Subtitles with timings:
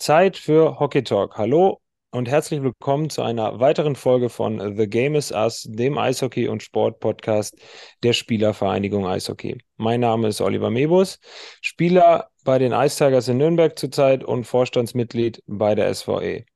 [0.00, 1.36] Zeit für Hockey Talk.
[1.36, 6.48] Hallo und herzlich willkommen zu einer weiteren Folge von The Game is Us, dem Eishockey-
[6.48, 7.54] und Sport-Podcast
[8.02, 9.58] der Spielervereinigung Eishockey.
[9.76, 11.18] Mein Name ist Oliver Mebus,
[11.60, 16.46] Spieler bei den Ice Tigers in Nürnberg zurzeit und Vorstandsmitglied bei der SVE.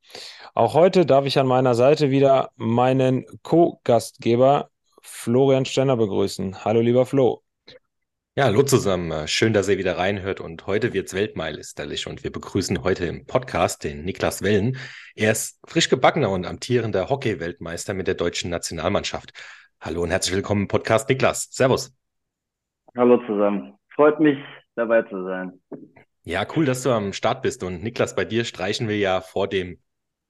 [0.55, 4.71] Auch heute darf ich an meiner Seite wieder meinen Co-Gastgeber
[5.03, 6.65] Florian Stenner begrüßen.
[6.65, 7.44] Hallo, lieber Flo.
[8.37, 9.29] Ja, hallo zusammen.
[9.29, 10.41] Schön, dass ihr wieder reinhört.
[10.41, 12.09] Und heute wird's weltmeisterlich.
[12.09, 14.77] Und wir begrüßen heute im Podcast den Niklas Wellen.
[15.15, 19.33] Er ist frisch gebackener und amtierender Hockey-Weltmeister mit der deutschen Nationalmannschaft.
[19.81, 21.47] Hallo und herzlich willkommen im Podcast, Niklas.
[21.53, 21.97] Servus.
[22.97, 23.79] Hallo zusammen.
[23.95, 24.39] Freut mich,
[24.75, 25.63] dabei zu sein.
[26.25, 27.63] Ja, cool, dass du am Start bist.
[27.63, 29.79] Und Niklas, bei dir streichen wir ja vor dem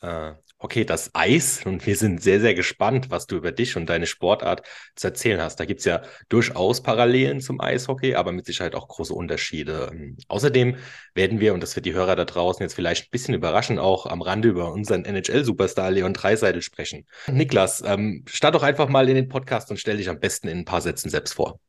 [0.02, 0.32] äh,
[0.64, 1.60] okay, das Eis.
[1.66, 4.62] Und wir sind sehr, sehr gespannt, was du über dich und deine Sportart
[4.96, 5.60] zu erzählen hast.
[5.60, 9.90] Da gibt es ja durchaus Parallelen zum Eishockey, aber mit Sicherheit auch große Unterschiede.
[9.92, 10.76] Ähm, außerdem
[11.14, 14.06] werden wir, und das wird die Hörer da draußen jetzt vielleicht ein bisschen überraschen, auch
[14.06, 17.06] am Rande über unseren NHL-Superstar Leon Dreiseitel sprechen.
[17.26, 20.60] Niklas, ähm, start doch einfach mal in den Podcast und stell dich am besten in
[20.60, 21.60] ein paar Sätzen selbst vor.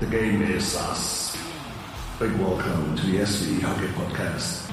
[0.00, 1.19] The game is us.
[2.20, 4.70] Big welcome to the SV Hockey Podcast.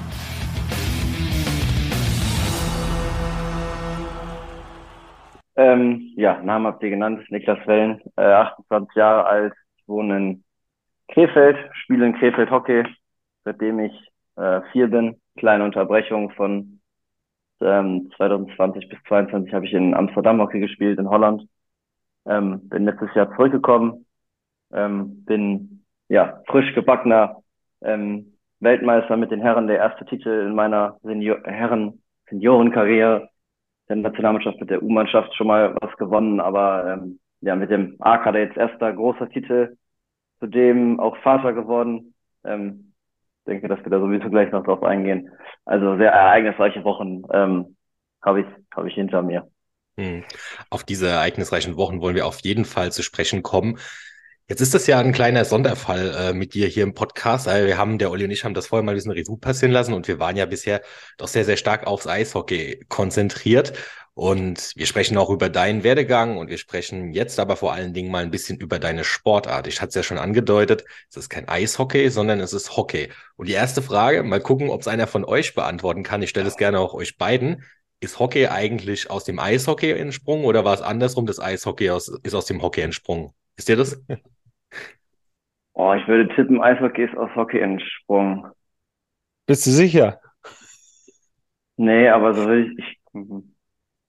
[5.56, 9.54] Ähm, ja, Namen habt ihr genannt, Niklas Wellen, äh, 28 Jahre alt,
[9.86, 10.44] wohne in
[11.08, 12.84] Krefeld, spiele in Krefeld Hockey,
[13.44, 13.94] seitdem ich
[14.36, 15.18] äh, vier bin.
[15.38, 16.80] Kleine Unterbrechung von
[17.62, 21.48] ähm, 2020 bis 2022 habe ich in Amsterdam Hockey gespielt, in Holland.
[22.26, 24.04] Ähm, bin letztes Jahr zurückgekommen,
[24.70, 25.77] ähm, bin
[26.08, 27.42] ja, frisch gebackener
[27.82, 33.28] ähm, Weltmeister mit den Herren, der erste Titel in meiner Senior Herren Seniorenkarriere.
[33.88, 38.40] Der Nationalmannschaft mit der U-Mannschaft schon mal was gewonnen, aber ähm, ja, mit dem A-Kader
[38.40, 39.76] jetzt erster großer Titel,
[40.40, 42.14] zudem auch Vater geworden.
[42.44, 42.92] Ähm,
[43.48, 45.30] denke, dass wir da sowieso gleich noch drauf eingehen.
[45.64, 47.76] Also sehr ereignisreiche Wochen ähm,
[48.22, 49.48] habe ich, hab ich hinter mir.
[49.98, 50.22] Hm.
[50.70, 53.78] Auf diese ereignisreichen Wochen wollen wir auf jeden Fall zu sprechen kommen.
[54.50, 57.46] Jetzt ist das ja ein kleiner Sonderfall äh, mit dir hier im Podcast.
[57.48, 59.72] Also wir haben, der Olli und ich haben das vorher mal ein bisschen Revue passieren
[59.72, 60.80] lassen und wir waren ja bisher
[61.18, 63.74] doch sehr, sehr stark aufs Eishockey konzentriert.
[64.14, 68.10] Und wir sprechen auch über deinen Werdegang und wir sprechen jetzt aber vor allen Dingen
[68.10, 69.66] mal ein bisschen über deine Sportart.
[69.66, 73.10] Ich hatte es ja schon angedeutet, es ist kein Eishockey, sondern es ist Hockey.
[73.36, 76.22] Und die erste Frage, mal gucken, ob es einer von euch beantworten kann.
[76.22, 77.64] Ich stelle es gerne auch euch beiden.
[78.00, 82.34] Ist Hockey eigentlich aus dem Eishockey entsprungen oder war es andersrum, das Eishockey aus, ist
[82.34, 83.32] aus dem Hockey entsprungen?
[83.56, 84.00] Ist dir das?
[85.74, 88.46] Oh, ich würde tippen, Eishockey ist aus Hockey entsprungen.
[89.46, 90.20] Bist du sicher?
[91.76, 92.98] Nee, aber so würde ich, ich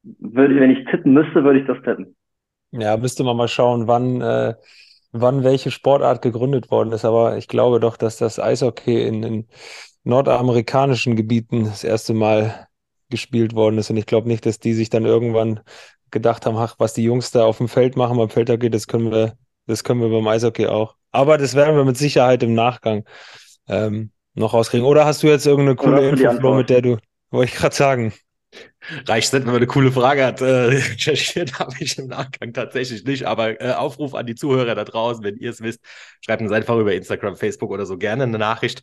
[0.04, 2.16] würde, wenn ich tippen müsste, würde ich das tippen.
[2.72, 4.56] Ja, müsste man mal schauen, wann, äh,
[5.12, 7.06] wann welche Sportart gegründet worden ist.
[7.06, 9.48] Aber ich glaube doch, dass das Eishockey in, in
[10.04, 12.68] nordamerikanischen Gebieten das erste Mal
[13.10, 13.90] gespielt worden ist.
[13.90, 15.62] Und ich glaube nicht, dass die sich dann irgendwann
[16.12, 19.12] gedacht haben, ach, was die Jungs da auf dem Feld machen beim Feldhockey, das können
[19.12, 19.38] wir,
[19.70, 20.96] das können wir beim Eishockey auch.
[21.12, 23.06] Aber das werden wir mit Sicherheit im Nachgang
[23.68, 24.86] ähm, noch rauskriegen.
[24.86, 26.98] Oder hast du jetzt irgendeine coole Info, mit der du,
[27.30, 28.14] wollte ich gerade sagen.
[29.08, 30.42] Reicht nicht, wenn man eine coole Frage hat.
[30.42, 33.26] Äh, recherchiert habe ich im Nachgang tatsächlich nicht.
[33.26, 35.82] Aber äh, Aufruf an die Zuhörer da draußen, wenn ihr es wisst,
[36.22, 38.82] schreibt uns einfach über Instagram, Facebook oder so gerne eine Nachricht.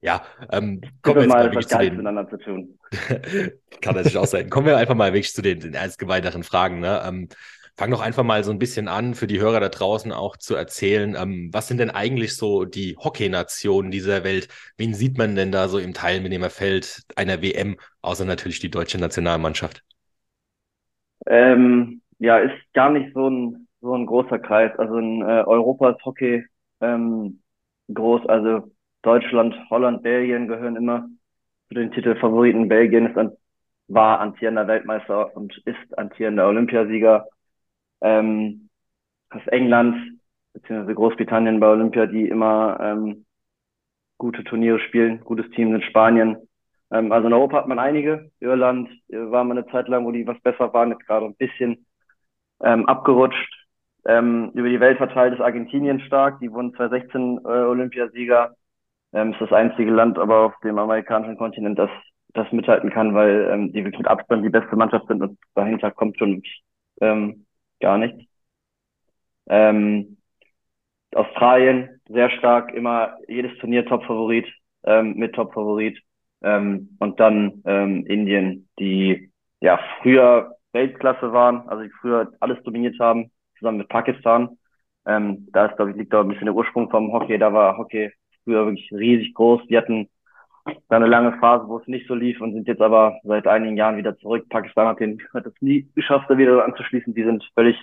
[0.00, 1.96] Ja, ähm, kommen wir jetzt mal, mal wirklich zu den.
[1.96, 2.78] Miteinander zu tun.
[3.80, 4.48] Kann natürlich auch sein.
[4.48, 6.78] Kommen wir einfach mal wirklich zu den, den ernst weiteren Fragen.
[6.78, 7.02] Ne?
[7.04, 7.28] Ähm,
[7.78, 10.56] Fang doch einfach mal so ein bisschen an, für die Hörer da draußen auch zu
[10.56, 11.14] erzählen.
[11.16, 14.48] Ähm, was sind denn eigentlich so die Hockey-Nationen dieser Welt?
[14.76, 19.84] Wen sieht man denn da so im Teilnehmerfeld einer WM, außer natürlich die deutsche Nationalmannschaft?
[21.26, 24.76] Ähm, ja, ist gar nicht so ein, so ein großer Kreis.
[24.76, 26.44] Also in äh, Europa ist Hockey
[26.80, 27.40] ähm,
[27.94, 28.26] groß.
[28.26, 28.72] Also
[29.02, 31.08] Deutschland, Holland, Belgien gehören immer
[31.68, 32.66] zu den Titelfavoriten.
[32.66, 33.36] Belgien ist an,
[33.86, 37.28] war amtierender Weltmeister und ist amtierender Olympiasieger
[38.00, 38.68] ähm,
[39.30, 39.96] aus England
[40.52, 43.26] beziehungsweise Großbritannien bei Olympia, die immer ähm,
[44.18, 46.36] gute Turniere spielen, gutes Team in Spanien.
[46.90, 48.30] Ähm, also in Europa hat man einige.
[48.40, 51.36] Irland äh, war mal eine Zeit lang, wo die was besser waren, jetzt gerade ein
[51.36, 51.86] bisschen
[52.62, 53.54] ähm, abgerutscht.
[54.06, 56.40] Ähm, über die Welt verteilt ist Argentinien stark.
[56.40, 58.54] Die wurden 2016 äh, Olympiasieger.
[59.12, 61.90] Ähm, ist das einzige Land aber auf dem amerikanischen Kontinent, das
[62.34, 65.90] das mithalten kann, weil ähm, die wirklich mit Abstand die beste Mannschaft sind und dahinter
[65.90, 66.42] kommt schon
[67.00, 67.46] ähm,
[67.80, 68.24] gar nichts.
[69.48, 70.18] Ähm,
[71.14, 74.46] Australien sehr stark, immer jedes Turnier Top-Favorit,
[74.84, 75.98] ähm, mit Top-Favorit.
[76.42, 79.30] Ähm, und dann ähm, Indien, die
[79.60, 84.58] ja früher Weltklasse waren, also die früher alles dominiert haben, zusammen mit Pakistan.
[85.06, 87.38] Ähm, da ist, glaube ich, liegt da ein bisschen der Ursprung vom Hockey.
[87.38, 88.12] Da war Hockey
[88.44, 89.66] früher wirklich riesig groß.
[89.68, 90.08] Die hatten
[90.88, 93.76] da eine lange Phase, wo es nicht so lief und sind jetzt aber seit einigen
[93.76, 94.48] Jahren wieder zurück.
[94.48, 97.14] Pakistan hat, den, hat es nie geschafft, da wieder anzuschließen.
[97.14, 97.76] Die sind völlig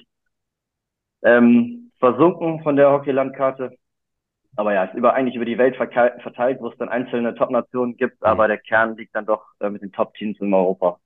[1.23, 3.75] ähm, versunken von der Hockey-Landkarte.
[4.55, 8.21] Aber ja, ist über, eigentlich über die Welt verteilt, wo es dann einzelne Top-Nationen gibt,
[8.21, 8.27] mhm.
[8.27, 10.99] aber der Kern liegt dann doch äh, mit den Top-Teams in Europa.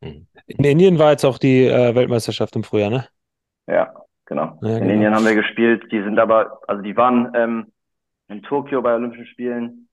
[0.00, 0.26] Mhm.
[0.46, 3.06] In Indien war jetzt auch die äh, Weltmeisterschaft im Frühjahr, ne?
[3.66, 3.92] Ja,
[4.24, 4.58] genau.
[4.62, 4.92] Ja, in genau.
[4.94, 5.92] Indien haben wir gespielt.
[5.92, 7.72] Die sind aber, also die waren ähm,
[8.28, 9.88] in Tokio bei Olympischen Spielen.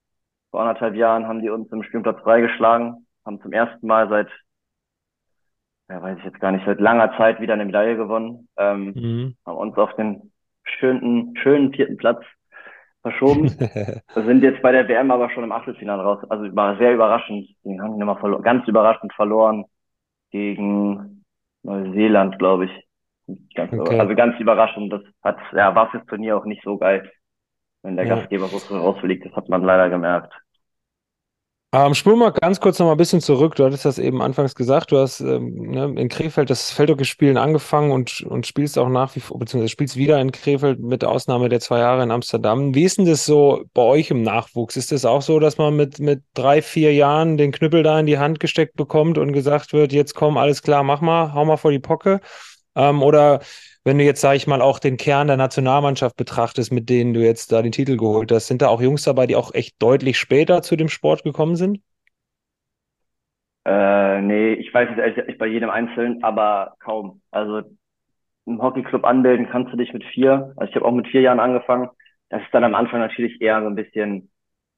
[0.52, 4.28] Vor anderthalb Jahren haben die uns im Spielplatz freigeschlagen, haben zum ersten Mal seit,
[5.90, 9.38] ja, weiß ich jetzt gar nicht, seit langer Zeit wieder eine Medaille gewonnen, ähm, mhm.
[9.46, 10.32] haben uns auf den
[10.64, 12.24] schönen, schönen vierten Platz
[13.02, 13.44] verschoben.
[14.14, 16.20] Wir sind jetzt bei der WM aber schon im Achtelfinale raus.
[16.30, 17.48] Also war sehr überraschend.
[17.64, 19.66] Die haben immer verloren, ganz überraschend verloren
[20.32, 21.24] gegen
[21.64, 22.88] Neuseeland, glaube ich.
[23.56, 24.00] Ganz, okay.
[24.00, 24.92] Also ganz überraschend.
[24.92, 27.10] Das hat, ja, war fürs Turnier auch nicht so geil,
[27.88, 28.16] wenn der ja.
[28.16, 29.26] Gastgeber so früh rausfliegt.
[29.26, 30.34] Das hat man leider gemerkt.
[31.74, 33.56] Ähm, spul mal ganz kurz noch mal ein bisschen zurück.
[33.56, 34.92] Du hattest das eben anfangs gesagt.
[34.92, 39.20] Du hast ähm, ne, in Krefeld das Feldhockey-Spielen angefangen und, und spielst auch nach wie
[39.20, 42.74] vor, beziehungsweise spielst wieder in Krefeld mit Ausnahme der zwei Jahre in Amsterdam.
[42.74, 44.78] Wie ist denn das so bei euch im Nachwuchs?
[44.78, 48.06] Ist das auch so, dass man mit, mit drei, vier Jahren den Knüppel da in
[48.06, 51.58] die Hand gesteckt bekommt und gesagt wird, jetzt komm, alles klar, mach mal, hau mal
[51.58, 52.22] vor die Pocke?
[52.76, 53.40] Ähm, oder
[53.88, 57.22] wenn du jetzt, sage ich mal, auch den Kern der Nationalmannschaft betrachtest, mit denen du
[57.22, 60.20] jetzt da den Titel geholt hast, sind da auch Jungs dabei, die auch echt deutlich
[60.20, 61.80] später zu dem Sport gekommen sind?
[63.66, 67.22] Äh, nee, ich weiß es ehrlich nicht bei jedem Einzelnen, aber kaum.
[67.32, 67.62] Also
[68.46, 70.54] im Hockeyclub anmelden kannst du dich mit vier.
[70.58, 71.90] Also ich habe auch mit vier Jahren angefangen.
[72.28, 74.30] Das ist dann am Anfang natürlich eher so ein bisschen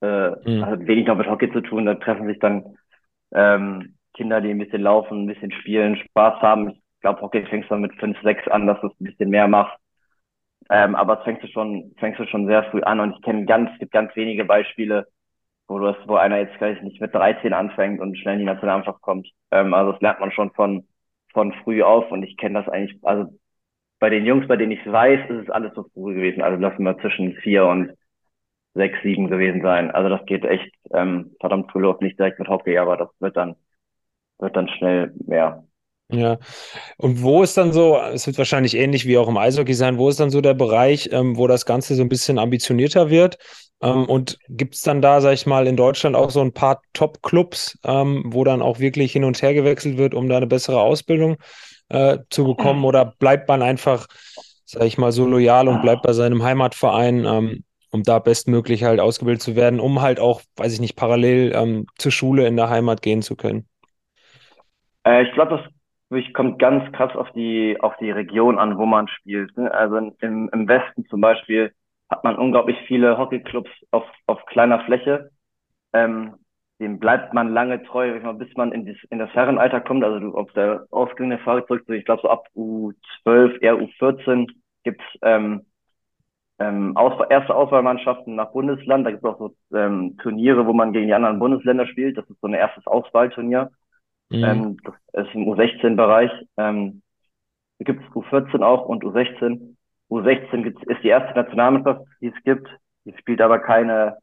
[0.01, 0.63] äh, mhm.
[0.63, 1.87] also wenig noch mit Hockey zu tun.
[1.87, 2.77] Da treffen sich dann
[3.33, 6.69] ähm, Kinder, die ein bisschen laufen, ein bisschen spielen, Spaß haben.
[6.69, 9.47] Ich glaube, Hockey fängst du mit 5, 6 an, dass du es ein bisschen mehr
[9.47, 9.77] machst.
[10.69, 13.45] Ähm, aber das fängst du schon, fängst du schon sehr früh an und ich kenne
[13.45, 15.07] ganz, es gibt ganz wenige Beispiele,
[15.67, 18.45] wo du hast, wo einer jetzt gleich nicht mit 13 anfängt und schnell in die
[18.45, 19.29] Nationalmannschaft kommt.
[19.51, 20.87] Ähm, also das lernt man schon von,
[21.33, 23.31] von früh auf und ich kenne das eigentlich, also
[23.99, 26.41] bei den Jungs, bei denen ich es weiß, ist es alles so früh gewesen.
[26.43, 27.93] Also lassen wir zwischen vier und
[28.75, 29.91] sechs, sieben gewesen sein.
[29.91, 33.37] Also das geht echt ähm, verdammt früh los, nicht direkt mit Hockey, aber das wird
[33.37, 33.55] dann,
[34.39, 35.65] wird dann schnell mehr.
[36.11, 36.39] Ja,
[36.97, 40.09] und wo ist dann so, es wird wahrscheinlich ähnlich wie auch im Eishockey sein, wo
[40.09, 43.37] ist dann so der Bereich, ähm, wo das Ganze so ein bisschen ambitionierter wird?
[43.81, 46.81] Ähm, und gibt es dann da, sag ich mal, in Deutschland auch so ein paar
[46.93, 50.81] Top-Clubs, ähm, wo dann auch wirklich hin und her gewechselt wird, um da eine bessere
[50.81, 51.37] Ausbildung
[51.89, 52.85] äh, zu bekommen?
[52.85, 54.07] Oder bleibt man einfach,
[54.65, 58.99] sag ich mal, so loyal und bleibt bei seinem Heimatverein, ähm, um da bestmöglich halt
[58.99, 62.69] ausgebildet zu werden, um halt auch, weiß ich nicht, parallel ähm, zur Schule in der
[62.69, 63.67] Heimat gehen zu können?
[65.05, 65.78] Äh, ich glaube, das
[66.09, 69.55] wirklich kommt ganz krass auf die, auf die Region an, wo man spielt.
[69.57, 69.73] Ne?
[69.73, 71.73] Also im, im Westen zum Beispiel
[72.09, 75.31] hat man unglaublich viele Hockeyclubs auf, auf kleiner Fläche.
[75.93, 76.35] Ähm,
[76.79, 80.03] dem bleibt man lange treu, bis man in, das, in das Herrenalter kommt.
[80.03, 84.47] Also du, auf der ausgehende Frage zurück, ich glaube so ab U12, eher U14
[84.83, 85.65] gibt's ähm,
[86.59, 89.05] ähm, Aus erste Auswahlmannschaften nach Bundesland.
[89.05, 92.17] Da gibt es auch so ähm, Turniere, wo man gegen die anderen Bundesländer spielt.
[92.17, 93.71] Das ist so ein erstes Auswahlturnier.
[94.29, 94.43] Mhm.
[94.43, 96.31] Ähm, das ist im U16-Bereich.
[96.57, 97.01] Ähm,
[97.79, 99.75] gibt es U14 auch und U16.
[100.09, 102.67] U16 gibt's, ist die erste Nationalmannschaft, die es gibt.
[103.05, 104.17] Die spielt aber keine,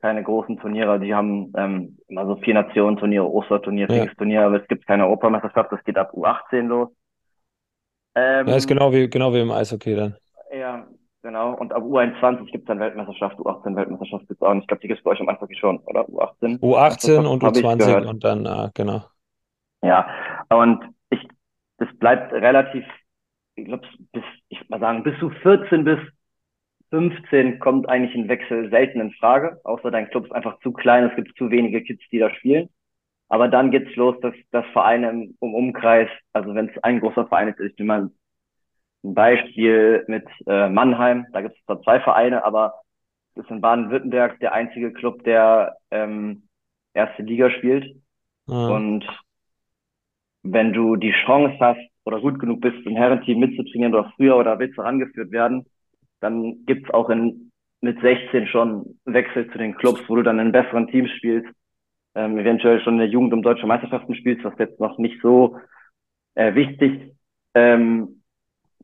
[0.00, 0.98] keine großen Turniere.
[1.00, 4.06] Die haben ähm, immer so vier Nationen-Turniere, Osterturnier, ja.
[4.16, 5.72] Turnier, aber es gibt keine Europameisterschaft.
[5.72, 6.88] Das geht ab U18 los.
[8.14, 10.16] Ähm, ja, ist genau wie, genau wie im Eishockey dann.
[10.52, 10.86] Ja,
[11.22, 11.54] genau.
[11.54, 14.50] Und ab U21 gibt es dann Weltmeisterschaft, U18 Weltmeisterschaft gibt es auch.
[14.50, 16.08] Und ich glaube, die gibt es bei euch im Eishockey schon, oder?
[16.08, 16.58] U18?
[16.60, 19.04] U18 und U20 und dann, äh, genau.
[19.82, 20.08] Ja,
[20.48, 21.26] und ich,
[21.78, 22.84] das bleibt relativ,
[23.54, 25.98] ich glaube, bis, ich mal sagen, bis zu 14 bis
[26.90, 31.04] 15 kommt eigentlich ein Wechsel selten in Frage, außer dein Club ist einfach zu klein,
[31.04, 32.68] es gibt zu wenige Kids, die da spielen.
[33.28, 37.26] Aber dann geht's los, dass, dass Vereine im, im Umkreis, also wenn es ein großer
[37.26, 38.10] Verein ist, ich nehme mal
[39.04, 42.74] ein Beispiel mit äh, Mannheim, da gibt es zwar zwei Vereine, aber
[43.34, 46.48] das ist in Baden-Württemberg der einzige Club, der ähm,
[46.94, 47.94] erste Liga spielt.
[48.46, 48.54] Mhm.
[48.54, 49.06] Und
[50.52, 54.58] wenn du die Chance hast oder gut genug bist, im Herrenteam mitzutrainieren oder früher oder
[54.58, 55.66] willst du rangeführt werden,
[56.20, 57.50] dann gibt's auch in,
[57.80, 61.48] mit 16 schon Wechsel zu den Clubs, wo du dann in besseren Teams spielst,
[62.14, 65.58] ähm, eventuell schon in der Jugend um deutsche Meisterschaften spielst, was jetzt noch nicht so
[66.34, 67.12] äh, wichtig
[67.54, 68.22] ähm,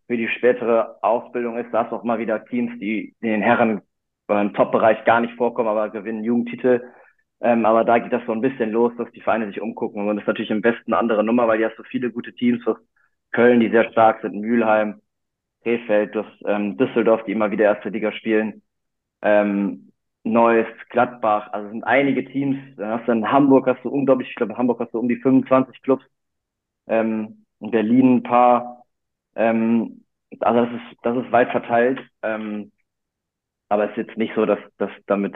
[0.07, 1.73] für die spätere Ausbildung ist.
[1.73, 3.81] Da hast du auch mal wieder Teams, die in den Herren
[4.29, 6.83] oder im Top-Bereich gar nicht vorkommen, aber gewinnen Jugendtitel.
[7.45, 10.09] Ähm, aber da geht das so ein bisschen los, dass die Vereine sich umgucken.
[10.09, 12.35] Und das ist natürlich im Westen eine andere Nummer, weil die hast so viele gute
[12.35, 12.79] Teams, was
[13.33, 15.03] Köln, die sehr stark sind, Mülheim,
[15.65, 18.63] Krefeld, du hast ähm, Düsseldorf, die immer wieder erste Liga spielen,
[19.23, 19.93] ähm,
[20.25, 22.59] Neuss, Gladbach, also sind einige Teams.
[22.77, 25.09] Dann hast du in Hamburg hast du unglaublich, ich glaube in Hamburg hast du um
[25.09, 26.05] die 25 Clubs,
[26.89, 28.85] ähm, in Berlin ein paar.
[29.37, 30.05] Ähm,
[30.41, 32.01] also das ist, das ist weit verteilt.
[32.23, 32.73] Ähm,
[33.69, 35.35] aber es ist jetzt nicht so, dass, dass damit,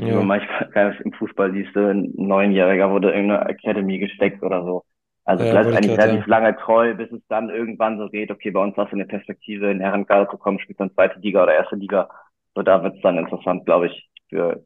[0.00, 0.14] Ja.
[0.14, 4.84] man manchmal im Fußball siehst, ein Neunjähriger wurde in eine Academy gesteckt oder so.
[5.24, 8.60] Also Ja, bleibt eigentlich relativ lange treu, bis es dann irgendwann so geht, okay, bei
[8.62, 11.76] uns hast du eine Perspektive, in Herrenkader zu kommen, spielt dann zweite Liga oder erste
[11.76, 12.10] Liga.
[12.54, 14.64] So, da wird's dann interessant, glaube ich, für,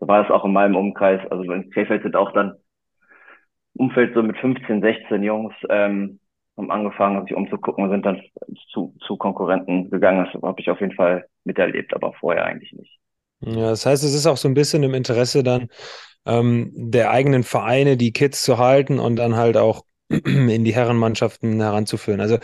[0.00, 1.20] so war es auch in meinem Umkreis.
[1.30, 2.54] Also in Krefeld sind auch dann
[3.74, 6.20] Umfeld so mit 15, 16 Jungs, ähm,
[6.56, 8.22] haben angefangen, sich umzugucken und sind dann
[8.72, 10.26] zu, zu Konkurrenten gegangen.
[10.32, 12.98] Das habe ich auf jeden Fall miterlebt, aber vorher eigentlich nicht.
[13.40, 15.68] Ja, das heißt, es ist auch so ein bisschen im Interesse dann
[16.26, 21.60] ähm, der eigenen Vereine, die Kids zu halten und dann halt auch in die Herrenmannschaften
[21.60, 22.20] heranzuführen.
[22.20, 22.38] Also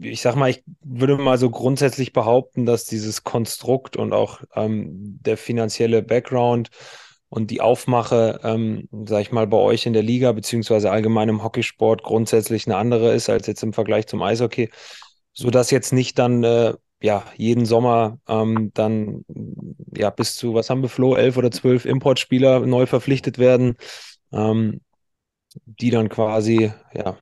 [0.00, 5.18] ich sag mal, ich würde mal so grundsätzlich behaupten, dass dieses Konstrukt und auch ähm,
[5.22, 6.70] der finanzielle Background
[7.28, 11.42] und die Aufmache, ähm, sag ich mal, bei euch in der Liga beziehungsweise allgemein im
[11.44, 14.70] Hockeysport grundsätzlich eine andere ist als jetzt im Vergleich zum Eishockey,
[15.32, 19.24] sodass jetzt nicht dann äh, ja jeden Sommer ähm, dann
[19.96, 23.76] ja bis zu, was haben wir, Flo, elf oder zwölf Importspieler neu verpflichtet werden,
[24.32, 24.80] ähm,
[25.64, 27.16] die dann quasi ja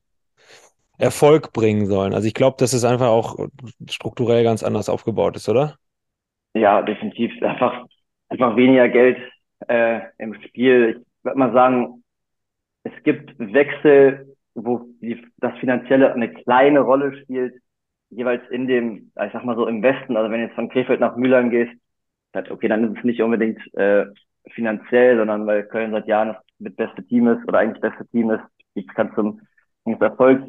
[0.99, 2.13] Erfolg bringen sollen.
[2.13, 3.37] Also ich glaube, dass es einfach auch
[3.89, 5.77] strukturell ganz anders aufgebaut ist, oder?
[6.55, 7.31] Ja, definitiv.
[7.43, 7.87] Einfach,
[8.29, 9.19] einfach weniger Geld
[9.69, 11.05] äh, im Spiel.
[11.07, 12.03] Ich würde mal sagen,
[12.83, 17.55] es gibt Wechsel, wo die, das Finanzielle eine kleine Rolle spielt,
[18.11, 20.17] jeweils in dem, ich sag mal so im Westen.
[20.17, 21.73] Also wenn du jetzt von Krefeld nach Mülheim gehst,
[22.35, 24.07] halt, okay, dann ist es nicht unbedingt äh,
[24.51, 28.31] finanziell, sondern weil Köln seit Jahren das mit beste Team ist oder eigentlich beste Team
[28.31, 28.43] ist,
[28.75, 29.41] ich kann zum,
[29.85, 30.43] zum Erfolg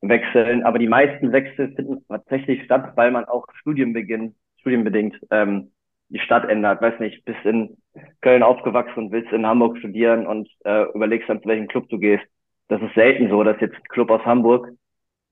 [0.00, 0.64] wechseln.
[0.64, 5.72] Aber die meisten Wechsel finden tatsächlich statt, weil man auch Studienbeginn, studienbedingt ähm,
[6.08, 6.82] die Stadt ändert.
[6.82, 7.76] Weiß nicht, bist in
[8.20, 11.98] Köln aufgewachsen und willst in Hamburg studieren und äh, überlegst dann, zu welchem Club du
[11.98, 12.24] gehst.
[12.68, 14.70] Das ist selten so, dass jetzt ein Club aus Hamburg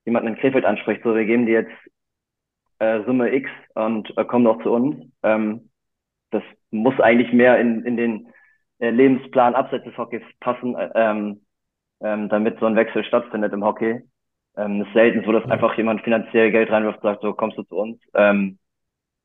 [0.04, 1.72] jemanden in Krefeld anspricht, so wir geben dir jetzt
[2.78, 5.06] äh, Summe X und äh, komm doch zu uns.
[5.22, 5.70] Ähm,
[6.30, 8.28] das muss eigentlich mehr in, in den
[8.78, 11.40] äh, Lebensplan abseits des Hockeys passen, äh, ähm,
[12.00, 14.00] ähm, damit so ein Wechsel stattfindet im Hockey.
[14.56, 15.50] Ähm, es ist selten so, dass Ja.
[15.50, 18.00] einfach jemand finanziell Geld reinwirft und sagt, so kommst du zu uns.
[18.14, 18.58] Ähm,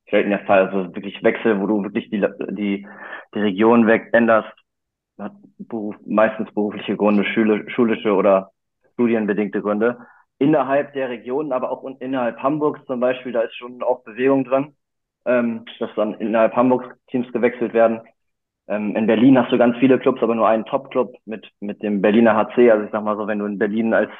[0.09, 0.67] selten der Fall.
[0.67, 2.87] Also wirklich Wechsel, wo du wirklich die, die,
[3.33, 4.53] die Region weg änderst,
[5.17, 8.51] hat Beruf, meistens berufliche Gründe, Schule, schulische oder
[8.93, 9.97] studienbedingte Gründe.
[10.39, 14.75] Innerhalb der Regionen, aber auch innerhalb Hamburgs zum Beispiel, da ist schon auch Bewegung drin,
[15.25, 18.01] ähm, dass dann innerhalb Hamburgs Teams gewechselt werden.
[18.67, 22.01] Ähm, in Berlin hast du ganz viele Clubs, aber nur einen Top-Club mit, mit dem
[22.01, 22.71] Berliner HC.
[22.71, 24.11] Also ich sag mal so, wenn du in Berlin als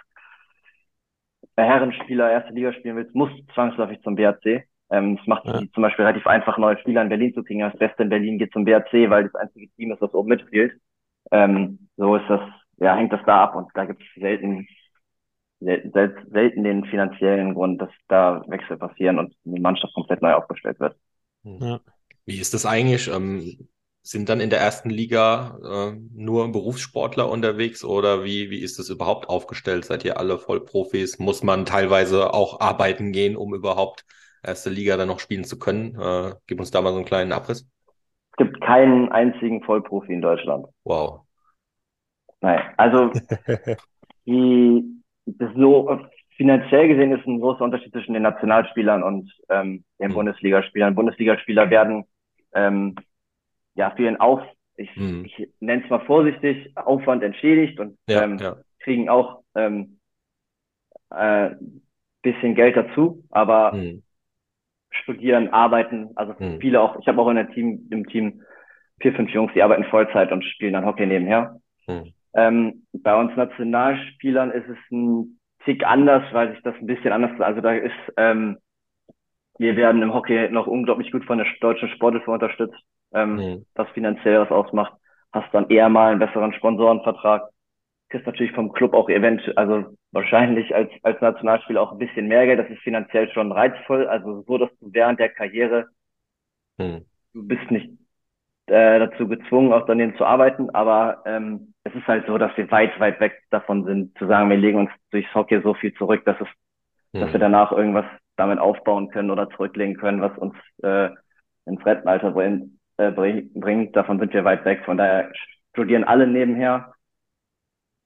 [1.58, 4.64] Herrenspieler erste Liga spielen willst, musst du zwangsläufig zum BRC.
[4.90, 5.62] Ähm, es macht Ja.
[5.74, 7.60] zum Beispiel relativ einfach, neue Spieler in Berlin zu kriegen.
[7.62, 10.80] Das Beste in Berlin geht zum BRC, weil das einzige Team ist, das oben mitspielt.
[11.32, 12.42] Ähm, so ist das,
[12.78, 14.68] ja, hängt das da ab und da gibt es selten,
[15.60, 20.34] selten, sel- selten den finanziellen Grund, dass da Wechsel passieren und die Mannschaft komplett neu
[20.34, 20.96] aufgestellt wird.
[21.44, 21.82] Ja.
[22.26, 23.08] Wie ist das eigentlich?
[23.08, 23.70] Ähm,
[24.02, 28.90] sind dann in der ersten Liga äh, nur Berufssportler unterwegs oder wie, wie ist das
[28.90, 29.86] überhaupt aufgestellt?
[29.86, 31.20] Seid ihr alle Vollprofis?
[31.20, 34.06] Muss man teilweise auch arbeiten gehen, um überhaupt
[34.44, 36.00] erste Liga dann noch spielen zu können?
[36.00, 37.68] Äh, gib uns da mal so einen kleinen Abriss.
[38.32, 40.66] Es gibt keinen einzigen Vollprofi in Deutschland.
[40.86, 41.28] Wow.
[42.42, 43.14] Nein, also
[44.26, 44.97] die,
[45.28, 46.00] das so
[46.38, 50.14] finanziell gesehen ist ein großer Unterschied zwischen den Nationalspielern und ähm, den Mhm.
[50.14, 50.96] Bundesligaspielern.
[50.96, 52.06] Bundesligaspieler werden
[52.54, 52.96] ähm,
[53.76, 54.42] ja für ihren Auf,
[54.76, 55.26] ich, Mhm.
[55.26, 58.56] ich nenne es mal vorsichtig, Aufwand entschädigt und Ja, ähm, ja.
[58.80, 60.00] kriegen auch ähm,
[61.10, 61.52] äh,
[62.22, 64.04] bisschen Geld dazu, aber Mhm.
[64.92, 66.60] studieren, arbeiten, also Mhm.
[66.60, 68.42] viele auch, ich habe auch in der Team, im Team
[69.00, 71.60] vier, fünf Jungs, die arbeiten Vollzeit und spielen dann Hockey nebenher.
[71.88, 72.14] Mhm.
[72.38, 77.40] Ähm, bei uns Nationalspielern ist es ein Tick anders, weil sich das ein bisschen anders,
[77.42, 78.60] also da ist, ähm,
[79.60, 82.78] wir werden im Hockey noch unglaublich gut von der deutschen Sporthilfe unterstützt,
[83.14, 83.66] ähm, Mhm.
[83.76, 84.94] was finanziell was ausmacht.
[85.34, 87.50] Hast dann eher mal einen besseren Sponsorenvertrag.
[88.10, 92.46] Kriegst natürlich vom Club auch eventuell, also wahrscheinlich als, als Nationalspieler auch ein bisschen mehr
[92.48, 92.60] Geld.
[92.60, 94.08] Das ist finanziell schon reizvoll.
[94.08, 95.88] Also so, dass du während der Karriere
[96.80, 97.06] Mhm.
[97.34, 97.90] du bist nicht
[98.68, 102.70] äh, dazu gezwungen, auch daneben zu arbeiten, aber ähm, es ist halt so, dass wir
[102.72, 106.24] weit, weit weg davon sind, zu sagen, wir legen uns durchs Hockey so viel zurück,
[106.26, 106.48] dass es,
[107.20, 107.42] dass wir Mhm.
[107.42, 108.06] danach irgendwas
[108.38, 111.10] damit aufbauen können oder zurücklegen können, was uns äh,
[111.66, 113.96] ins Rentenalter bring, äh, bring, bringt.
[113.96, 114.84] Davon sind wir weit weg.
[114.86, 115.32] Von daher
[115.74, 116.94] studieren alle nebenher.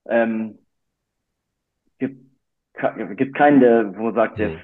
[0.09, 0.59] Ähm,
[1.99, 2.25] gibt,
[3.17, 4.43] gibt keinen, der wo sagt Mhm.
[4.43, 4.59] jetzt,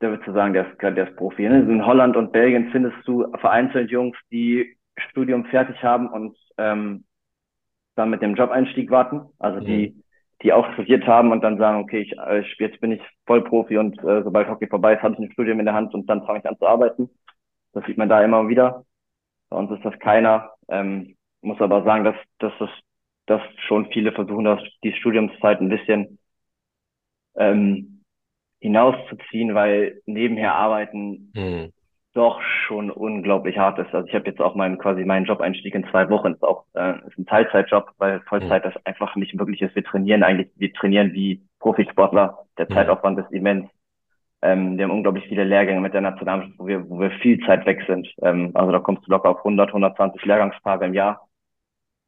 [0.00, 1.48] der wird zu sagen, der ist, der ist Profi.
[1.48, 1.60] Ne?
[1.60, 7.04] In Holland und Belgien findest du vereinzelt Jungs, die Studium fertig haben und ähm,
[7.94, 9.22] dann mit dem Jobeinstieg warten.
[9.38, 10.02] Also die, mhm.
[10.42, 13.78] die auch studiert haben und dann sagen, okay, ich, äh, ich jetzt bin ich Vollprofi
[13.78, 16.24] und äh, sobald Hockey vorbei ist, habe ich ein Studium in der Hand und dann
[16.26, 17.10] fange ich an zu arbeiten.
[17.72, 18.84] Das sieht man da immer wieder.
[19.50, 20.50] Bei uns ist das keiner.
[20.68, 22.70] Ähm, muss aber sagen, dass, dass, das,
[23.26, 26.18] dass schon viele versuchen, das, die Studiumszeit ein bisschen
[27.36, 28.02] ähm,
[28.60, 31.72] hinauszuziehen, weil nebenher arbeiten mhm.
[32.14, 33.94] Doch schon unglaublich hart ist.
[33.94, 36.94] Also ich habe jetzt auch meinen quasi meinen Job-Einstieg in zwei Wochen, ist auch äh,
[37.06, 38.70] ist ein Teilzeitjob, weil Vollzeit mhm.
[38.70, 39.74] das einfach nicht möglich ist.
[39.74, 42.38] Wir trainieren eigentlich, wir trainieren wie Profisportler.
[42.56, 42.74] Der mhm.
[42.74, 43.68] Zeitaufwand ist immens.
[44.42, 47.66] Ähm, wir haben unglaublich viele Lehrgänge mit der Nationalmannschaft, wo wir, wo wir viel Zeit
[47.66, 48.08] weg sind.
[48.22, 51.28] Ähm, also da kommst du locker auf 100, 120 Lehrgangstage im Jahr.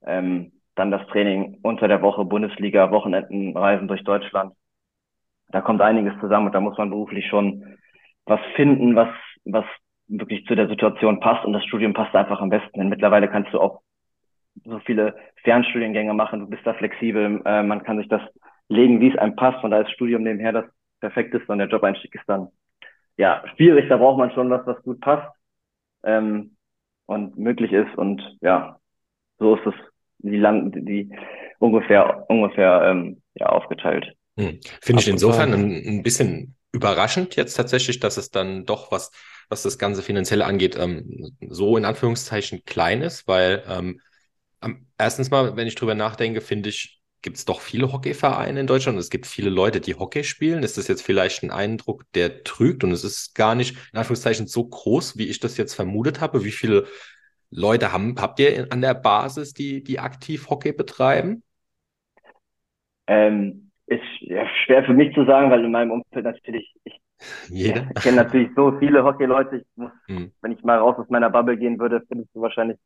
[0.05, 4.53] Ähm, dann das Training unter der Woche, Bundesliga, Wochenenden, Reisen durch Deutschland
[5.49, 7.79] da kommt einiges zusammen und da muss man beruflich schon
[8.25, 9.09] was finden, was,
[9.45, 9.65] was
[10.09, 12.79] wirklich zu der Situation passt und das Studium passt einfach am besten.
[12.79, 13.81] Denn mittlerweile kannst du auch
[14.65, 18.23] so viele Fernstudiengänge machen, du bist da flexibel, äh, man kann sich das
[18.69, 20.65] legen, wie es einem passt und da ist Studium nebenher das
[21.01, 22.49] Perfekteste und der Job-Einstieg ist dann
[23.17, 25.31] ja schwierig, da braucht man schon was, was gut passt
[26.05, 26.57] ähm,
[27.07, 28.79] und möglich ist und ja,
[29.39, 29.75] so ist es
[30.19, 31.15] die Land die
[31.59, 34.17] ungefähr ungefähr ähm, ja aufgeteilt.
[34.39, 34.59] Hm.
[34.83, 39.11] Finde ich insofern ein, ein, bisschen überraschend jetzt tatsächlich, dass es dann doch was,
[39.49, 44.01] was das ganze Finanzielle angeht, ähm, so in Anführungszeichen klein ist, weil ähm,
[44.99, 48.97] erstens mal, wenn ich drüber nachdenke, finde ich, gibt es doch viele Hockeyvereine in Deutschland
[48.97, 50.63] und es gibt viele Leute, die Hockey spielen.
[50.63, 54.47] Ist das jetzt vielleicht ein Eindruck, der trügt und es ist gar nicht in Anführungszeichen
[54.47, 56.45] so groß, wie ich das jetzt vermutet habe?
[56.45, 56.87] Wie viele
[57.51, 61.43] Leute haben, habt ihr an der Basis, die, die aktiv Hockey betreiben?
[63.07, 67.01] Ähm, ist ja, schwer für mich zu sagen, weil in meinem Umfeld natürlich, ich
[67.49, 67.87] Jeder.
[68.03, 69.57] Kenne natürlich so viele Hockey-Leute.
[69.57, 70.33] Ich muss, hm.
[70.43, 72.79] wenn ich mal raus aus meiner Bubble gehen würde, findest du wahrscheinlich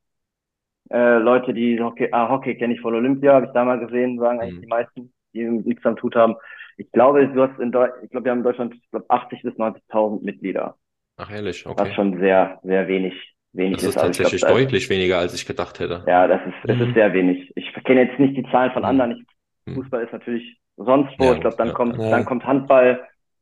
[0.91, 4.19] äh, Leute, die Hockey, ah, Hockey kenne ich von Olympia, habe ich da mal gesehen,
[4.19, 4.63] sagen eigentlich hm.
[4.63, 6.37] die meisten, die nichts am Tut haben.
[6.77, 9.43] Ich glaube, du hast in Deu ich glaube, wir haben in Deutschland ich glaube, 80
[9.43, 10.77] bis 90.000 Mitglieder.
[11.17, 11.85] Ach ehrlich, okay.
[11.85, 13.15] Was schon sehr, sehr wenig,
[13.53, 13.97] wenig das ist.
[13.97, 16.05] Das ist tatsächlich glaub, deutlich ist, weniger, als ich gedacht hätte.
[16.07, 16.83] Ja, das ist, das mhm.
[16.85, 17.53] ist sehr wenig.
[17.57, 18.89] Ich kenne jetzt nicht die Zahlen von mhm.
[18.89, 19.11] anderen.
[19.13, 19.27] Ich.
[19.75, 21.25] Fußball ist natürlich sonst wo.
[21.25, 22.11] Ja, ich glaube, dann ja, kommt, ja.
[22.11, 23.01] dann kommt Handball,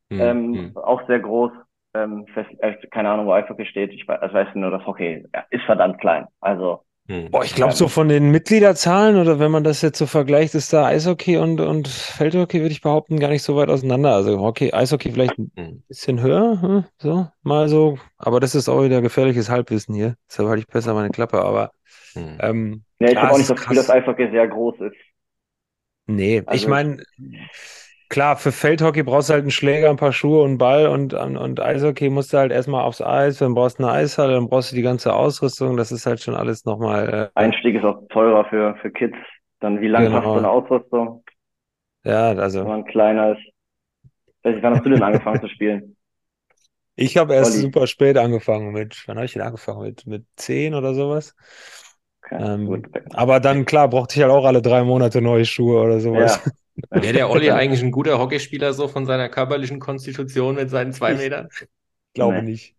[0.09, 0.77] hm, ähm, hm.
[0.77, 1.51] auch sehr groß.
[1.95, 3.91] Ähm, fest, äh, keine Ahnung, wo Eishockey steht.
[3.93, 6.27] Ich weiß, also weiß nur, das Hockey ja, ist verdammt klein.
[6.39, 6.81] Also.
[7.07, 7.31] Hm.
[7.31, 10.71] Boah, ich glaube, so von den Mitgliederzahlen oder wenn man das jetzt so vergleicht, ist
[10.71, 14.13] da Eishockey und, und Feldhockey, würde ich behaupten, gar nicht so weit auseinander.
[14.13, 15.83] Also Hockey, Eishockey vielleicht ein hm.
[15.87, 17.97] bisschen höher, hm, so, mal so.
[18.19, 20.13] Aber das ist auch wieder gefährliches Halbwissen hier.
[20.29, 21.71] Deshalb halte ich besser meine Klappe, aber.
[22.13, 22.37] Hm.
[22.39, 24.95] Ähm, ja, ich habe auch nicht das Gefühl, dass Eishockey sehr groß ist.
[26.09, 27.03] Nee, also, ich meine,
[28.09, 31.13] klar, für Feldhockey brauchst du halt einen Schläger, ein paar Schuhe und einen Ball und,
[31.13, 34.49] und, und Eishockey musst du halt erstmal aufs Eis, dann brauchst du eine Eishalle, dann
[34.49, 37.31] brauchst du die ganze Ausrüstung, das ist halt schon alles nochmal.
[37.35, 39.17] Äh, Einstieg ist auch teurer für, für Kids.
[39.59, 40.17] Dann wie lange genau.
[40.17, 41.23] hast du eine Ausrüstung?
[42.03, 42.61] Ja, also.
[42.61, 43.45] Wenn man kleiner ist.
[44.41, 45.95] Weiß ich, wann hast du denn angefangen zu spielen?
[46.95, 47.61] Ich habe erst Olli.
[47.61, 49.83] super spät angefangen mit, wann habe ich denn angefangen?
[49.83, 51.35] Mit, mit zehn oder sowas.
[52.31, 56.41] Ähm, aber dann, klar, brauchte ich halt auch alle drei Monate neue Schuhe oder sowas.
[56.45, 56.51] Ja.
[57.01, 61.13] Wäre der Olli eigentlich ein guter Hockeyspieler so von seiner körperlichen Konstitution mit seinen zwei
[61.13, 61.49] Metern?
[61.51, 61.67] Ich
[62.13, 62.51] glaube nee.
[62.51, 62.75] nicht.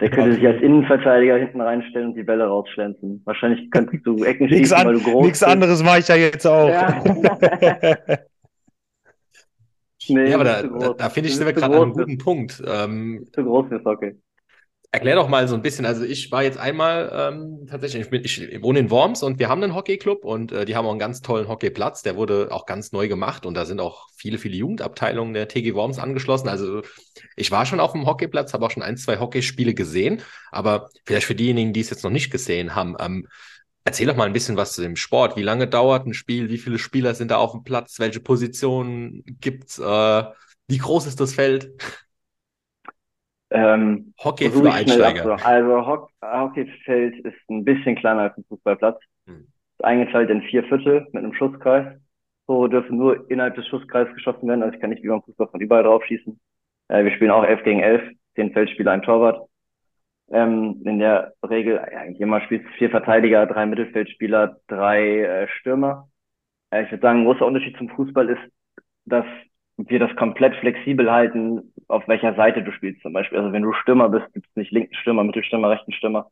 [0.00, 3.22] Der könnte sich als Innenverteidiger hinten reinstellen und die Bälle rausschlänzen.
[3.24, 6.68] Wahrscheinlich könntest du Ecken schießen, weil du groß Nichts anderes mache ich ja jetzt auch.
[6.68, 7.02] Ja.
[10.08, 12.62] nee, ja, aber da, da, da finde ich, sind wir gerade an einem guten Punkt.
[12.66, 14.16] Ähm, zu groß fürs Hockey.
[14.96, 15.84] Erklär doch mal so ein bisschen.
[15.84, 19.50] Also ich war jetzt einmal ähm, tatsächlich, ich, bin, ich wohne in Worms und wir
[19.50, 22.02] haben einen Hockeyclub und äh, die haben auch einen ganz tollen Hockeyplatz.
[22.02, 25.74] Der wurde auch ganz neu gemacht und da sind auch viele, viele Jugendabteilungen der TG
[25.74, 26.48] Worms angeschlossen.
[26.48, 26.80] Also
[27.36, 30.22] ich war schon auf dem Hockeyplatz, habe auch schon ein, zwei Hockeyspiele gesehen.
[30.50, 33.28] Aber vielleicht für diejenigen, die es jetzt noch nicht gesehen haben, ähm,
[33.84, 35.36] erzähl doch mal ein bisschen was zu dem Sport.
[35.36, 36.48] Wie lange dauert ein Spiel?
[36.48, 37.98] Wie viele Spieler sind da auf dem Platz?
[37.98, 39.78] Welche Positionen gibt's?
[39.78, 40.24] Äh,
[40.68, 41.70] wie groß ist das Feld?
[43.50, 45.38] Ähm, Hockey für Einsteiger.
[45.44, 49.00] Also Hock Hockeyfeld ist ein bisschen kleiner als ein Fußballplatz.
[49.26, 49.46] Hm.
[49.72, 51.96] Ist eingeteilt in vier Viertel mit einem Schusskreis.
[52.46, 54.62] So dürfen nur innerhalb des Schusskreises geschossen werden.
[54.62, 56.38] Also ich kann nicht wie beim Fußball von überall drauf schießen.
[56.88, 58.02] Äh, wir spielen auch elf gegen elf.
[58.34, 59.48] Zehn Feldspieler, ein Torwart.
[60.30, 66.08] Ähm, in der Regel, eigentlich immer spielst vier Verteidiger, drei Mittelfeldspieler, drei äh, Stürmer.
[66.70, 68.52] Äh, ich würde sagen, ein großer Unterschied zum Fußball ist,
[69.04, 69.24] dass
[69.76, 73.38] wir das komplett flexibel halten, auf welcher Seite du spielst zum Beispiel.
[73.38, 76.30] Also wenn du Stürmer bist, gibt es nicht linken Stürmer, Mittelstürmer, rechten Stürmer.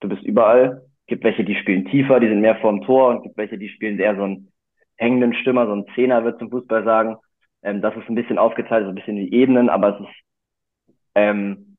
[0.00, 0.82] Du bist überall.
[1.06, 3.98] Gibt welche, die spielen tiefer, die sind mehr vorm Tor und gibt welche, die spielen
[3.98, 4.52] eher so einen
[4.96, 7.16] hängenden Stürmer, so einen Zehner, wird zum Fußball sagen.
[7.62, 11.76] Ähm, das ist ein bisschen aufgeteilt, so ein bisschen wie Ebenen, aber es ist ähm,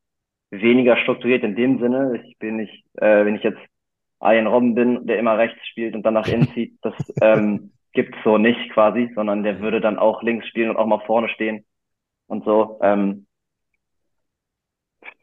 [0.51, 2.21] weniger strukturiert in dem Sinne.
[2.23, 3.59] Ich bin nicht, äh, wenn ich jetzt
[4.21, 8.17] Ian Robben bin, der immer rechts spielt und dann nach innen zieht, das ähm, gibt's
[8.23, 11.65] so nicht quasi, sondern der würde dann auch links spielen und auch mal vorne stehen
[12.27, 12.79] und so.
[12.83, 13.25] Ähm,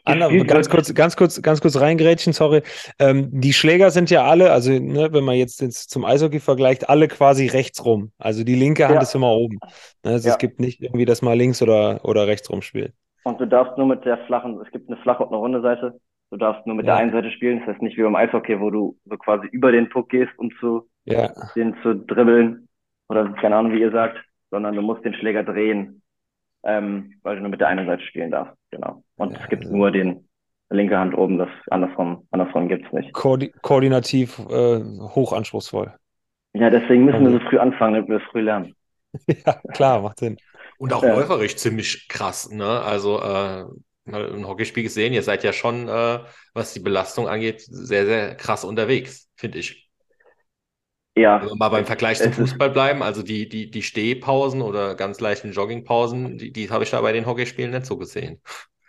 [0.05, 2.63] Anna, ganz kurz, ganz kurz, ganz kurz reingrätschen, sorry.
[2.99, 6.89] Ähm, die Schläger sind ja alle, also ne, wenn man jetzt jetzt zum Eishockey vergleicht,
[6.89, 8.11] alle quasi rechts rum.
[8.19, 9.03] Also die linke Hand Ja.
[9.03, 9.61] ist immer oben.
[10.05, 10.35] Ne, Also Ja.
[10.35, 12.93] es gibt nicht irgendwie, dass man links oder, oder rechts rum spielt.
[13.23, 16.01] Und du darfst nur mit der flachen, es gibt eine flache und eine runde Seite.
[16.31, 17.01] Du darfst nur mit der Ja.
[17.01, 17.61] einen Seite spielen.
[17.61, 20.51] Das heißt nicht wie beim Eishockey, wo du so quasi über den Puck gehst, um
[20.59, 22.69] zu, Ja, den zu dribbeln.
[23.09, 24.19] Oder keine Ahnung, wie ihr sagt.
[24.51, 26.03] Sondern du musst den Schläger drehen,
[26.65, 28.55] ähm, weil du nur mit der einen Seite spielen darfst.
[28.71, 29.03] Genau.
[29.17, 30.29] Und Ja, es gibt also- nur den
[30.71, 33.13] linke Hand oben, das andersrum, andersrum gibt's nicht.
[33.13, 35.93] koordi koordinativ äh, hochanspruchsvoll.
[36.55, 38.75] Ja, deswegen müssen wir Also- so früh anfangen, damit wir es früh lernen.
[39.47, 40.37] Ja, klar, macht Sinn.
[40.79, 41.15] Und auch Ja.
[41.15, 42.65] läuferisch ziemlich krass, ne?
[42.83, 43.65] Also äh,
[44.05, 46.19] mal ein Hockeyspiel gesehen, ihr seid ja schon, äh,
[46.55, 49.89] was die Belastung angeht, sehr, sehr krass unterwegs, finde ich.
[51.15, 54.95] Ja, Wenn wir mal beim Vergleich zum Fußball bleiben, also die, die, die Stehpausen oder
[54.95, 58.41] ganz leichten Joggingpausen, die, die habe ich da bei den Hockeyspielen nicht so gesehen.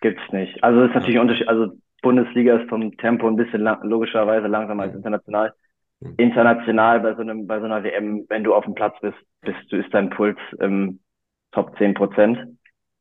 [0.01, 0.61] Gibt's nicht.
[0.63, 1.47] Also ist natürlich ein Unterschied.
[1.47, 4.97] Also Bundesliga ist vom Tempo ein bisschen lang, logischerweise langsamer als Mhm.
[4.97, 5.53] international.
[6.01, 6.15] Mhm.
[6.17, 9.59] International bei so einem, bei so einer WM, wenn du auf dem Platz bist, bist
[9.71, 10.99] du, ist dein Puls im
[11.51, 12.37] Top 10 Prozent.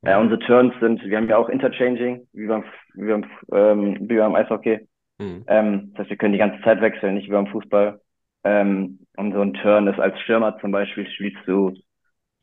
[0.04, 4.16] Äh, unsere Turns sind, wir haben ja auch Interchanging, wie beim, wie beim, ähm, wie
[4.16, 4.88] beim Eishockey.
[5.20, 5.44] Hm.
[5.46, 8.00] Ähm, das heißt, wir können die ganze Zeit wechseln, nicht wie beim Fußball.
[8.44, 11.72] Ähm, und so ein Turn ist als Stürmer zum Beispiel, spielst du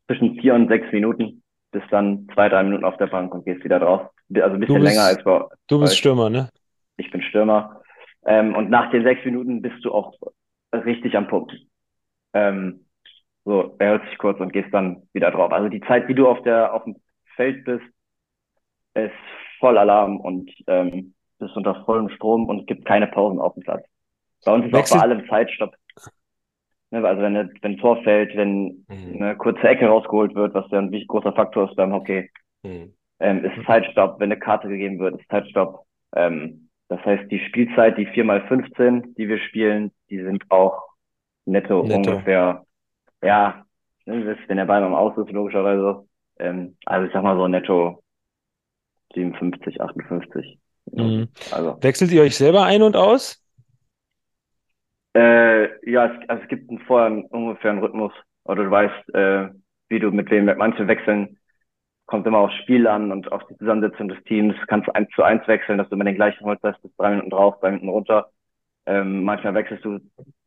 [0.07, 3.63] zwischen vier und sechs Minuten, bist dann zwei, drei Minuten auf der Bank und gehst
[3.63, 4.09] wieder drauf.
[4.33, 6.49] Also ein bisschen bist- länger als bei, Du bist Weil- Stürmer, ne?
[6.97, 7.81] ich bin Stürmer.
[8.25, 10.13] Ähm, und nach den sechs Minuten bist du auch
[10.73, 11.53] richtig am Punkt.
[12.33, 12.85] Ähm,
[13.45, 15.51] so, erhältst dich kurz und gehst dann wieder drauf.
[15.51, 16.95] Also die Zeit, die du auf der, auf dem
[17.35, 17.85] Feld bist,
[18.93, 19.13] ist
[19.59, 23.85] voll Alarm und ähm, bist unter vollem Strom und gibt keine Pausen auf dem Platz.
[24.45, 25.73] Bei uns ist auch Wechsel- bei allem Zeitstopp.
[26.91, 29.21] Ne, also wenn, wenn ein Tor fällt, wenn Hm.
[29.21, 32.29] eine kurze Ecke rausgeholt wird, was ja ein wichtig großer Faktor ist beim Hockey,
[32.65, 32.93] Hm.
[33.19, 34.19] ähm, ist Zeitstopp.
[34.19, 35.85] Wenn eine Karte gegeben wird, ist Zeitstopp.
[36.15, 40.81] Ähm, das heißt, die Spielzeit, die 4x15, die wir spielen, die sind auch
[41.45, 42.11] netto, Netto.
[42.11, 42.65] ungefähr,
[43.23, 43.63] ja,
[44.05, 46.05] ne, wenn der Ball am Aus ist, logischerweise.
[46.39, 48.01] Ähm, also ich sag mal so netto
[49.13, 50.59] 57, 58.
[50.91, 51.27] Mhm.
[51.51, 53.43] Also, Wechselt ihr euch selber ein und aus?
[55.19, 58.13] Äh, ja, es, also es gibt einen, vorher einen, ungefähr einen Rhythmus.
[58.45, 59.49] Oder du weißt, äh,
[59.89, 61.37] wie du mit wem, manche wechseln,
[62.05, 64.55] kommt immer aufs Spiel an und auf die Zusammensetzung des Teams.
[64.67, 67.11] Kannst du eins zu eins wechseln, dass du immer den gleichen holst, hast, bis drei
[67.11, 68.31] Minuten drauf, drei Minuten runter.
[68.85, 69.95] Ähm, manchmal wechselst du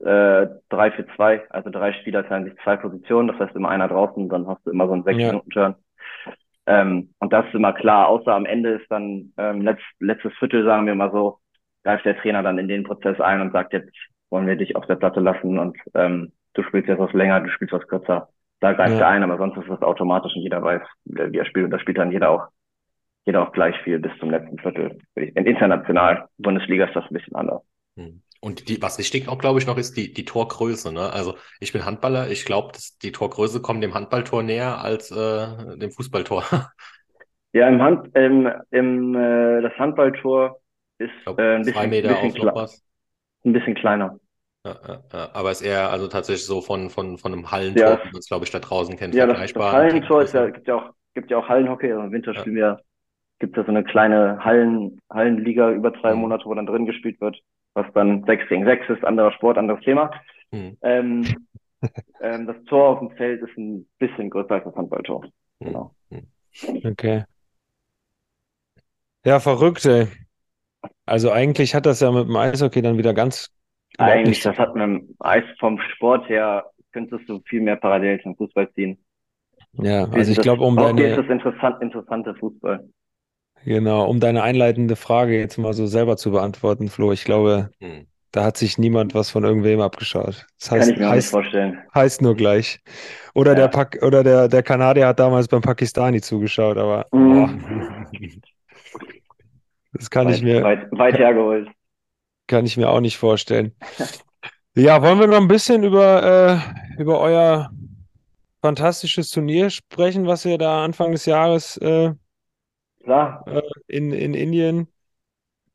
[0.05, 3.87] äh, drei für zwei, also drei Spieler teilen sich zwei Positionen, das heißt immer einer
[3.87, 5.19] draußen, dann hast du immer so einen sechs.
[5.19, 5.75] Minuten Turn.
[6.67, 10.65] Ähm, und das ist immer klar, außer am Ende ist dann ähm, letzt, letztes Viertel,
[10.65, 11.39] sagen wir mal so,
[11.85, 13.93] greift der Trainer dann in den Prozess ein und sagt, jetzt
[14.33, 17.51] wollen wir dich auf der Platte lassen und ähm, du spielst jetzt was länger, du
[17.51, 18.31] spielst was kürzer.
[18.61, 19.01] Da greift Ja.
[19.01, 21.81] er ein, aber sonst ist das automatisch und jeder weiß, wie er spielt und da
[21.81, 22.49] spielt dann jeder auch,
[23.27, 24.99] jeder auch gleich viel bis zum letzten Viertel.
[25.17, 27.63] In international, Bundesliga ist das ein bisschen anders.
[27.97, 28.23] Hm.
[28.41, 30.93] Und die, was wichtig auch, glaube ich, noch ist die, die Torgröße.
[30.93, 31.13] Ne?
[31.13, 35.93] Also ich bin Handballer, ich glaube, die Torgröße kommt dem Handballtor näher als äh, dem
[35.93, 36.45] Fußballtor.
[37.53, 40.61] Ja, im Hand, im, im äh, das Handballtor
[40.99, 42.83] ist Ich glaube, äh, ein bisschen, Meter bisschen, auf noch kle was.
[43.45, 44.19] ein bisschen kleiner.
[44.65, 45.31] Ja, ja, ja.
[45.35, 48.03] Aber ist eher also tatsächlich so von, von, von einem Hallentor, Ja.
[48.03, 49.73] wie man es, glaube ich, da draußen kennt, Ja, das, das.
[49.73, 52.41] Hallentor ist ja, gibt ja auch, gibt ja auch Hallenhockey, also im Winter Ja.
[52.41, 52.81] spielen wir,
[53.41, 56.21] gibt ja so eine kleine Hallen, Hallenliga über drei Mhm.
[56.21, 57.41] Monate, wo dann drin gespielt wird,
[57.75, 60.11] was dann sechs gegen sechs ist, anderer Sport, anderes Thema.
[60.53, 61.49] Hm, Ähm,
[62.21, 65.25] ähm, das Tor auf dem Feld ist ein bisschen größer als das Handballtor.
[65.61, 65.73] hm.
[65.73, 65.95] Genau.
[66.85, 67.25] Okay.
[69.25, 70.09] Ja, verrückt, ey.
[71.07, 73.51] Also eigentlich hat das ja mit dem Eishockey dann wieder ganz
[73.99, 74.75] Eigentlich, das hat
[75.21, 78.99] Eis vom Sport her, könntest du viel mehr Parallelen zum Fußball ziehen.
[79.73, 82.87] Ja, also ich glaube, um Hockey ist deine, das interessant, interessante Fußball.
[83.65, 88.07] genau, um deine einleitende Frage jetzt mal so selber zu beantworten, Flo, ich glaube, Hm.
[88.33, 90.47] da hat sich niemand was von irgendwem abgeschaut.
[90.59, 91.83] Das Kann heißt, ich mir auch nicht heißt, vorstellen.
[91.95, 92.81] heißt nur gleich.
[93.35, 93.57] Oder Ja.
[93.57, 97.63] der Pak oder der, der Kanadier hat damals beim Pakistani zugeschaut, aber Mhm.
[99.93, 101.69] das kann ich weit, mir, weit, weit hergeholt.
[102.47, 103.75] Kann ich mir auch nicht vorstellen.
[104.75, 106.65] Ja, wollen wir noch ein bisschen über,
[106.99, 107.71] äh, über euer
[108.63, 112.13] fantastisches Turnier sprechen, was ihr da Anfang des Jahres äh,
[113.03, 113.45] Klar,
[113.89, 114.89] in, in Indien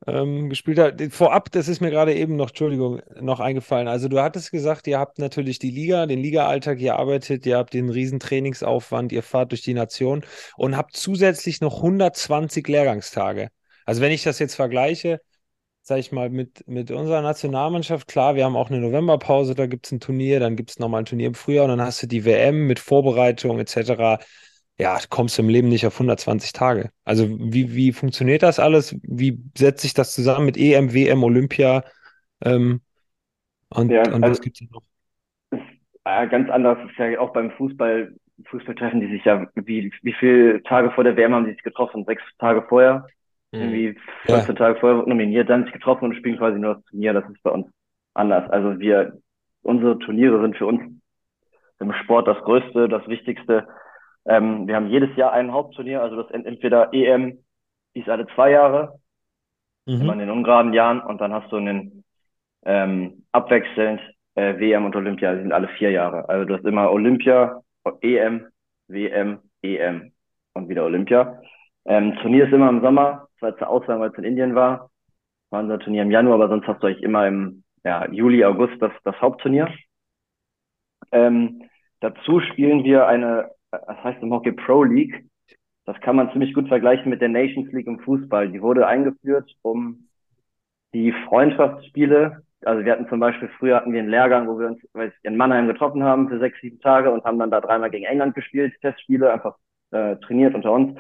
[0.08, 1.02] ähm, gespielt hat.
[1.12, 3.88] Vorab, das ist mir gerade eben noch, Entschuldigung, noch eingefallen.
[3.88, 7.74] Also du hattest gesagt, ihr habt natürlich die Liga, den Liga-Alltag, ihr arbeitet, ihr habt
[7.74, 10.24] den riesen Trainingsaufwand, ihr fahrt durch die Nation
[10.56, 13.50] und habt zusätzlich noch 120 Lehrgangstage.
[13.86, 15.22] Also wenn ich das jetzt vergleiche,
[15.88, 19.86] sag ich mal, mit, mit unserer Nationalmannschaft, klar, wir haben auch eine Novemberpause, da gibt
[19.88, 22.08] es ein Turnier, dann gibt es nochmal ein Turnier im Frühjahr und dann hast du
[22.08, 24.24] die WM mit Vorbereitung etc
[24.80, 26.92] ja, kommst du im Leben nicht auf 120 Tage.
[27.04, 28.96] Also wie, wie funktioniert das alles?
[29.02, 31.84] Wie setzt sich das zusammen mit EM, WM, Olympia?
[32.44, 32.82] Ähm,
[33.70, 34.84] und, Ja, und also was gibt's noch?
[35.52, 35.62] ist
[36.06, 36.78] äh, ganz anders.
[36.90, 38.14] Ist ja auch beim Fußball,
[38.46, 41.64] Fußball treffen die sich ja, wie, wie viele Tage vor der WM haben die sich
[41.64, 42.06] getroffen?
[42.06, 43.08] Sechs Tage vorher?
[43.52, 43.60] Mhm.
[43.62, 44.36] Irgendwie Ja.
[44.40, 47.14] 14 Tage vorher nominiert, dann sich getroffen und spielen quasi nur das Turnier.
[47.14, 47.68] Das ist bei uns
[48.14, 48.50] anders.
[48.50, 49.18] Also wir,
[49.64, 50.82] unsere Turniere sind für uns
[51.80, 53.68] im Sport das Größte, das Wichtigste.
[54.26, 57.40] Ähm, wir haben jedes Jahr ein Hauptturnier, also das ent- entweder EM,
[57.96, 59.00] die ist alle zwei Jahre,
[59.86, 60.20] immer in Mhm.
[60.20, 62.04] den ungeraden Jahren, und dann hast du einen
[62.66, 64.02] ähm, abwechselnd
[64.36, 66.28] äh, WM und Olympia, die sind alle vier Jahre.
[66.28, 67.62] Also du hast immer Olympia,
[68.02, 68.48] EM,
[68.88, 70.12] WM, EM
[70.54, 71.40] und wieder Olympia.
[71.86, 74.56] Ähm, Turnier ist immer im Sommer, das war jetzt eine Ausnahme, weil es in Indien
[74.56, 74.90] war.
[75.50, 78.82] War unser Turnier im Januar, aber sonst hast du eigentlich immer im ja, Juli, August
[78.82, 79.70] das, das Hauptturnier.
[81.12, 81.64] Ähm,
[82.00, 85.26] dazu spielen wir eine, das heißt im Hockey Pro League.
[85.86, 88.50] Das kann man ziemlich gut vergleichen mit der Nations League im Fußball.
[88.50, 90.10] Die wurde eingeführt, um
[90.94, 94.82] die Freundschaftsspiele, also wir hatten zum Beispiel, früher hatten wir einen Lehrgang, wo wir uns
[94.94, 97.92] weiß ich, in Mannheim getroffen haben für sechs, sieben Tage und haben dann da dreimal
[97.92, 99.56] gegen England gespielt, Testspiele, einfach
[99.92, 100.98] äh, trainiert unter uns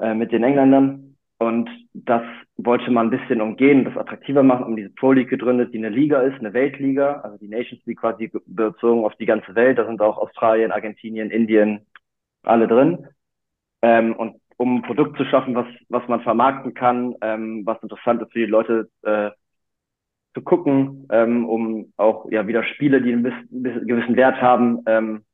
[0.00, 1.16] äh, mit den Engländern.
[1.38, 2.22] Und das
[2.56, 5.88] wollte man ein bisschen umgehen, das attraktiver machen, um diese Pro League gegründet, die eine
[5.88, 9.78] Liga ist, eine Weltliga, also die Nations League quasi bezogen auf die ganze Welt.
[9.78, 11.86] Da sind auch Australien, Argentinien, Indien,
[12.42, 13.06] alle drin.
[13.82, 18.22] Ähm, und um ein Produkt zu schaffen, was, was man vermarkten kann, ähm, was interessant
[18.22, 19.30] ist für die Leute äh,
[20.34, 24.80] zu gucken, ähm, um auch ja wieder Spiele, die einen bis- bis- gewissen Wert haben,
[24.86, 25.24] ähm,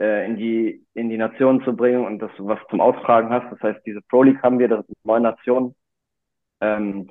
[0.00, 3.50] äh, in die in die Nationen zu bringen und dass du was zum Austragen hast.
[3.52, 5.74] Das heißt, diese Pro League haben wir, das sind neun Nationen.
[6.60, 7.10] Ähm,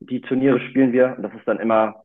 [0.00, 2.04] die Turniere spielen wir und das ist dann immer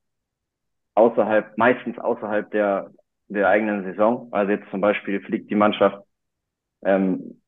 [0.96, 2.92] außerhalb, meistens außerhalb der
[3.32, 4.28] der eigenen Saison.
[4.32, 6.04] Also jetzt zum Beispiel fliegt die Mannschaft
[6.84, 7.42] ähm,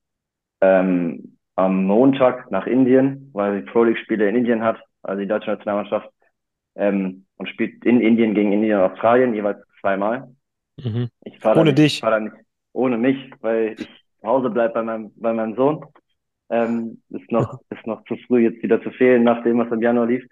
[0.62, 5.28] ähm, am Montag nach Indien, weil die Pro League Spiele in Indien hat, also die
[5.28, 6.10] deutsche Nationalmannschaft,
[6.76, 10.34] ähm, und spielt in Indien gegen Indien und Australien jeweils zweimal.
[10.78, 11.10] Mhm.
[11.44, 12.04] Ohne nicht, dich.
[12.04, 13.88] nicht ohne mich, weil ich
[14.20, 15.86] zu Hause bleibe bei meinem, bei meinem Sohn.
[16.50, 19.82] Ähm, ist noch, ist noch zu früh, jetzt wieder zu fehlen, nach dem, was im
[19.82, 20.26] Januar lief.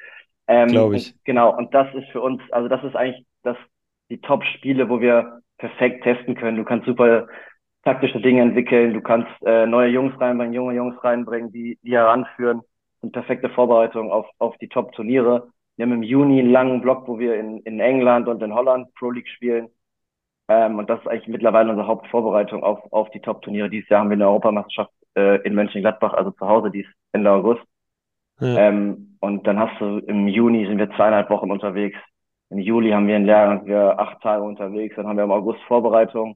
[0.48, 1.14] Ähm, Glaube ich.
[1.14, 3.58] und genau, und das ist für uns, also das ist eigentlich das,
[4.10, 6.58] die Top-Spiele, wo wir perfekt testen können.
[6.58, 7.28] Du kannst super
[7.84, 12.62] taktische Dinge entwickeln, du kannst äh, neue Jungs reinbringen, junge Jungs reinbringen, die, die heranführen.
[13.00, 15.48] Und perfekte Vorbereitung auf, auf die Top-Turniere.
[15.76, 18.94] Wir haben im Juni einen langen Block, wo wir in, in England und in Holland
[18.94, 19.70] Pro League spielen.
[20.52, 23.70] Ähm, und das ist eigentlich mittlerweile unsere Hauptvorbereitung auf, auf die Top-Turniere.
[23.70, 27.32] Dieses Jahr haben wir eine Europameisterschaft äh, in Mönchengladbach, also zu Hause, die ist Ende
[27.32, 27.62] August.
[28.42, 28.58] Ja.
[28.58, 31.98] Ähm, und dann hast du im Juni sind wir zweieinhalb Wochen unterwegs.
[32.50, 34.96] Im Juli haben wir einen Lehrgang, sind wir acht Tage unterwegs.
[34.98, 36.36] Dann haben wir im August Vorbereitung.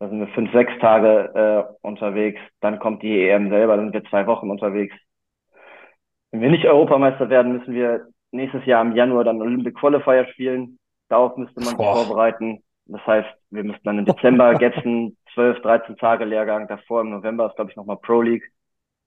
[0.00, 2.40] Da sind wir fünf, sechs Tage äh, unterwegs.
[2.60, 4.94] Dann kommt die EM selber, dann sind wir zwei Wochen unterwegs.
[6.30, 10.78] Wenn wir nicht Europameister werden, müssen wir nächstes Jahr im Januar dann Olympic Qualifier spielen.
[11.08, 12.62] Darauf müsste man sich vorbereiten.
[12.90, 16.66] Das heißt, wir müssten dann im Dezember Getzen 12, 13 Tage Lehrgang.
[16.66, 18.50] Davor im November ist, glaube ich, nochmal Pro League.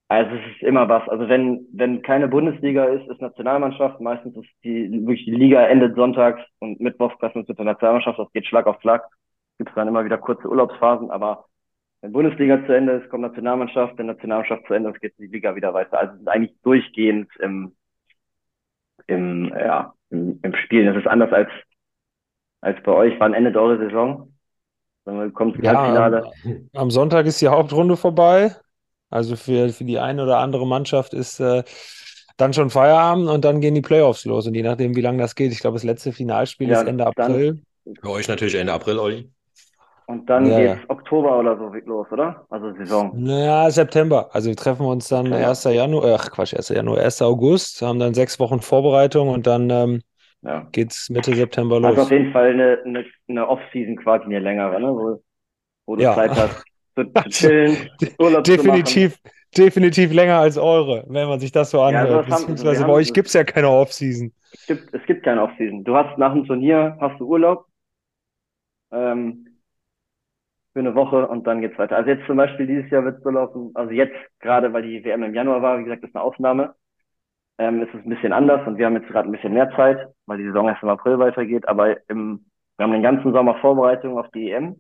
[0.08, 1.08] Also es ist immer was.
[1.10, 4.00] Also wenn, wenn keine Bundesliga ist, ist Nationalmannschaft.
[4.00, 8.20] Meistens ist die, wirklich die Liga endet sonntags und mittwochs treffen uns mit der Nationalmannschaft.
[8.20, 9.04] Das geht Schlag auf Schlag.
[9.58, 11.46] Gibt es dann immer wieder kurze Urlaubsphasen, aber
[12.02, 15.56] wenn Bundesliga zu Ende ist, kommt Nationalmannschaft, wenn Nationalmannschaft zu Ende ist, geht die Liga
[15.56, 16.00] wieder weiter.
[16.00, 17.76] Also es ist eigentlich durchgehend im,
[19.08, 20.88] im, ja, im, im Spielen.
[20.88, 21.50] Das ist anders als,
[22.64, 23.14] als bei euch.
[23.20, 24.34] Wann endet eure Saison?
[25.06, 26.32] Dann kommt das Ja, Halbfinale.
[26.74, 28.56] am, Sonntag ist die Hauptrunde vorbei.
[29.10, 31.64] Also für, für die eine oder andere Mannschaft ist äh,
[32.38, 34.48] dann schon Feierabend und dann gehen die Playoffs los.
[34.48, 37.04] Und je nachdem, wie lange das geht, ich glaube, das letzte Finalspiel Ja, ist Ende
[37.16, 37.62] dann- April.
[38.02, 39.30] Für euch natürlich Ende April, Olli.
[40.06, 42.46] Und dann Ja, geht's Oktober oder so los, oder?
[42.50, 43.12] Also Saison.
[43.16, 44.30] Naja, September.
[44.34, 45.48] Also wir treffen uns dann September.
[45.50, 45.64] 1.
[45.66, 46.70] Januar, ach Quatsch, 1.
[46.70, 47.22] Januar, 1.
[47.22, 50.02] August, haben dann sechs Wochen Vorbereitung und dann ähm,
[50.44, 50.68] Ja.
[50.72, 52.00] geht's Mitte September Also los.
[52.00, 54.88] auf jeden Fall eine, eine, eine Off-Season quasi, eine längere, ne?
[54.88, 55.24] Wo,
[55.86, 56.14] wo du Ja.
[56.16, 56.64] Zeit hast
[56.96, 57.78] zu, zu chillen,
[58.20, 58.64] Urlaub zu machen.
[58.64, 59.18] Definitiv,
[59.58, 62.10] definitiv länger als eure, wenn man sich das so Ja, anhört.
[62.10, 64.34] sowas haben- Beziehungsweise wir bei haben- euch gibt es ja keine Off-Season.
[64.54, 65.84] Es gibt, es gibt keine Off-Season.
[65.84, 67.66] Du hast nach dem Turnier, hast du Urlaub,
[68.92, 69.48] ähm,
[70.74, 71.98] für eine Woche und dann geht's weiter.
[71.98, 75.04] Also jetzt zum Beispiel dieses Jahr wird es so laufen, also jetzt gerade, weil die
[75.04, 76.74] WM im Januar war, wie gesagt, ist eine Ausnahme.
[77.58, 80.00] Ähm, ist es ein bisschen anders und wir haben jetzt gerade ein bisschen mehr Zeit,
[80.26, 81.68] weil die Saison erst im April weitergeht.
[81.68, 82.46] Aber im,
[82.78, 84.80] wir haben den ganzen Sommer Vorbereitung auf die EM.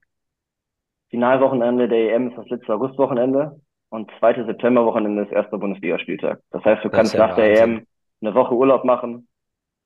[1.11, 3.59] Finalwochenende der EM ist das letzte Augustwochenende
[3.89, 6.41] und zweite Septemberwochenende ist erster Bundesligaspieltag.
[6.51, 7.61] Das heißt, du Das kannst nach der Wahnsinn.
[7.61, 7.85] EM
[8.21, 9.27] eine Woche Urlaub machen,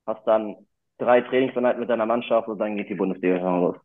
[0.07, 0.55] hast dann
[0.99, 3.77] drei Trainingseinheiten mit deiner Mannschaft und dann geht die Bundesliga schon los.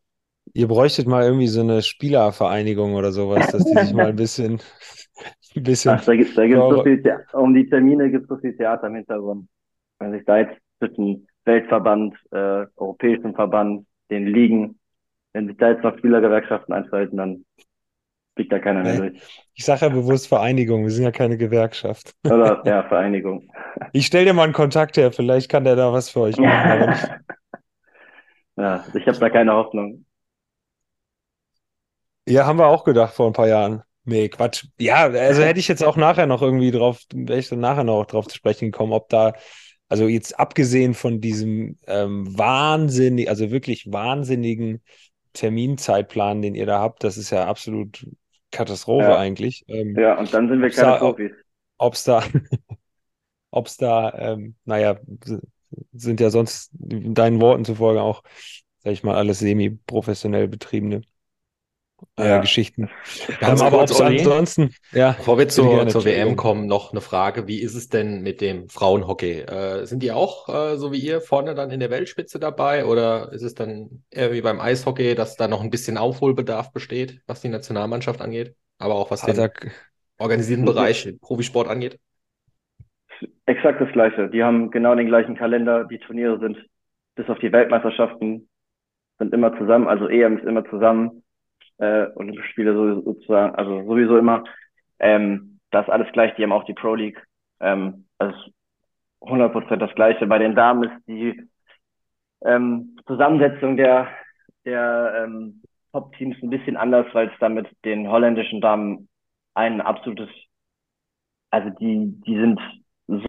[0.54, 4.60] Ihr bräuchtet mal irgendwie so eine Spielervereinigung oder sowas, dass die sich mal ein bisschen,
[5.56, 5.92] ein bisschen.
[5.92, 8.86] Ach, da gibt gibt's so viel, The- um die Termine gibt es so viel Theater
[8.88, 9.48] im Hintergrund.
[9.98, 14.78] Wenn sich da jetzt zwischen Weltverband, äh, Europäischen Verband, den Ligen,
[15.32, 17.44] wenn sich da jetzt noch Spielergewerkschaften einschalten, dann
[18.34, 19.10] fliegt da keiner mehr Nee.
[19.10, 19.22] durch.
[19.54, 22.14] Ich sage ja bewusst Vereinigung, wir sind ja keine Gewerkschaft.
[22.24, 23.50] Oder, ja, Vereinigung.
[23.92, 26.94] Ich stell dir mal einen Kontakt her, vielleicht kann der da was für euch machen.
[28.56, 30.04] Ja, ich habe da keine Hoffnung.
[32.28, 33.82] ja, haben wir auch gedacht vor ein paar Jahren.
[34.04, 34.66] Nee, Quatsch.
[34.78, 38.04] Ja, also hätte ich jetzt auch nachher noch irgendwie drauf, wäre ich dann nachher noch
[38.06, 39.32] drauf zu sprechen gekommen, ob da,
[39.88, 44.82] also jetzt abgesehen von diesem ähm, wahnsinnig, also wirklich wahnsinnigen
[45.34, 48.06] Terminzeitplan, den ihr da habt, das ist ja absolut
[48.50, 49.18] Katastrophe Ja.
[49.18, 49.64] eigentlich.
[49.68, 51.30] Ähm, Ja, und dann sind wir keine da- Profis.
[51.78, 52.22] ob's da,
[53.50, 54.98] ob's da, ähm, naja,
[55.92, 58.22] sind ja sonst deinen Worten zufolge auch,
[58.80, 61.02] sag ich mal, alles semi-professionell betriebene
[62.18, 62.38] äh, Ja.
[62.38, 62.90] Geschichten.
[63.40, 67.46] Ganz Ähm, aber kurz, ansonsten, ja, Bevor wir zur, zur WM kommen, noch eine Frage.
[67.46, 69.40] Wie ist es denn mit dem Frauenhockey?
[69.40, 72.84] Äh, sind die auch, äh, so wie ihr, vorne dann in der Weltspitze dabei?
[72.84, 77.20] Oder ist es dann eher wie beim Eishockey, dass da noch ein bisschen Aufholbedarf besteht,
[77.26, 78.54] was die Nationalmannschaft angeht?
[78.78, 79.48] Aber auch was den Also,
[80.18, 81.98] organisierten Bereich, den Profisport angeht?
[83.46, 84.28] Exakt das Gleiche.
[84.30, 85.84] Die haben genau den gleichen Kalender.
[85.84, 86.56] Die Turniere sind
[87.14, 88.48] bis auf die Weltmeisterschaften
[89.18, 89.88] sind immer zusammen.
[89.88, 91.21] Also EM ist immer zusammen.
[91.82, 94.44] Äh, Olympische Spiele so- sozusagen, also sowieso immer.
[95.00, 96.34] Ähm, das alles gleich.
[96.36, 97.20] Die haben auch die Pro League.
[97.60, 98.36] Ähm, also
[99.20, 100.26] 100% das Gleiche.
[100.26, 101.42] Bei den Damen ist die
[102.44, 104.08] ähm, Zusammensetzung der,
[104.64, 109.08] der ähm, Top-Teams ein bisschen anders, weil es da mit den holländischen Damen
[109.54, 110.28] ein absolutes,
[111.50, 112.60] also die, die sind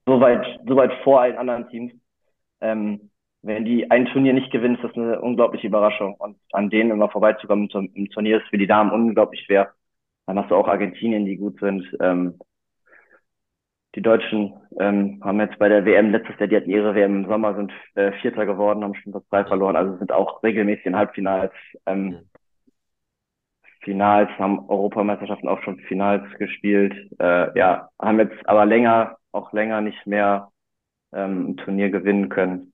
[0.05, 1.93] so weit, so weit vor allen anderen Teams.
[2.61, 3.11] Ähm,
[3.43, 6.15] wenn die ein Turnier nicht gewinnen, ist das eine unglaubliche Überraschung.
[6.15, 9.73] Und an denen immer vorbeizukommen im, im Turnier ist für die Damen unglaublich schwer.
[10.25, 11.85] Dann hast du auch Argentinien, die gut sind.
[12.01, 12.39] Ähm,
[13.95, 17.29] die Deutschen ähm, haben jetzt bei der WM letztes Jahr, die hatten ihre WM im
[17.29, 20.95] Sommer, sind äh, Vierter geworden, haben schon das drei verloren, also sind auch regelmäßig in
[20.95, 21.53] Halbfinals.
[21.85, 22.29] Ähm, Mhm.
[23.83, 26.93] Finals, haben Europameisterschaften auch schon Finals gespielt.
[27.19, 30.51] Äh, ja, haben jetzt aber länger, auch länger nicht mehr
[31.13, 32.72] ähm, ein Turnier gewinnen können.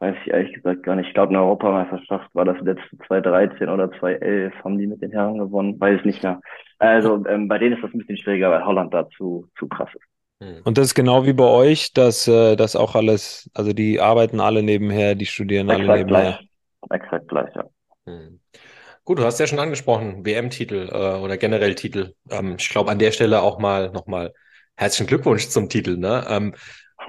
[0.00, 1.08] Weiß ich ehrlich gesagt gar nicht.
[1.08, 5.38] Ich glaube, eine Europameisterschaft war das letzte 2013 oder 2011, haben die mit den Herren
[5.38, 5.80] gewonnen.
[5.80, 6.40] Weiß ich nicht mehr.
[6.78, 9.88] Also ähm, bei denen ist das ein bisschen schwieriger, weil Holland da zu, zu krass
[9.92, 10.04] ist.
[10.40, 10.62] Hm.
[10.64, 14.38] Und das ist genau wie bei euch, dass äh, das auch alles, also die arbeiten
[14.38, 16.38] alle nebenher, die studieren alle Exakt nebenher.
[16.88, 17.00] gleich.
[17.00, 17.64] Exakt gleich, ja.
[18.06, 18.40] Hm.
[19.04, 22.12] Gut, du hast ja schon angesprochen, WM-Titel äh, oder generell Titel.
[22.30, 24.32] Ähm, ich glaube, an der Stelle auch mal nochmal
[24.76, 25.96] herzlichen Glückwunsch zum Titel.
[25.96, 26.24] Ne?
[26.28, 26.54] Ähm,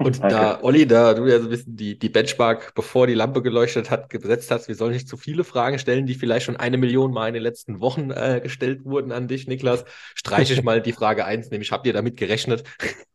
[0.02, 0.34] und Danke.
[0.34, 3.90] da, Olli, da du ja so ein bisschen die, die Benchmark, bevor die Lampe geleuchtet
[3.90, 7.12] hat, gesetzt hast, wir sollen nicht zu viele Fragen stellen, die vielleicht schon eine Million
[7.12, 9.84] Mal in den letzten Wochen äh, gestellt wurden an dich, Niklas,
[10.14, 12.64] streiche ich mal die Frage eins, nämlich habt ihr damit gerechnet?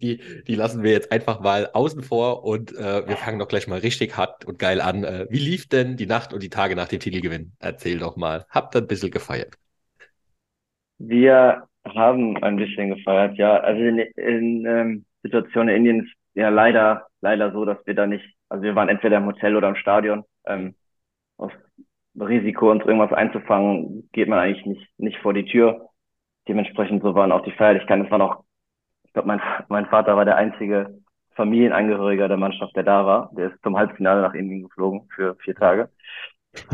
[0.00, 3.68] Die, die lassen wir jetzt einfach mal außen vor und äh, wir fangen doch gleich
[3.68, 5.04] mal richtig hart und geil an.
[5.04, 7.52] Äh, wie lief denn die Nacht und die Tage nach dem Titelgewinn?
[7.58, 8.46] Erzähl doch mal.
[8.48, 9.58] Habt ihr ein bisschen gefeiert?
[10.96, 13.58] Wir haben ein bisschen gefeiert, ja.
[13.58, 18.06] Also in, in ähm, Situationen in Indien ist ja leider, leider so, dass wir da
[18.06, 20.24] nicht, also wir waren entweder im Hotel oder im Stadion.
[20.46, 20.74] Ähm,
[21.36, 21.52] aus
[22.18, 25.88] Risiko, uns irgendwas einzufangen, geht man eigentlich nicht, nicht vor die Tür.
[26.46, 28.04] Dementsprechend so waren auch die Feierlichkeiten.
[28.04, 28.44] Es waren auch,
[29.04, 30.98] ich glaube, mein, mein Vater war der einzige
[31.34, 33.30] Familienangehöriger der Mannschaft, der da war.
[33.36, 35.90] Der ist zum Halbfinale nach Indien geflogen für vier Tage.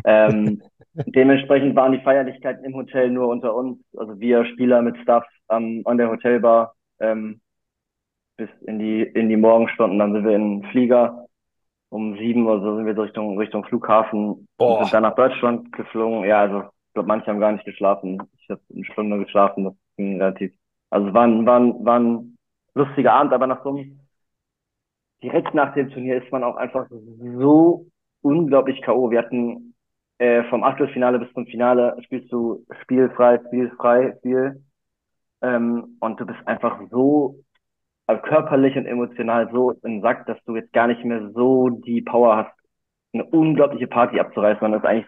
[0.05, 0.63] Ähm,
[1.07, 5.83] dementsprechend waren die Feierlichkeiten im Hotel nur unter uns, also wir Spieler mit Staff am,
[5.85, 7.41] an der Hotelbar ähm,
[8.41, 9.99] bis in die in die Morgenstunden.
[9.99, 11.27] Dann sind wir in den Flieger
[11.91, 14.79] um sieben oder so sind wir Richtung Richtung Flughafen Boah.
[14.79, 16.25] und sind dann nach Deutschland geflogen.
[16.25, 18.23] Ja, also ich glaube, manche haben gar nicht geschlafen.
[18.39, 19.65] Ich habe eine Stunde geschlafen.
[19.65, 20.53] Das ging relativ.
[20.91, 22.39] Also es war ein, war ein, war ein
[22.75, 24.01] lustiger Abend, aber nach so einem
[25.23, 27.87] direkt nach dem Turnier ist man auch einfach so
[28.23, 29.11] unglaublich K.O.
[29.11, 29.75] Wir hatten
[30.19, 34.65] äh, vom Achtelfinale bis zum Finale spielst du spielfrei, spielfrei, Spiel.
[35.43, 37.37] Ähm, und du bist einfach so
[38.19, 42.37] körperlich und emotional so im Sack, dass du jetzt gar nicht mehr so die Power
[42.37, 42.53] hast,
[43.13, 44.71] eine unglaubliche Party abzureißen.
[44.73, 45.07] Das ist eigentlich,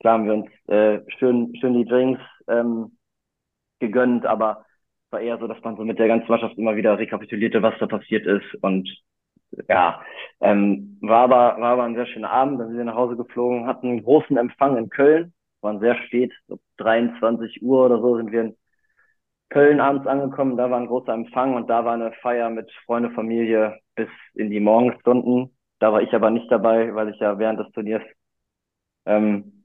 [0.00, 2.96] klar haben wir uns äh, schön, schön die Drinks ähm,
[3.80, 4.64] gegönnt, aber
[5.10, 7.86] war eher so, dass man so mit der ganzen Mannschaft immer wieder rekapitulierte, was da
[7.86, 8.88] passiert ist und
[9.68, 10.02] ja,
[10.40, 12.60] ähm, war aber war aber ein sehr schöner Abend.
[12.60, 16.32] Dann sind wir nach Hause geflogen, hatten einen großen Empfang in Köln, waren sehr spät,
[16.46, 18.56] so 23 Uhr oder so sind wir in
[19.50, 20.56] Köln abends angekommen.
[20.56, 24.50] Da war ein großer Empfang und da war eine Feier mit Freunde, Familie bis in
[24.50, 25.56] die Morgenstunden.
[25.80, 28.02] Da war ich aber nicht dabei, weil ich ja während des Turniers
[29.06, 29.64] ähm,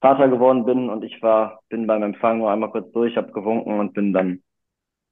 [0.00, 3.78] Vater geworden bin und ich war bin beim Empfang nur einmal kurz durch, habe gewunken
[3.78, 4.42] und bin dann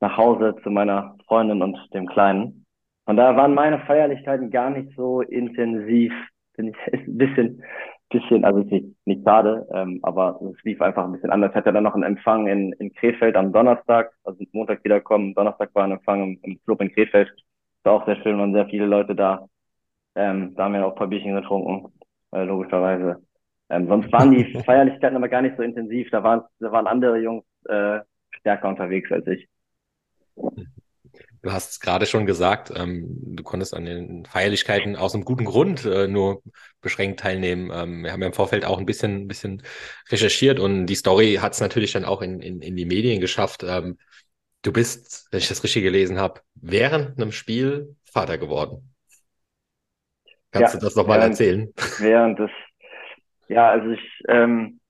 [0.00, 2.66] nach Hause zu meiner Freundin und dem Kleinen.
[3.06, 6.12] Und da waren meine Feierlichkeiten gar nicht so intensiv.
[6.54, 7.62] Finde ich ein bisschen,
[8.14, 11.50] bisschen, also nicht, nicht schade, ähm, aber es lief einfach ein bisschen anders.
[11.50, 15.34] Ich hatte dann noch einen Empfang in, in Krefeld am Donnerstag, also Montag wiederkommen.
[15.34, 17.30] Donnerstag war ein Empfang im, im Club in Krefeld.
[17.82, 19.46] War auch sehr schön, waren sehr viele Leute da.
[20.14, 21.92] Ähm, da haben wir auch ein paar Bierchen getrunken,
[22.32, 23.22] äh, logischerweise.
[23.68, 26.08] Ähm, sonst waren die Feierlichkeiten aber gar nicht so intensiv.
[26.10, 28.00] Da waren, da waren andere Jungs äh,
[28.30, 29.48] stärker unterwegs als ich.
[31.44, 33.04] Du hast es gerade schon gesagt, ähm,
[33.36, 36.42] du konntest an den Feierlichkeiten aus einem guten Grund äh, nur
[36.80, 37.70] beschränkt teilnehmen.
[37.70, 39.62] Ähm, wir haben ja im Vorfeld auch ein bisschen, ein bisschen
[40.08, 43.62] recherchiert und die Story hat es natürlich dann auch in, in, in die Medien geschafft.
[43.62, 43.98] Ähm,
[44.62, 48.94] du bist, wenn ich das richtig gelesen habe, während einem Spiel Vater geworden.
[50.50, 51.74] Kannst ja, du das nochmal erzählen?
[51.98, 52.50] Während des,
[53.48, 54.80] ja, also ich ähm,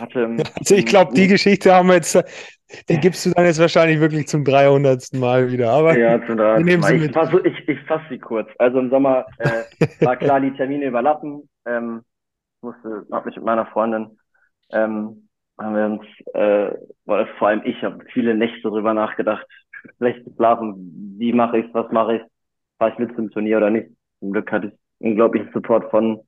[0.00, 0.36] hatte.
[0.58, 2.16] Also ich glaube, die Geschichte haben wir jetzt
[2.88, 5.12] die gibst du dann jetzt wahrscheinlich wirklich zum 300.
[5.14, 5.70] Mal wieder.
[5.70, 6.80] Aber ja, zum 300.
[6.80, 7.02] Mal.
[7.02, 8.48] Ich, fass, ich, ich fasse sie kurz.
[8.58, 11.48] Also im Sommer äh, war klar, die Termine überlappen.
[11.64, 12.02] Ähm,
[12.60, 14.18] musste, hab mich mit meiner Freundin,
[14.72, 15.28] ähm,
[15.58, 16.02] haben wir uns,
[16.34, 19.46] äh, weil vor allem ich habe viele Nächte darüber nachgedacht,
[19.98, 22.22] schlecht geschlafen, wie mache ich was mache ich,
[22.78, 23.88] fahre ich mit zum Turnier oder nicht.
[24.20, 26.20] Zum Glück hatte ich unglaublichen Support von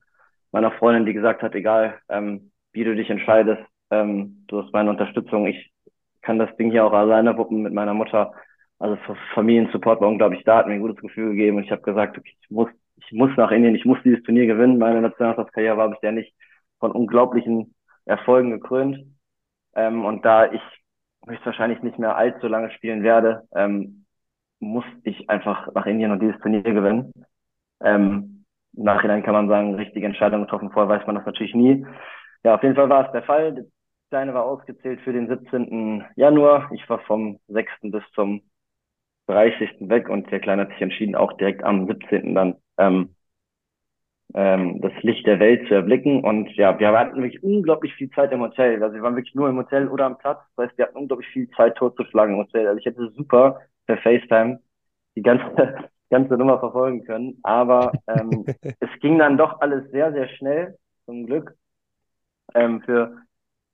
[0.51, 3.61] meiner Freundin, die gesagt hat, egal, ähm, wie du dich entscheidest,
[3.91, 5.71] ähm, du hast meine Unterstützung, ich
[6.21, 8.33] kann das Ding hier auch alleine wuppen mit meiner Mutter.
[8.77, 8.97] Also
[9.33, 12.33] Familiensupport war unglaublich da, hat mir ein gutes Gefühl gegeben und ich habe gesagt, okay,
[12.41, 14.77] ich muss, ich muss nach Indien, ich muss dieses Turnier gewinnen.
[14.77, 16.33] Meine Nationalmannschaftskarriere war bisher nicht
[16.79, 19.05] von unglaublichen Erfolgen gekrönt.
[19.75, 20.61] Ähm, und da ich
[21.27, 24.05] höchstwahrscheinlich nicht mehr allzu lange spielen werde, ähm,
[24.59, 27.13] muss ich einfach nach Indien und dieses Turnier gewinnen.
[27.81, 28.45] Ähm,
[28.75, 31.85] Im Nachhinein kann man sagen, richtige Entscheidung getroffen, vorher weiß man das natürlich nie.
[32.43, 33.67] Ja, auf jeden Fall war es der Fall.
[34.09, 36.03] Kleine war ausgezählt für den 17.
[36.15, 36.71] Januar.
[36.73, 37.71] Ich war vom 6.
[37.83, 38.41] bis zum
[39.27, 39.89] 30.
[39.89, 42.33] weg und der Kleine hat sich entschieden, auch direkt am 17.
[42.33, 43.15] dann ähm,
[44.33, 46.23] ähm, das Licht der Welt zu erblicken.
[46.23, 48.81] Und ja, wir hatten wirklich unglaublich viel Zeit im Hotel.
[48.83, 50.39] Also wir waren wirklich nur im Hotel oder am Platz.
[50.55, 52.67] Das heißt, wir hatten unglaublich viel Zeit totzuschlagen im Hotel.
[52.67, 54.59] Also ich hätte super per FaceTime
[55.15, 55.45] die ganze,
[56.09, 57.39] ganze Nummer verfolgen können.
[57.43, 58.45] Aber ähm,
[58.79, 61.55] es ging dann doch alles sehr, sehr schnell, zum Glück.
[62.55, 63.15] Ähm, für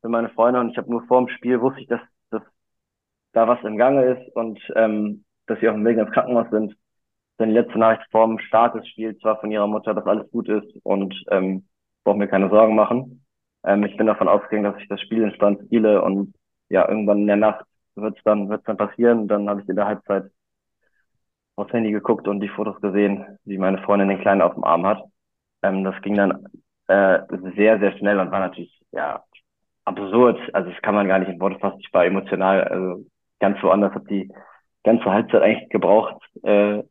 [0.05, 1.99] für meine Freunde und ich habe nur vor dem Spiel wusste ich, dass,
[2.29, 2.43] dass
[3.33, 6.75] da was im Gange ist und ähm, dass sie auf dem Weg ins Krankenhaus sind.
[7.39, 10.29] Denn die letzte Nachricht vor dem Start des Spiels war von ihrer Mutter, dass alles
[10.29, 11.67] gut ist und ähm,
[12.03, 13.25] brauche mir keine Sorgen machen.
[13.63, 16.35] Ähm, ich bin davon ausgegangen, dass ich das Spiel entspannt spiele und
[16.69, 17.65] ja, irgendwann in der Nacht
[17.95, 19.27] wird's dann, wird's dann passieren.
[19.27, 20.29] Dann habe ich in der Halbzeit
[21.55, 24.85] aufs Handy geguckt und die Fotos gesehen, wie meine Freundin den Kleinen auf dem Arm
[24.85, 25.03] hat.
[25.63, 26.45] Ähm, das ging dann
[26.87, 27.19] äh,
[27.55, 29.23] sehr, sehr schnell und war natürlich, ja,
[29.85, 30.39] absurd.
[30.53, 31.79] Also das kann man gar nicht in Worte fassen.
[31.79, 33.05] Ich war emotional, also
[33.39, 34.31] ganz woanders, habe die
[34.83, 36.83] ganze Halbzeit eigentlich gebraucht, äh,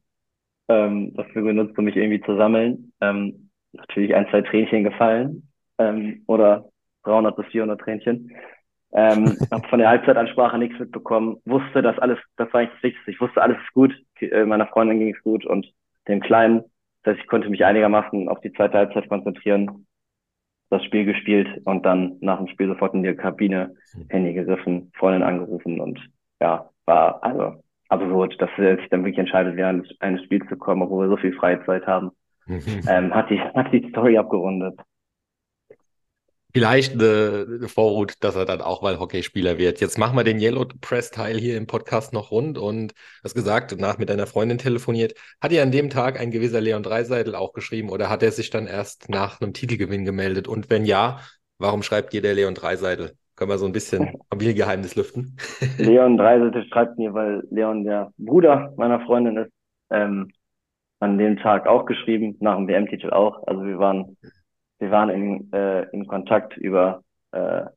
[0.68, 2.92] ähm, dafür genutzt, um mich irgendwie zu sammeln.
[3.00, 6.66] Ähm, natürlich ein, zwei Tränchen gefallen ähm, oder
[7.04, 8.32] 300 bis 400 Tränchen.
[8.92, 13.10] Ähm, habe von der Halbzeitansprache nichts mitbekommen, wusste, dass alles, das war eigentlich das Wichtigste.
[13.10, 15.66] Ich wusste, alles ist gut, äh, meiner Freundin ging es gut und
[16.08, 16.62] dem Kleinen.
[17.04, 19.86] Das heißt, ich konnte mich einigermaßen auf die zweite Halbzeit konzentrieren
[20.70, 24.06] das Spiel gespielt und dann nach dem Spiel sofort in die Kabine, hm.
[24.08, 26.00] Handy gegriffen, Freundin angerufen und
[26.40, 31.06] ja, war also absurd, dass sich dann wirklich entscheidet, während eines Spiels zu kommen, obwohl
[31.06, 32.10] wir so viel freie Zeit haben.
[32.88, 34.78] ähm, hat die, hat die Story abgerundet
[36.54, 39.80] vielleicht eine, Vorhut, dass er dann auch mal Hockeyspieler wird.
[39.80, 42.94] Jetzt machen wir den Yellow Press Teil hier im Podcast noch rund und
[43.24, 45.14] hast gesagt, nach mit deiner Freundin telefoniert.
[45.40, 48.50] Hat dir an dem Tag ein gewisser Leon Dreiseitel auch geschrieben oder hat er sich
[48.50, 50.46] dann erst nach einem Titelgewinn gemeldet?
[50.46, 51.18] Und wenn ja,
[51.58, 53.12] warum schreibt dir der Leon Dreiseitel?
[53.34, 55.36] Können wir so ein bisschen Familiengeheimnis lüften?
[55.78, 59.50] Leon Dreiseitel schreibt mir, weil Leon der Bruder meiner Freundin ist,
[59.90, 60.30] ähm,
[61.00, 63.44] an dem Tag auch geschrieben, nach dem WM-Titel auch.
[63.46, 64.16] Also wir waren
[64.84, 67.72] wir waren in, äh, in Kontakt über, äh, ja,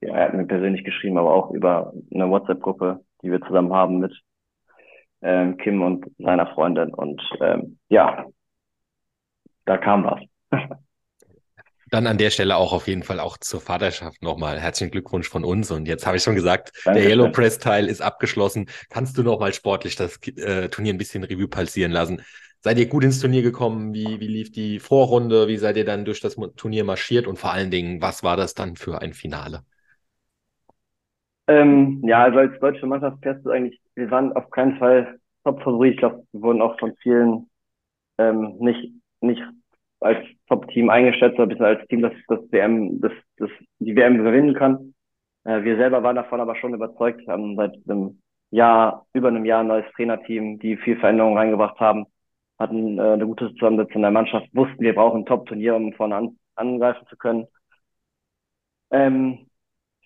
[0.00, 4.16] er hat mir persönlich geschrieben, aber auch über eine WhatsApp-Gruppe, die wir zusammen haben mit
[5.22, 6.94] ähm, Kim und seiner Freundin.
[6.94, 8.26] Und ähm, ja,
[9.64, 10.20] da kam was.
[11.90, 15.44] Dann an der Stelle auch auf jeden Fall auch zur Vaterschaft nochmal herzlichen Glückwunsch von
[15.44, 15.70] uns.
[15.70, 17.30] Und jetzt habe ich schon gesagt, Danke, der Yellow.
[17.30, 18.66] Press Teil ist abgeschlossen.
[18.90, 22.22] Kannst du nochmal sportlich das äh, Turnier ein bisschen Revue passieren lassen?
[22.64, 23.92] Seid ihr gut ins Turnier gekommen?
[23.92, 25.48] Wie, wie lief die Vorrunde?
[25.48, 27.26] Wie seid ihr dann durch das Turnier marschiert?
[27.26, 29.64] Und vor allen Dingen, was war das dann für ein Finale?
[31.46, 35.92] Ähm, ja, also als deutsche Mannschaft fährst du eigentlich, wir waren auf keinen Fall Top-Favorit.
[35.92, 37.50] Ich glaube, wir wurden auch von vielen
[38.16, 39.42] ähm, nicht, nicht
[40.00, 44.16] als Top-Team eingeschätzt, sondern ein bisschen als Team, das, das WM, das, das die WM
[44.16, 44.94] gewinnen kann.
[45.44, 49.60] Äh, wir selber waren davon aber schon überzeugt, haben seit einem Jahr, über einem Jahr
[49.60, 52.06] ein neues Trainerteam, die viel Veränderungen reingebracht haben,
[52.58, 56.38] hatten äh, eine gute Zusammensetzung der Mannschaft, wussten, wir brauchen ein Top-Turnier, um vorne an,
[56.54, 57.46] angreifen zu können.
[58.90, 59.46] Ähm,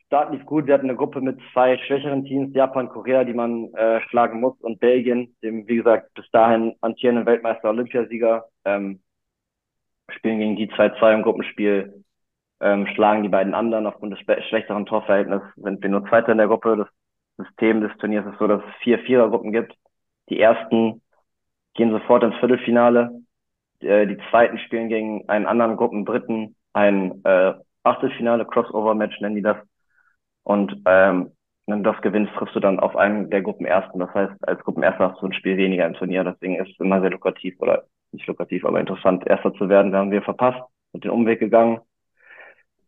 [0.09, 0.67] Start lief gut.
[0.67, 4.59] Wir hatten eine Gruppe mit zwei schwächeren Teams, Japan, Korea, die man äh, schlagen muss
[4.61, 9.03] und Belgien, dem, wie gesagt, bis dahin amtierenden Weltmeister, Olympiasieger, ähm,
[10.09, 12.05] spielen gegen die 2-2 im Gruppenspiel,
[12.61, 13.87] ähm, schlagen die beiden anderen.
[13.87, 16.89] Aufgrund des schlechteren Torverhältnisses sind wir nur Zweiter in der Gruppe.
[17.37, 19.75] Das System des Turniers ist so, dass es vier Vierergruppen gibt.
[20.31, 21.03] Die ersten
[21.79, 23.23] gehen sofort ins Viertelfinale.
[23.81, 27.55] Äh, die zweiten spielen gegen einen anderen Gruppendritten ein äh,
[27.85, 29.57] Achtelfinale, Crossover-Match nennen die das.
[30.43, 31.31] Und ähm,
[31.67, 34.01] wenn du das gewinnst, triffst du dann auf einen der Gruppenersten.
[34.01, 36.25] Das heißt, als Gruppenerster hast du ein Spiel weniger im Turnier.
[36.25, 39.93] Deswegen ist es immer sehr lukrativ oder nicht lukrativ, aber interessant, Erster zu werden.
[39.93, 40.61] Da haben wir verpasst,
[40.93, 41.81] mit den Umweg gegangen.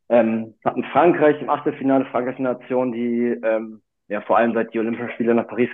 [0.08, 4.80] Ähm, hatten Frankreich im Achtelfinale, Frankreich eine Nation, die ähm, ja vor allem seit die
[4.80, 5.70] Olympischen Spiele nach Paris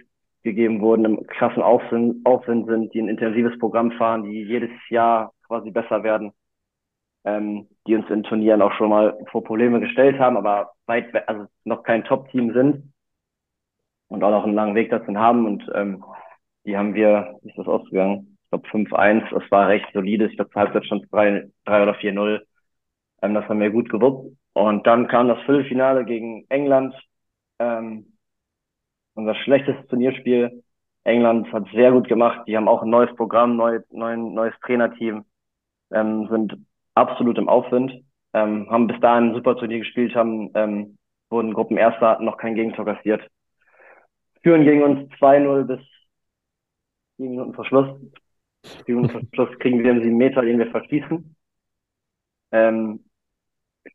[0.47, 5.32] gegeben wurden, im krassen Aufwind, Aufwind sind, die ein intensives Programm fahren, die jedes Jahr
[5.47, 6.32] quasi besser werden,
[7.24, 11.28] ähm, die uns in Turnieren auch schon mal vor Probleme gestellt haben, aber weit, we-
[11.28, 12.92] also noch kein Top-Team sind
[14.09, 16.05] und auch noch einen langen Weg dazu haben und ähm,
[16.64, 18.38] die haben wir, wie ist das ausgegangen?
[18.44, 21.94] Ich glaube 5-1, das war recht solides, ich glaube zur Halbzeit schon 3, 3 oder
[21.94, 22.44] 4-0.
[23.22, 24.36] Ähm, das haben wir gut gewuppt.
[24.55, 26.94] Und dann kam das Viertelfinale gegen England.
[27.59, 28.15] Ähm,
[29.16, 30.62] unser schlechtestes Turnierspiel.
[31.04, 32.42] England hat sehr gut gemacht.
[32.46, 35.24] Die haben auch ein neues Programm, neu, neuen, neues Trainerteam,
[35.90, 36.56] ähm, sind
[36.94, 37.92] absolut im Aufwind,
[38.34, 40.98] ähm, haben bis dahin ein super Turnier gespielt, haben, ähm,
[41.30, 43.26] wurden Gruppenerster, hatten noch kein Gegentor kassiert.
[44.42, 45.80] Führen gegen uns 2-0 bis
[47.16, 47.98] sieben Minuten vor Schluss.
[48.84, 51.36] Sieben Minuten vor Schluss kriegen wir einen sieben Meter, den wir verschießen.
[52.52, 53.04] Ähm,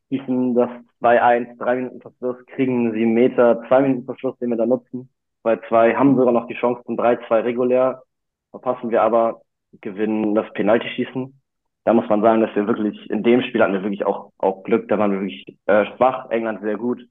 [0.09, 0.69] schießen das
[1.01, 4.65] 2-1, drei Minuten vor Schluss, kriegen sieben Meter, zwei Minuten vor Schluss, den wir da
[4.65, 5.09] nutzen.
[5.43, 8.03] 2-2, haben sogar noch die Chance zum 3-2 regulär,
[8.51, 9.41] verpassen wir aber,
[9.81, 11.41] gewinnen das Penaltyschießen.
[11.83, 14.63] Da muss man sagen, dass wir wirklich, in dem Spiel hatten wir wirklich auch, auch
[14.63, 17.01] Glück, da waren wir wirklich äh, schwach, England sehr gut.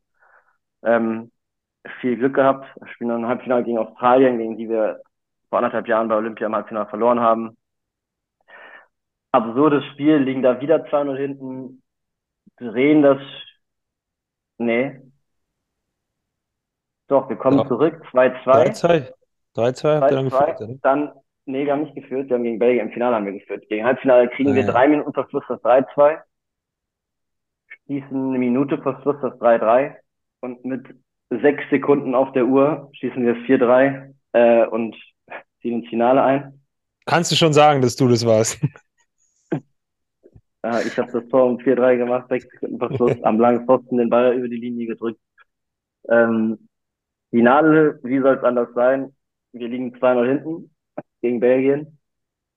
[0.84, 1.32] Ähm,
[2.01, 5.01] viel Glück gehabt, Wir spielen dann ein Halbfinale gegen Australien, gegen die wir
[5.49, 7.57] vor anderthalb Jahren bei Olympia im Halbfinale verloren haben.
[9.32, 11.82] Absurdes Spiel, liegen da wieder 2-0 hinten,
[12.59, 13.20] drehen das,
[14.61, 15.00] nee.
[17.08, 17.66] Doch, wir kommen Ja.
[17.66, 18.44] zurück, 2-2.
[18.44, 19.12] 3-2.
[19.56, 20.74] 3-2 habt ihr dann 2-2, geführt, oder?
[20.82, 21.12] dann,
[21.46, 23.68] nee, wir haben nicht geführt, wir haben gegen Belgien, im Finale haben wir geführt.
[23.68, 24.70] Gegen Halbfinale kriegen wir ja.
[24.70, 26.18] drei Minuten vor Schluss das 3-2,
[27.86, 29.96] schießen eine Minute vor Schluss das 3-3
[30.40, 30.86] und mit
[31.30, 34.94] sechs Sekunden auf der Uhr schießen wir 4-3 äh, und
[35.61, 36.61] ziehen ins Finale ein.
[37.06, 38.61] Kannst du schon sagen, dass du das warst?
[40.62, 43.96] Äh, ich habe das Tor um 4-3 gemacht, sechs Sekunden vor Schluss, am langen Pfosten
[43.98, 45.20] den Ball über die Linie gedrückt.
[46.08, 46.68] Ähm,
[47.30, 49.14] Finale, wie soll es anders sein?
[49.52, 50.74] Wir liegen 2-0 hinten
[51.22, 51.98] gegen Belgien,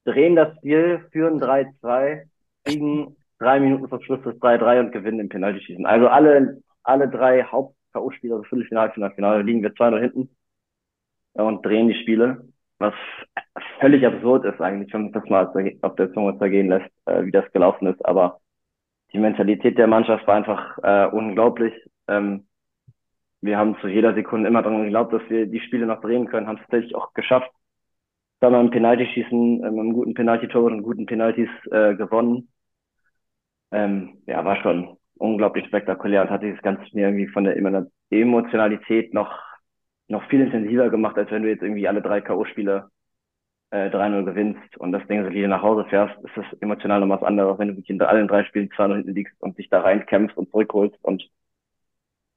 [0.05, 2.23] drehen das Spiel, führen 3-2,
[2.65, 5.85] kriegen drei Minuten vor Schluss das 3-3 und gewinnen im Penaltyschießen.
[5.85, 10.29] Also alle, alle drei Haupt-K.O.-Spiele, also Viertelfinale, Finale, Finale, liegen wir 2-0 hinten
[11.33, 12.47] und drehen die Spiele,
[12.77, 12.93] was
[13.83, 17.31] völlig absurd ist eigentlich, wenn man das mal auf der Zunge zergehen lässt, äh, wie
[17.31, 18.05] das gelaufen ist.
[18.05, 18.39] Aber
[19.13, 21.73] die Mentalität der Mannschaft war einfach äh, unglaublich.
[22.07, 22.47] Ähm,
[23.41, 26.47] wir haben zu jeder Sekunde immer daran geglaubt, dass wir die Spiele noch drehen können,
[26.47, 27.51] haben es tatsächlich auch geschafft.
[28.39, 32.49] Dann beim Penaltyschießen, äh, mit einem guten Penalty-Tor und guten Penalties äh, gewonnen.
[33.71, 37.91] Ähm, ja, war schon unglaublich spektakulär und hat dieses ganze Turnier irgendwie von der Emo-
[38.11, 39.33] Emotionalität noch,
[40.07, 42.89] noch viel intensiver gemacht, als wenn du jetzt irgendwie alle drei K.O.-Spiele
[43.73, 47.09] äh, 3-0 gewinnst und das Ding so wieder nach Hause fährst, ist das emotional noch
[47.09, 49.81] was anderes, wenn du wirklich hinter allen drei Spielen 2-0 hinten liegst und dich da
[49.81, 51.27] reinkämpfst und zurückholst und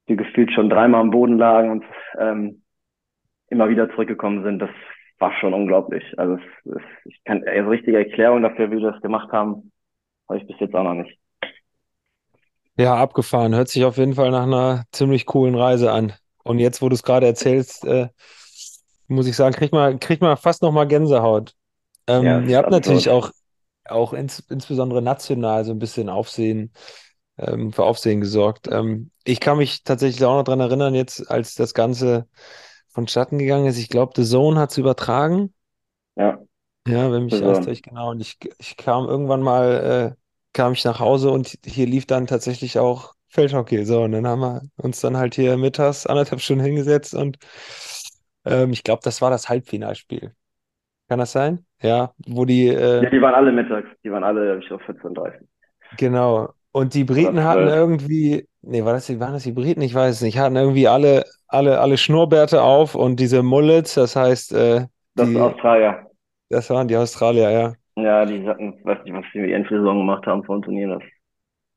[0.09, 1.84] die gefühlt schon dreimal am Boden lagen und
[2.18, 2.62] ähm,
[3.49, 4.70] immer wieder zurückgekommen sind, das
[5.18, 6.05] war schon unglaublich.
[6.16, 9.72] Also es, es, ich kann also richtige Erklärung dafür, wie wir das gemacht haben,
[10.28, 11.18] habe ich bis jetzt auch noch nicht.
[12.78, 13.55] Ja, abgefahren.
[13.55, 16.12] Hört sich auf jeden Fall nach einer ziemlich coolen Reise an.
[16.45, 18.09] Und jetzt, wo du es gerade erzählst, äh,
[19.09, 21.54] muss ich sagen, kriegt man, kriegt man fast noch mal Gänsehaut.
[22.09, 23.30] Ähm, Ja, ihr habt natürlich auch,
[23.86, 26.72] auch ins, insbesondere national so ein bisschen Aufsehen
[27.38, 28.68] ähm, für Aufsehen gesorgt.
[28.70, 32.28] Ähm, ich kann mich tatsächlich auch noch dran erinnern, jetzt als das Ganze
[32.90, 33.78] vonstatten gegangen ist.
[33.78, 35.54] Ich glaube, The Zone hat es übertragen.
[36.16, 36.38] Ja,
[36.86, 37.42] Ja, wenn mich Zone.
[37.42, 38.11] täuscht, genau.
[38.11, 42.26] Und ich, ich kam irgendwann mal, äh, kam ich nach Hause und hier lief dann
[42.28, 43.84] tatsächlich auch Feldhockey.
[43.84, 47.38] So, und dann haben wir uns dann halt hier mittags anderthalb Stunden hingesetzt und
[48.47, 50.34] ähm, ich glaube, das war das Halbfinalspiel.
[51.09, 51.66] Kann das sein?
[51.82, 52.68] Ja, wo die,
[53.01, 53.88] Ja, äh, die waren alle mittags.
[54.05, 55.47] Die waren alle, ich glaube, 14.30
[55.97, 56.53] genau.
[56.72, 57.68] Und die Briten hatten 12.
[57.68, 59.80] irgendwie, nee, war das, waren das die Briten?
[59.80, 64.14] Ich weiß es nicht, hatten irgendwie alle, alle, alle Schnurrbärte auf und diese Mullets, das
[64.16, 64.86] heißt, äh,
[65.16, 66.11] Das die, Australier.
[66.51, 67.74] das waren die Australier, ja.
[67.97, 70.88] Ja, die hatten, weiß nicht, was die mit ihren Frisuren gemacht haben vor dem Turnier.
[70.99, 71.03] Das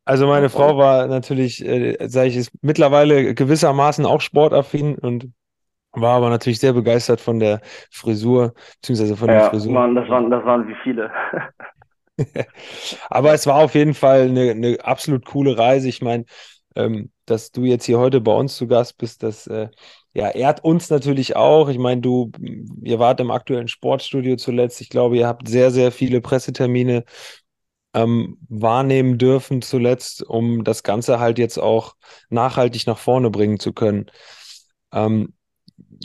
[0.05, 5.31] Also meine Frau war natürlich, äh, sage ich, ist mittlerweile gewissermaßen auch sportaffin und
[6.01, 9.73] war aber natürlich sehr begeistert von der Frisur, beziehungsweise von Ja, Frisuren.
[9.73, 11.11] Mann, das waren, das waren wie viele.
[13.09, 15.87] Aber es war auf jeden Fall eine, eine absolut coole Reise.
[15.89, 16.25] Ich meine,
[16.75, 19.69] ähm, dass du jetzt hier heute bei uns zu Gast bist, das äh,
[20.13, 21.69] ja, ehrt uns natürlich auch.
[21.69, 22.31] Ich meine, du,
[22.83, 24.81] ihr wart im aktuellen Sportstudio zuletzt.
[24.81, 27.03] Ich glaube, ihr habt sehr, sehr viele Pressetermine
[27.93, 31.95] ähm, wahrnehmen dürfen zuletzt, um das Ganze halt jetzt auch
[32.29, 34.11] nachhaltig nach vorne bringen zu können.
[34.93, 35.33] Ähm,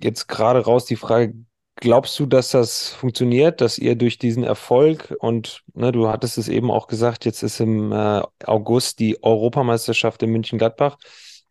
[0.03, 1.35] jetzt gerade raus die Frage,
[1.77, 6.49] glaubst du, dass das funktioniert, dass ihr durch diesen Erfolg und ne, du hattest es
[6.49, 10.97] eben auch gesagt, jetzt ist im äh, August die Europameisterschaft in München-Gladbach,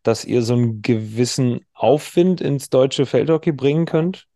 [0.02, 4.26] dass ihr so einen gewissen Aufwind ins deutsche Feldhockey bringen könnt?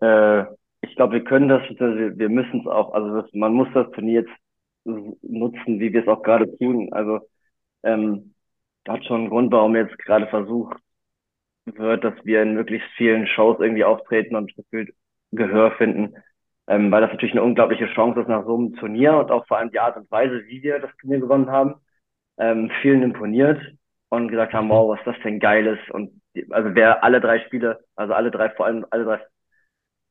[0.00, 0.42] Äh,
[0.80, 3.90] ich glaube, wir können das, wir, wir müssen es auch, also das, man muss das
[3.92, 4.32] Turnier jetzt
[5.22, 6.88] nutzen, wie wir es auch gerade tun.
[6.92, 7.20] Also
[7.82, 8.34] ähm,
[8.86, 10.76] hat schon einen Grund, warum jetzt gerade versucht
[11.76, 14.94] wird, dass wir in möglichst vielen Shows irgendwie auftreten und gefühlt
[15.32, 16.14] Gehör finden.
[16.68, 19.58] Ähm, weil das natürlich eine unglaubliche Chance ist nach so einem Turnier und auch vor
[19.58, 21.74] allem die Art und Weise, wie wir das Turnier gewonnen haben,
[22.38, 23.60] ähm, vielen imponiert
[24.10, 25.78] und gesagt haben, wow, was das denn Geiles?
[25.90, 29.20] Und die, also wer alle drei Spiele, also alle drei, vor allem alle drei,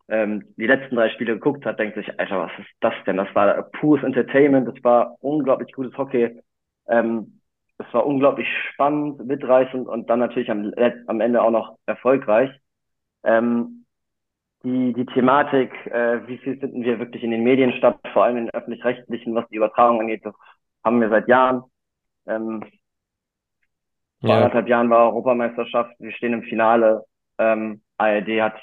[0.09, 3.17] ähm, die letzten drei Spiele geguckt hat, denkt sich, Alter, was ist das denn?
[3.17, 6.41] Das war pures Entertainment, das war unglaublich gutes Hockey.
[6.87, 7.36] Ähm,
[7.79, 10.73] es war unglaublich spannend, mitreißend und dann natürlich am,
[11.07, 12.49] am Ende auch noch erfolgreich.
[13.23, 13.85] Ähm,
[14.63, 18.37] die, die Thematik, äh, wie viel finden wir wirklich in den Medien statt, vor allem
[18.37, 20.33] in den öffentlich-rechtlichen, was die Übertragung angeht, das
[20.83, 21.63] haben wir seit Jahren.
[22.25, 22.63] Ähm,
[24.21, 27.05] vor Ja, anderthalb Jahren war Europameisterschaft, wir stehen im Finale.
[27.37, 28.59] Ähm, ARD hat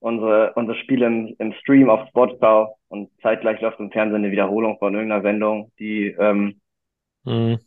[0.00, 4.78] unsere, unser Spiel im, im Stream auf Sportschau und zeitgleich läuft im Fernsehen eine Wiederholung
[4.78, 6.60] von irgendeiner Sendung, die ähm,
[7.24, 7.58] mhm.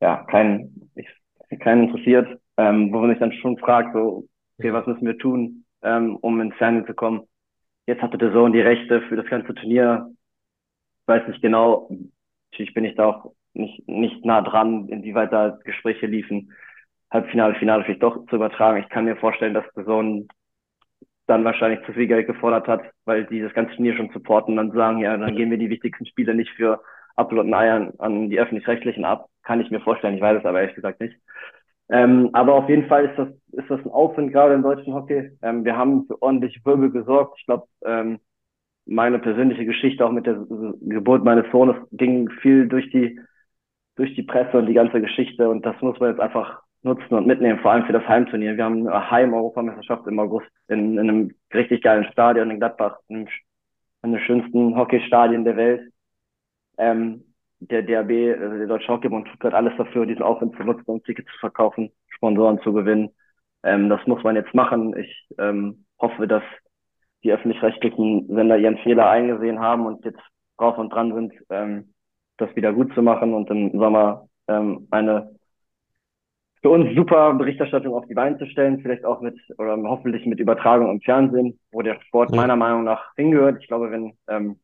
[0.00, 1.08] Ja keinen, ich,
[1.60, 4.26] keinen interessiert, ähm, wo man sich dann schon fragt, so,
[4.58, 7.22] okay, was müssen wir tun, ähm, um ins Fernsehen zu kommen?
[7.86, 10.10] Jetzt hatte der Sohn die Rechte für das ganze Turnier.
[11.02, 11.88] Ich weiß nicht genau,
[12.50, 16.52] natürlich bin ich da auch nicht, nicht nah dran, inwieweit da Gespräche liefen,
[17.10, 18.82] Halbfinale, Finale vielleicht doch zu übertragen.
[18.82, 20.28] Ich kann mir vorstellen, dass der Sohn
[21.26, 24.68] dann wahrscheinlich zu viel Geld gefordert hat, weil die das ganze Turnier schon supporten und
[24.68, 26.80] dann sagen, ja, dann gehen wir die wichtigsten Spiele nicht für
[27.16, 29.28] Apfel und Eier an die Öffentlich-Rechtlichen ab.
[29.46, 31.16] Kann ich mir vorstellen, ich weiß es aber ehrlich gesagt nicht.
[31.88, 35.30] Ähm, aber auf jeden Fall ist das, ist das ein Aufwind gerade im deutschen Hockey.
[35.40, 37.38] Ähm, wir haben für ordentliche Wirbel gesorgt.
[37.38, 38.18] Ich glaube, ähm,
[38.86, 40.44] meine persönliche Geschichte auch mit der
[40.80, 43.20] Geburt meines Sohnes ging viel durch die,
[43.94, 47.26] durch die Presse und die ganze Geschichte und das muss man jetzt einfach nutzen und
[47.26, 48.56] mitnehmen, vor allem für das Heimturnier.
[48.56, 53.28] Wir haben eine Heim-Europameisterschaft im August in, in einem richtig geilen Stadion in Gladbach, in
[54.02, 55.92] einem der schönsten Hockeystadien der Welt.
[56.78, 57.25] Ähm,
[57.60, 61.02] der DAB, also der Deutsche Hockeybund, tut gerade alles dafür, diesen Aufwand zu nutzen, um
[61.02, 63.10] Tickets zu verkaufen, Sponsoren zu gewinnen.
[63.62, 64.96] Ähm, das muss man jetzt machen.
[64.96, 66.42] Ich ähm, hoffe, dass
[67.24, 70.20] die öffentlich-rechtlichen Sender ihren Fehler eingesehen haben und jetzt
[70.58, 71.94] drauf und dran sind, ähm,
[72.36, 75.36] das wieder gut zu machen und im Sommer ähm, eine
[76.62, 80.40] für uns super Berichterstattung auf die Beine zu stellen, vielleicht auch mit oder hoffentlich mit
[80.40, 83.58] Übertragung im Fernsehen, wo der Sport meiner Meinung nach hingehört.
[83.60, 84.58] Ich glaube, wenn ähm,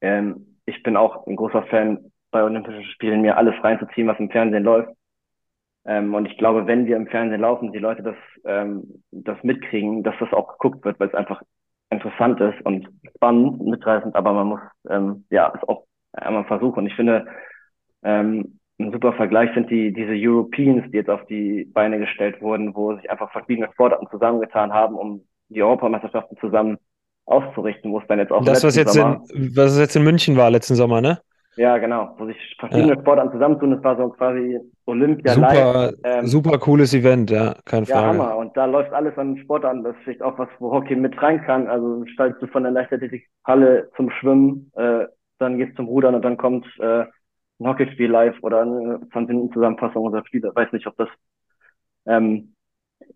[0.00, 4.30] ähm, ich bin auch ein großer Fan bei Olympischen Spielen, mir alles reinzuziehen, was im
[4.30, 4.92] Fernsehen läuft.
[5.86, 10.02] Ähm, und ich glaube, wenn wir im Fernsehen laufen, die Leute das, ähm, das mitkriegen,
[10.02, 11.42] dass das auch geguckt wird, weil es einfach
[11.90, 16.80] interessant ist und spannend, mitreißend, aber man muss ähm, ja es auch einmal versuchen.
[16.80, 17.26] Und ich finde,
[18.02, 22.74] ähm, ein super Vergleich sind die diese Europeans, die jetzt auf die Beine gestellt wurden,
[22.74, 26.78] wo sich einfach verschiedene Sportarten zusammengetan haben, um die Europameisterschaften zusammen
[27.26, 30.36] auszurichten, wo es dann jetzt auch Das, was jetzt Sommer in, was jetzt in München
[30.36, 31.20] war letzten Sommer, ne?
[31.56, 32.14] ja, genau.
[32.18, 33.70] Wo sich verschiedene Sportarten zusammentun.
[33.72, 35.50] Das war so quasi Olympia live.
[35.50, 38.18] Super, Ähm, super cooles Event, ja, keine ja, Frage.
[38.18, 38.36] Hammer.
[38.36, 39.84] Und da läuft alles an Sport an.
[39.84, 41.68] Das ist vielleicht auch was, wo Hockey mit rein kann.
[41.68, 45.06] Also steigst du von der Leichtathletikhalle zum Schwimmen, äh,
[45.38, 47.04] dann gehst zum Rudern und dann kommt äh,
[47.60, 50.48] ein Hockeyspiel live oder eine 20 Minuten Zusammenfassung unserer Spiele.
[50.48, 51.08] Ich weiß nicht, ob das
[52.06, 52.53] ähm,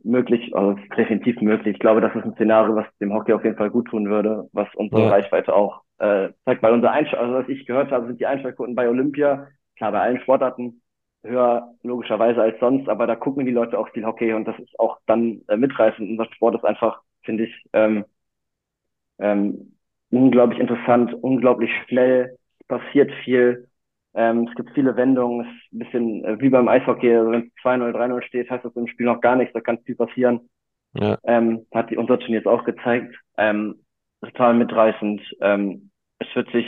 [0.02, 1.74] möglich, also definitiv möglich.
[1.74, 4.48] Ich glaube, das ist ein Szenario, was dem Hockey auf jeden Fall gut tun würde,
[4.52, 5.08] was unsere ja.
[5.08, 6.62] Reichweite auch äh, zeigt.
[6.62, 10.00] Weil unser Einschlag, also was ich gehört habe, sind die Einschaltquoten bei Olympia, klar bei
[10.00, 10.82] allen Sportarten
[11.22, 14.78] höher logischerweise als sonst, aber da gucken die Leute auch viel Hockey und das ist
[14.78, 16.08] auch dann äh, mitreißend.
[16.08, 18.04] Unser Sport ist einfach, finde ich, ähm,
[19.18, 19.76] ähm,
[20.10, 22.36] unglaublich interessant, unglaublich schnell,
[22.68, 23.67] passiert viel.
[24.14, 27.42] Ähm, es gibt viele Wendungen, es ist ein bisschen äh, wie beim Eishockey, also wenn
[27.42, 30.48] es 2-0, 3-0 steht, heißt das im Spiel noch gar nichts, da kann viel passieren.
[30.94, 31.18] Ja.
[31.24, 33.14] Ähm, hat die, unser Turnier jetzt auch gezeigt.
[33.36, 33.84] Ähm,
[34.22, 35.20] total mitreißend.
[35.40, 36.66] Ähm, es wird sich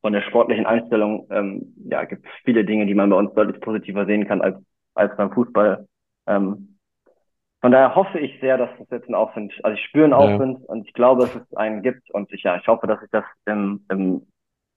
[0.00, 3.60] von der sportlichen Einstellung, ähm, ja, gibt es viele Dinge, die man bei uns deutlich
[3.60, 4.56] positiver sehen kann als,
[4.94, 5.86] als beim Fußball.
[6.26, 6.78] Ähm,
[7.60, 10.58] von daher hoffe ich sehr, dass es jetzt ein Aufwind, also ich spüre einen Aufwind
[10.58, 10.66] ja.
[10.66, 13.24] und ich glaube, dass es einen gibt und ich, ja, ich hoffe, dass ich das
[13.46, 14.26] im, im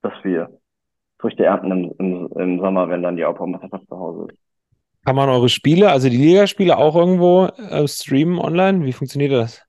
[0.02, 0.56] dass wir
[1.18, 4.38] Früchte ernten im, im, im Sommer, wenn dann die Europameisterschaft zu Hause ist.
[5.04, 8.84] Kann man eure Spiele, also die Ligaspiele auch irgendwo äh, streamen online?
[8.84, 9.62] Wie funktioniert das?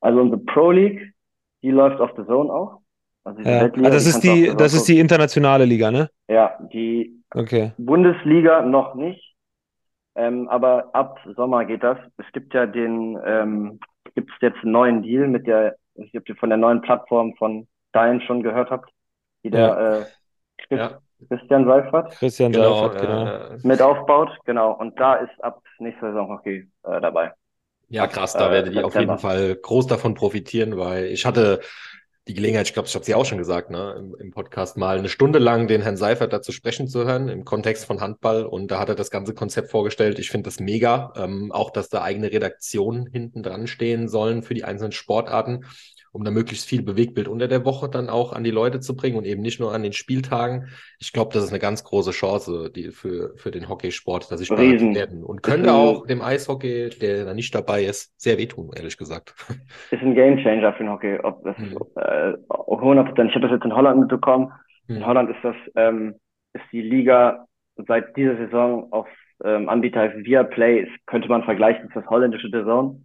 [0.00, 1.12] Also unsere Pro League,
[1.62, 2.78] die läuft auf The Zone auch.
[3.24, 3.60] Also, ja.
[3.60, 6.08] Weltliga, also das ist die, das ist die internationale Liga, ne?
[6.28, 7.72] Ja, die okay.
[7.76, 9.34] Bundesliga noch nicht.
[10.14, 11.98] Ähm, aber ab Sommer geht das.
[12.18, 13.80] Es gibt ja den, ähm,
[14.14, 17.34] gibt es jetzt einen neuen Deal mit der, ich ob ihr von der neuen Plattform
[17.36, 18.90] von Dein schon gehört habt,
[19.44, 19.98] die der ja.
[20.00, 20.21] äh, Chris,
[20.70, 20.98] ja.
[21.28, 23.26] Christian Seifert, Christian genau, Seifert, genau.
[23.26, 24.72] Äh, mit aufbaut, genau.
[24.72, 27.32] Und da ist ab nächster Saison Hockey äh, dabei.
[27.88, 31.60] Ja, krass, da äh, werdet ihr auf jeden Fall groß davon profitieren, weil ich hatte
[32.28, 34.96] die Gelegenheit, ich glaube, ich habe sie auch schon gesagt, ne, im, im, Podcast mal
[34.96, 38.46] eine Stunde lang den Herrn Seifert dazu sprechen zu hören, im Kontext von Handball.
[38.46, 40.20] Und da hat er das ganze Konzept vorgestellt.
[40.20, 41.12] Ich finde das mega.
[41.16, 45.64] Ähm, auch, dass da eigene Redaktionen hinten dran stehen sollen für die einzelnen Sportarten
[46.12, 49.16] um da möglichst viel Bewegtbild unter der Woche dann auch an die Leute zu bringen
[49.16, 50.68] und eben nicht nur an den Spieltagen.
[50.98, 54.50] Ich glaube, das ist eine ganz große Chance die für, für den Hockeysport, dass ich
[54.94, 55.24] werden.
[55.24, 59.34] Und könnte auch dem Eishockey, der da nicht dabei ist, sehr wehtun, ehrlich gesagt.
[59.90, 61.18] Ist ein Gamechanger für den Hockey.
[61.22, 61.78] Ob das mhm.
[61.96, 63.28] äh, 100%.
[63.28, 64.52] Ich habe das jetzt in Holland mitbekommen.
[64.88, 64.96] Mhm.
[64.96, 66.14] In Holland ist das ähm,
[66.52, 67.46] ist die Liga
[67.76, 69.06] seit dieser Saison auf
[69.44, 73.04] ähm, Anbieter heißt Viaplay, könnte man vergleichen, ist das holländische Saison.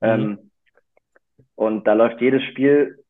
[0.00, 0.08] Mhm.
[0.08, 0.50] Ähm,
[1.56, 3.04] und da läuft jedes Spiel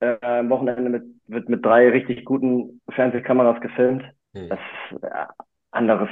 [0.00, 4.04] äh, am Wochenende mit, wird mit drei richtig guten Fernsehkameras gefilmt.
[4.34, 4.48] Hm.
[4.48, 4.58] Das
[4.90, 5.26] ist äh,
[5.70, 6.08] anderes,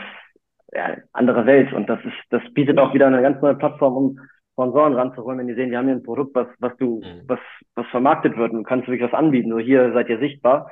[0.72, 1.72] ja, andere Welt.
[1.72, 4.20] Und das ist, das bietet auch wieder eine ganz neue Plattform, um
[4.52, 7.22] Sponsoren ranzuholen, wenn die sehen, wir haben hier ein Produkt, was, was du, hm.
[7.26, 7.40] was,
[7.74, 9.50] was vermarktet wird und du kannst wirklich was anbieten.
[9.50, 10.70] So hier seid ihr sichtbar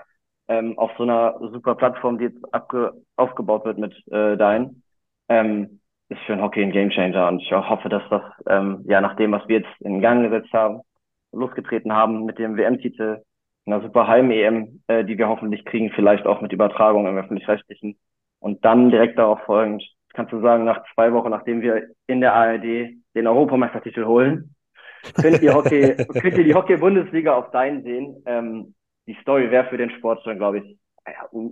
[0.48, 4.82] ähm, auf so einer super Plattform, die jetzt abge aufgebaut wird mit äh, Dein.
[5.28, 9.16] Ähm, ist für den Hockey ein Gamechanger und ich hoffe, dass das ähm, ja nach
[9.16, 10.82] dem, was wir jetzt in Gang gesetzt haben,
[11.33, 13.22] losgetreten haben mit dem WM-Titel,
[13.66, 17.99] einer super Heim-EM, äh, die wir hoffentlich kriegen, vielleicht auch mit Übertragung im öffentlich-rechtlichen.
[18.41, 22.35] Und dann direkt darauf folgend, kannst du sagen, nach zwei Wochen, nachdem wir in der
[22.35, 24.55] ARD den Europameistertitel holen,
[25.20, 28.22] könnt ihr Hockey, könnt ihr die Hockey-Bundesliga auf deinen sehen.
[28.26, 28.74] Ähm,
[29.07, 30.78] die Story wäre für den Sport schon, glaube ich,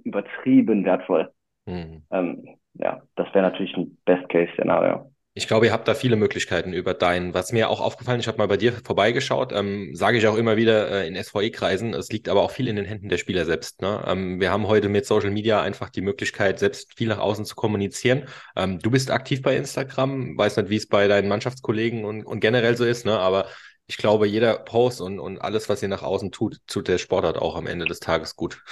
[0.04, 1.30] übertrieben wertvoll.
[1.66, 2.02] Mhm.
[2.10, 5.10] Ähm, ja, das wäre natürlich ein Best-Case-Szenario.
[5.34, 7.34] Ich glaube, ihr habt da viele Möglichkeiten über dein.
[7.34, 10.56] Was mir auch aufgefallen, ich habe mal bei dir vorbeigeschaut, ähm, sage ich auch immer
[10.56, 11.94] wieder äh, in SVE-Kreisen.
[11.94, 13.80] Es liegt aber auch viel in den Händen der Spieler selbst.
[13.80, 14.02] Ne?
[14.08, 17.54] Ähm, wir haben heute mit Social Media einfach die Möglichkeit, selbst viel nach außen zu
[17.54, 18.26] kommunizieren.
[18.56, 22.40] Ähm, du bist aktiv bei Instagram, weiß nicht, wie es bei deinen Mannschaftskollegen und, und
[22.40, 23.16] generell so ist, ne?
[23.16, 23.46] aber
[23.86, 27.38] ich glaube, jeder Post und, und alles, was ihr nach außen tut, tut der Sportart
[27.38, 28.62] auch am Ende des Tages gut.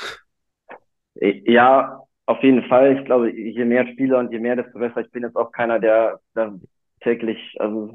[1.21, 2.99] Ja, auf jeden Fall.
[2.99, 5.01] Ich glaube, je mehr Spieler und je mehr, desto besser.
[5.01, 6.53] Ich bin jetzt auch keiner, der da
[7.01, 7.91] täglich also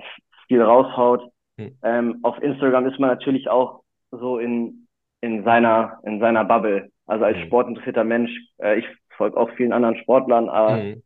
[0.47, 1.29] viel raushaut.
[1.59, 1.77] Hm.
[1.83, 4.87] Ähm, auf Instagram ist man natürlich auch so in,
[5.21, 6.89] in seiner, in seiner Bubble.
[7.05, 7.45] Also als hm.
[7.45, 11.03] sportinteressierter Mensch, äh, ich folge auch vielen anderen Sportlern, aber, hm.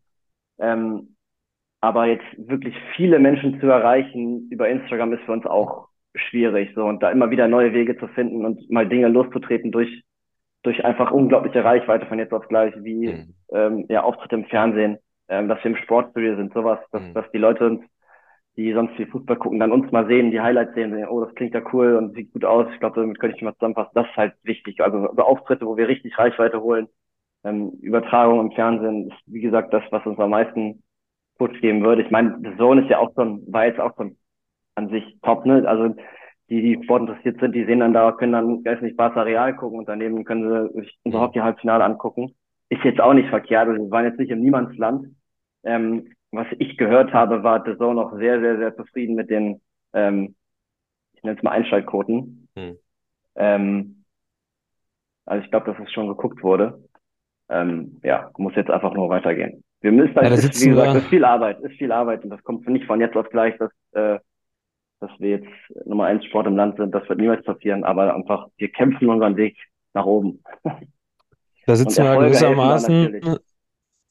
[0.59, 1.15] ähm,
[1.82, 6.86] aber jetzt wirklich viele Menschen zu erreichen über Instagram ist für uns auch schwierig, so,
[6.86, 10.03] und da immer wieder neue Wege zu finden und mal Dinge loszutreten durch
[10.64, 13.34] durch einfach unglaubliche Reichweite von jetzt auf gleich, wie mhm.
[13.51, 14.97] ähm, ja, Auftritte im Fernsehen,
[15.30, 17.14] ähm, dass wir im Sportstudio sind, sowas, dass, mhm.
[17.14, 17.82] dass die Leute uns,
[18.55, 21.36] die sonst viel Fußball gucken, dann uns mal sehen, die Highlights sehen, sehen oh, das
[21.36, 22.68] klingt ja cool und sieht gut aus.
[22.74, 23.91] Ich glaube, damit könnte ich mal zusammenfassen.
[23.93, 24.82] Das ist halt wichtig.
[24.82, 26.88] Also, also Auftritte, wo wir richtig Reichweite holen.
[27.43, 30.82] Ähm, Übertragung im Fernsehen ist, wie gesagt, das, was uns am meisten
[31.38, 32.01] Push geben würde.
[32.01, 34.18] Ich meine, The Zone ist ja auch schon, war jetzt auch schon
[34.76, 35.64] an sich top, ne?
[35.68, 35.95] Also
[36.49, 39.55] die, die Sport interessiert sind, die sehen dann da, können dann, weiß nicht, Barca Real
[39.55, 42.35] gucken und daneben können sie sich unser Hockey-Halbfinale angucken.
[42.69, 45.07] Ist jetzt auch nicht verkehrt, also wir waren jetzt nicht im Niemandsland.
[45.63, 49.61] Ähm, was ich gehört habe, war The Zone auch sehr, sehr, sehr zufrieden mit den,
[49.93, 50.35] ähm,
[51.13, 52.47] ich nenne es mal Einschaltquoten.
[52.55, 52.77] Hm.
[53.35, 54.03] Ähm,
[55.25, 56.83] also ich glaube, dass es schon geguckt wurde.
[57.49, 59.63] ähm, ja, muss jetzt einfach nur weitergehen.
[59.79, 62.29] Wir müssen, Ja, da ist, wie gesagt, wir- ist viel Arbeit, ist viel Arbeit und
[62.29, 64.19] das kommt nicht von jetzt auf gleich, dass, äh,
[64.99, 65.47] dass wir jetzt
[65.85, 66.93] Nummer eins Sport im Land sind.
[66.93, 69.57] Das wird niemals passieren, aber einfach, wir kämpfen unseren Weg
[69.93, 70.43] nach oben.
[71.65, 73.37] Da sitzen wir gewissermaßen,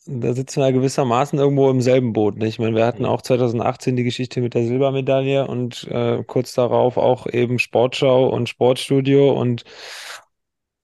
[0.06, 2.36] da sitzen wir gewissermaßen irgendwo im selben Boot.
[2.36, 2.48] Nicht?
[2.50, 3.08] Ich meine, wir hatten Mhm.
[3.08, 8.48] auch 2018 die Geschichte mit der Silbermedaille und äh, kurz darauf auch eben Sportschau und
[8.48, 9.64] Sportstudio und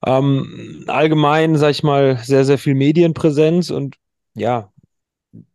[0.07, 3.96] ähm, allgemein, sag ich mal, sehr, sehr viel Medienpräsenz und
[4.34, 4.72] ja,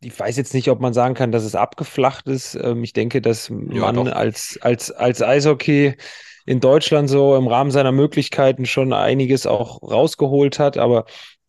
[0.01, 2.55] ich weiß jetzt nicht, ob man sagen kann, dass es abgeflacht ist.
[2.55, 4.11] Ähm, ich denke, dass man doch.
[4.11, 5.95] als, als, als Eishockey
[6.45, 11.05] in Deutschland so im Rahmen seiner Möglichkeiten schon einiges auch rausgeholt hat, aber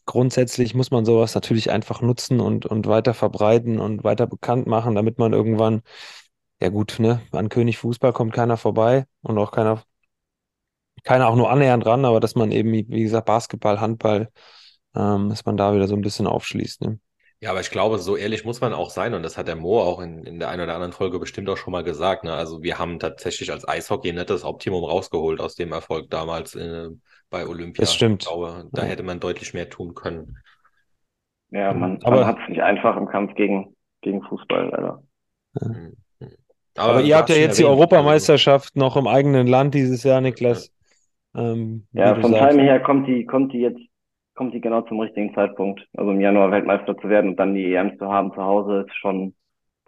[0.06, 4.94] grundsätzlich muss man sowas natürlich einfach nutzen und, und weiter verbreiten und weiter bekannt machen,
[4.94, 5.82] damit man irgendwann,
[6.60, 9.82] ja gut, ne, an König Fußball kommt keiner vorbei und auch keiner,
[11.04, 14.30] keiner auch nur annähernd ran, aber dass man eben, wie gesagt, Basketball, Handball,
[14.96, 16.98] ähm, dass man da wieder so ein bisschen aufschließt, ne?
[17.40, 19.80] Ja, aber ich glaube, so ehrlich muss man auch sein, und das hat der Mo
[19.80, 22.24] auch in, in der einen oder anderen Folge bestimmt auch schon mal gesagt.
[22.24, 22.32] Ne?
[22.32, 26.88] Also wir haben tatsächlich als Eishockey nicht das Optimum rausgeholt aus dem Erfolg damals äh,
[27.30, 27.82] bei Olympia.
[27.82, 28.22] Das stimmt.
[28.24, 30.36] Ich glaube, da hätte man deutlich mehr tun können.
[31.50, 35.02] Ja, man, Aber- man hat es nicht einfach im Kampf gegen, gegen Fußball, leider.
[35.60, 35.96] Mhm.
[36.76, 40.72] Aber du ihr habt ja jetzt die Europameisterschaft noch im eigenen Land dieses Jahr, Niklas.
[41.36, 42.50] Ähm, Ja, vom sagst.
[42.50, 43.80] Timing her kommt die, kommt die jetzt,
[44.38, 45.84] kommt die genau zum richtigen Zeitpunkt.
[45.96, 48.94] Also im Januar Weltmeister zu werden und dann die EM zu haben zu Hause ist
[48.96, 49.34] schon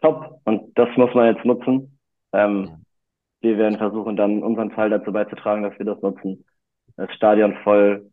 [0.03, 0.41] top.
[0.45, 1.97] Und das muss man jetzt nutzen.
[2.33, 2.85] Ähm,
[3.41, 6.45] wir werden versuchen, dann unseren Teil dazu beizutragen, dass wir das nutzen.
[6.97, 8.11] Das Stadion voll,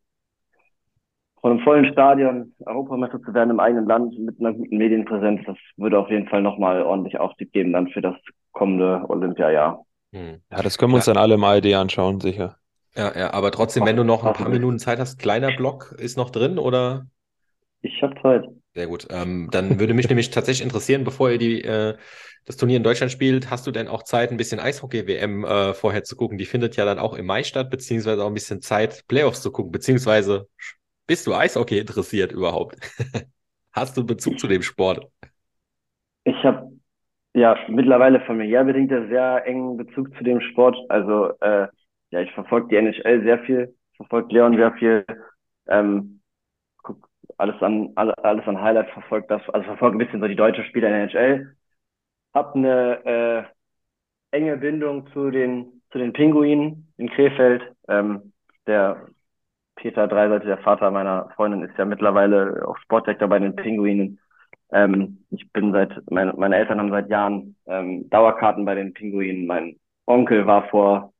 [1.41, 5.57] von einem vollen Stadion Europameister zu werden im eigenen Land mit einer guten Medienpräsenz, das
[5.75, 8.15] würde auf jeden Fall nochmal ordentlich Aufstieg geben dann für das
[8.51, 9.83] kommende Olympiajahr.
[10.11, 10.41] Mhm.
[10.51, 12.57] Ja, das können wir uns dann alle im ARD anschauen, sicher.
[12.97, 14.49] Ja, ja, aber trotzdem, wenn du noch ein paar.
[14.49, 17.05] Minuten Zeit hast, kleiner Block ist noch drin, oder?
[17.81, 18.45] Ich habe Zeit.
[18.73, 19.07] Sehr gut.
[19.11, 21.95] Ähm, dann würde mich nämlich tatsächlich interessieren, bevor ihr die, äh,
[22.45, 26.03] das Turnier in Deutschland spielt, hast du denn auch Zeit, ein bisschen Eishockey-WM äh, vorher
[26.03, 26.37] zu gucken?
[26.37, 29.51] Die findet ja dann auch im Mai statt, beziehungsweise auch ein bisschen Zeit, Playoffs zu
[29.51, 30.47] gucken, beziehungsweise
[31.05, 32.77] bist du Eishockey interessiert überhaupt?
[33.71, 35.07] Hast du Bezug zu dem Sport?
[36.23, 36.71] Ich habe
[37.33, 40.75] ja mittlerweile familiär bedingt ja sehr engen Bezug zu dem Sport.
[40.89, 41.67] Also äh,
[42.11, 45.05] ja, ich verfolge die NHL sehr viel, verfolge Leon sehr viel,
[45.67, 46.21] ähm,
[46.83, 50.35] guck alles an alle, alles an Highlights, verfolge das, also verfolge ein bisschen so die
[50.35, 51.55] deutsche Spieler in der NHL.
[52.33, 53.05] Hab eine
[54.31, 57.63] äh, enge Bindung zu den zu den Pinguinen in Krefeld.
[57.87, 58.33] Ähm,
[58.67, 59.07] der
[59.75, 64.19] Peter Dreiseite, der Vater meiner Freundin, ist ja mittlerweile auch Sportdirektor bei den Pinguinen.
[64.71, 69.47] Ähm, ich bin seit, meine, meine Eltern haben seit Jahren ähm, Dauerkarten bei den Pinguinen.
[69.47, 71.13] Mein Onkel war vor,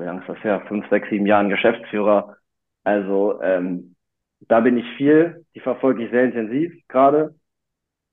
[0.00, 0.62] wie lange ist das her?
[0.68, 2.36] Fünf, sechs, sieben Jahren Geschäftsführer.
[2.84, 3.96] Also ähm,
[4.40, 5.44] da bin ich viel.
[5.54, 7.34] Die verfolge ich sehr intensiv gerade.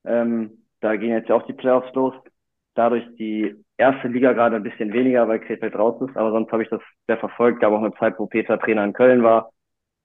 [0.06, 2.14] Ähm, da gehen jetzt ja auch die Playoffs los.
[2.74, 6.16] Dadurch die erste Liga gerade ein bisschen weniger, weil Krefeld raus ist.
[6.18, 7.60] Aber sonst habe ich das sehr verfolgt.
[7.60, 9.52] Gab auch eine Zeit, wo Peter Trainer in Köln war,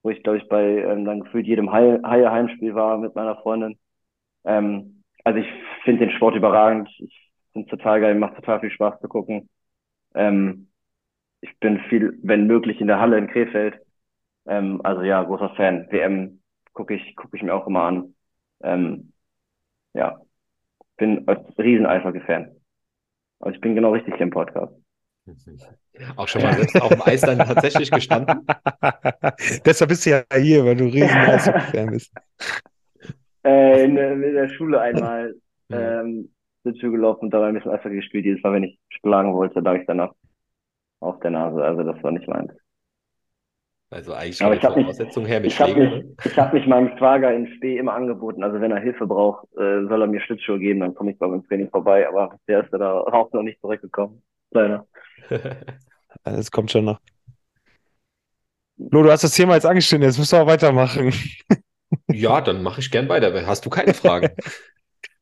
[0.02, 3.78] wo ich, glaube ich, bei ähm, dann gefühlt jedem Haie Heimspiel war mit meiner Freundin.
[4.44, 5.48] Ähm, also ich
[5.84, 6.88] finde den Sport überragend.
[6.98, 9.48] Ich finde total geil, macht total viel Spaß zu gucken.
[10.14, 10.68] Ähm,
[11.40, 13.78] ich bin viel, wenn möglich, in der Halle in Krefeld.
[14.46, 15.86] Ähm, also ja, großer Fan.
[15.90, 16.40] WM
[16.72, 18.14] gucke ich, gucke ich mir auch immer an.
[18.62, 19.12] Ähm,
[19.94, 20.20] ja,
[20.96, 22.54] bin ein riesen Eishockey-Fan.
[23.40, 24.72] Also ich bin genau richtig hier im Podcast.
[26.16, 28.46] Auch schon mal selbst auf dem Eis dann tatsächlich gestanden?
[29.64, 32.12] Deshalb bist du ja hier, weil du riesen Eishockey-Fan bist.
[33.44, 35.36] Äh, in, der- in der Schule einmal
[35.70, 36.32] ähm,
[36.64, 38.24] sind wir gelaufen und dabei ein bisschen Eishockey gespielt.
[38.24, 40.12] Jedes Mal, wenn ich schlagen wollte, lag ich danach
[41.00, 41.62] auf der Nase.
[41.62, 42.52] Also das war nicht meins.
[43.90, 46.16] Also eigentlich Aber von ich der habe mich, Voraussetzung her mit ich habe mich, ne?
[46.24, 48.42] ich habe mich meinem Schwager in Spee immer angeboten.
[48.42, 51.26] Also wenn er Hilfe braucht, äh, soll er mir Schlittschuhe geben, dann komme ich bei
[51.28, 52.08] meinem Training vorbei.
[52.08, 54.22] Aber der ist da auch noch nicht zurückgekommen.
[54.50, 54.86] Leider.
[56.24, 56.98] Das kommt schon noch.
[58.90, 61.12] Flo, du hast das Thema jetzt angeschnitten, jetzt müssen wir auch weitermachen.
[62.10, 63.46] Ja, dann mache ich gern weiter.
[63.46, 64.30] Hast du keine Fragen?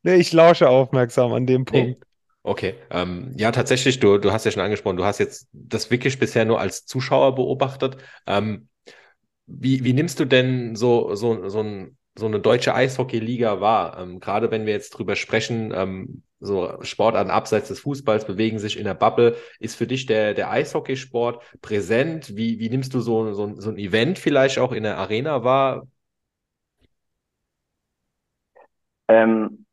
[0.06, 1.94] Nee, ich lausche aufmerksam an dem Nee.
[1.94, 2.03] Punkt.
[2.46, 6.18] Okay, ähm, ja, tatsächlich, du, du hast ja schon angesprochen, du hast jetzt das wirklich
[6.18, 7.96] bisher nur als Zuschauer beobachtet.
[8.26, 8.68] Ähm,
[9.46, 13.98] wie, wie nimmst du denn so, so, so, ein, so eine deutsche Eishockey-Liga wahr?
[14.00, 18.78] Ähm, gerade wenn wir jetzt drüber sprechen, ähm, so Sportarten abseits des Fußballs bewegen sich
[18.78, 19.36] in der Bubble.
[19.60, 22.36] Ist für dich der, der Eishockeysport präsent?
[22.36, 25.86] Wie, wie nimmst du so, so, so ein Event vielleicht auch in der Arena wahr?
[29.08, 29.63] Ähm,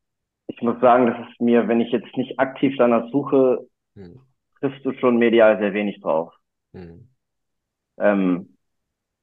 [0.61, 4.19] ich muss sagen, dass es mir, wenn ich jetzt nicht aktiv danach suche, Hm,
[4.59, 6.33] triffst du schon medial sehr wenig drauf.
[6.73, 7.07] hm,
[7.97, 8.57] Ähm,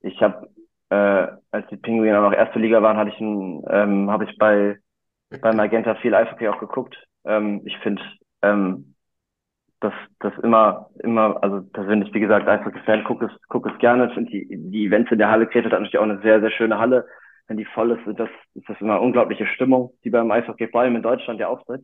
[0.03, 0.49] ich habe
[0.91, 4.79] äh, als die Pinguine noch erste Liga waren, hatte ich ein, ähm, habe ich bei
[5.41, 6.97] bei Magenta viel Eishockey auch geguckt.
[7.25, 8.03] Ähm, ich finde,
[8.43, 8.95] ähm,
[9.81, 14.09] dass das immer, immer, also persönlich, wie gesagt, Eishockey-Fan, gucke es, guck es gerne.
[14.09, 16.51] Ich finde die, die Events in der Halle, Krefeld hat natürlich auch eine sehr, sehr
[16.53, 17.07] schöne Halle.
[17.49, 20.83] Wenn die voll ist, ist das, ist das immer unglaubliche Stimmung, die beim Eishockey, vor
[20.83, 21.83] allem in Deutschland ja auftritt.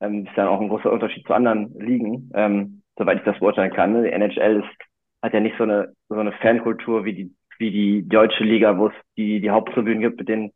[0.00, 3.72] Ähm, ist dann auch ein großer Unterschied zu anderen Ligen, ähm, soweit ich das beurteilen
[3.72, 3.92] kann.
[3.92, 4.04] Ne?
[4.04, 4.88] Die NHL ist,
[5.20, 8.88] hat ja nicht so eine, so eine Fankultur wie die, wie die deutsche Liga, wo
[8.88, 10.52] es die, die Haupttribünen gibt mit den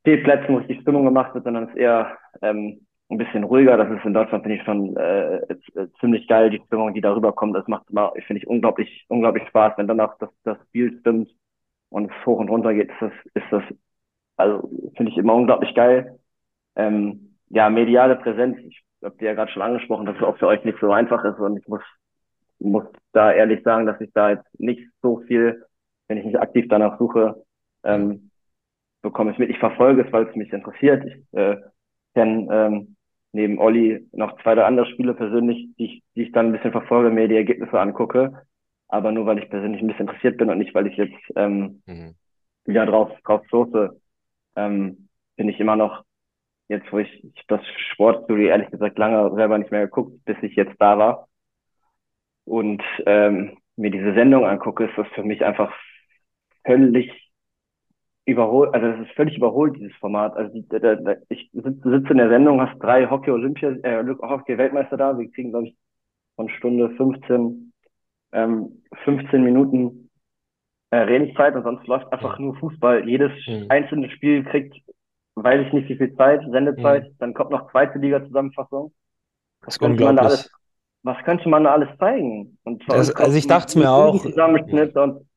[0.00, 2.80] Stehplätzen, wo es die Stimmung gemacht wird, sondern es ist eher ähm,
[3.10, 3.76] ein bisschen ruhiger.
[3.76, 7.32] Das ist in Deutschland, finde ich, schon äh, äh, ziemlich geil, die Stimmung, die darüber
[7.32, 7.56] kommt.
[7.56, 10.98] Das macht immer, ich finde ich, unglaublich, unglaublich Spaß, wenn dann auch das, das Spiel
[11.00, 11.28] stimmt
[11.90, 13.62] und es hoch und runter geht, ist das, ist das,
[14.36, 16.18] also finde ich immer unglaublich geil.
[16.76, 20.46] Ähm, ja, mediale Präsenz, ich habe dir ja gerade schon angesprochen, dass es auch für
[20.46, 21.82] euch nicht so einfach ist und ich muss,
[22.58, 25.64] muss da ehrlich sagen, dass ich da jetzt nicht so viel,
[26.08, 27.42] wenn ich nicht aktiv danach suche,
[27.84, 28.30] ähm,
[29.02, 29.50] bekomme ich mit.
[29.50, 31.04] Ich verfolge es, weil es mich interessiert.
[31.04, 31.56] Ich äh,
[32.14, 32.96] kenne ähm,
[33.32, 36.72] neben Olli noch zwei oder andere Spiele persönlich, die ich, die ich dann ein bisschen
[36.72, 38.42] verfolge, mir die Ergebnisse angucke.
[38.88, 41.82] Aber nur weil ich persönlich ein bisschen interessiert bin und nicht, weil ich jetzt ähm,
[41.86, 42.14] mhm.
[42.64, 44.00] wieder drauf, drauf stoße,
[44.56, 46.04] ähm, bin ich immer noch,
[46.68, 47.60] jetzt wo ich, ich das
[47.92, 51.28] Sportstudio ehrlich gesagt lange selber nicht mehr geguckt, bis ich jetzt da war.
[52.44, 55.72] Und ähm, mir diese Sendung angucke, ist das für mich einfach
[56.64, 57.10] völlig
[58.28, 60.36] überholt, also das ist völlig überholt, dieses Format.
[60.36, 64.04] Also die, da, da, ich sitze, sitze in der Sendung, hast drei Hockey Olympia, äh,
[64.20, 65.76] Hockey Weltmeister da, wir kriegen, glaube ich,
[66.36, 67.67] von Stunde 15,
[68.32, 70.10] ähm, 15 Minuten
[70.90, 73.08] äh, Redezeit und sonst läuft einfach nur Fußball.
[73.08, 73.66] Jedes mhm.
[73.68, 74.76] einzelne Spiel kriegt,
[75.34, 77.16] weiß ich nicht wie viel Zeit, Sendezeit, mhm.
[77.18, 78.92] dann kommt noch zweite Liga Zusammenfassung.
[79.62, 80.50] Was könnte man da alles,
[81.02, 82.58] was könnte man da alles zeigen?
[82.64, 84.20] Und das, also ich dachte es mir auch.
[84.20, 85.28] Zusammenschnitt und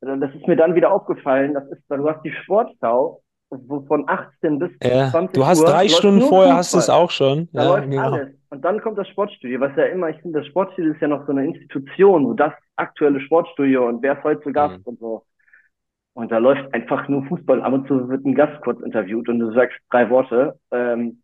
[0.00, 4.70] das ist mir dann wieder aufgefallen, das ist, du hast die Sportschau, von 18 bis
[4.82, 6.56] ja, 20 Du hast Uhr, drei Stunden vorher, Fußball.
[6.56, 7.48] hast du es auch schon.
[7.52, 8.02] Da ja, läuft genau.
[8.02, 8.28] alles.
[8.50, 11.26] Und dann kommt das Sportstudio, was ja immer, ich finde, das Sportstudio ist ja noch
[11.26, 14.84] so eine Institution, so das aktuelle Sportstudio und wer ist heute zu Gast mhm.
[14.84, 15.24] und so.
[16.14, 17.60] Und da läuft einfach nur Fußball.
[17.60, 20.58] Ab und zu wird ein Gast kurz interviewt und du sagst drei Worte.
[20.70, 21.22] Ähm,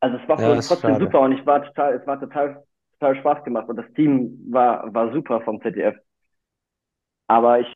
[0.00, 1.04] also es war ja, trotzdem schade.
[1.04, 2.62] super und ich war total, es war total,
[2.98, 5.96] total Spaß gemacht und das Team war, war super vom ZDF.
[7.28, 7.72] Aber ich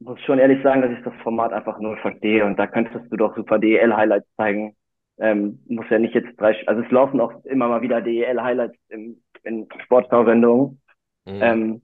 [0.00, 3.16] muss schon ehrlich sagen, dass ich das Format einfach nur verstehe und da könntest du
[3.16, 4.76] doch super DEL-Highlights zeigen.
[5.20, 9.20] Ähm, muss ja nicht jetzt drei, also es laufen auch immer mal wieder DEL-Highlights in,
[9.42, 10.80] in Sportschau-Sendungen.
[11.26, 11.40] Mhm.
[11.42, 11.82] Ähm,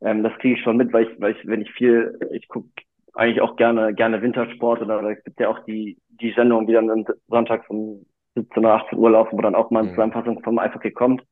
[0.00, 2.68] ähm, das kriege ich schon mit, weil ich, weil ich, wenn ich viel, ich gucke
[3.14, 7.04] eigentlich auch gerne, gerne Wintersport oder, es gibt ja auch die, die Sendungen, die dann
[7.28, 9.94] sonntags um 17 oder 18 Uhr laufen, wo dann auch mal eine mhm.
[9.94, 11.22] Zusammenfassung vom Eishockey kommt.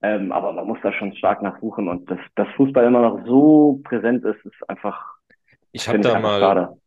[0.00, 3.80] Ähm, aber man muss da schon stark nachsuchen und dass, dass Fußball immer noch so
[3.82, 5.16] präsent ist, ist einfach.
[5.72, 6.78] Ich habe da mal, schade.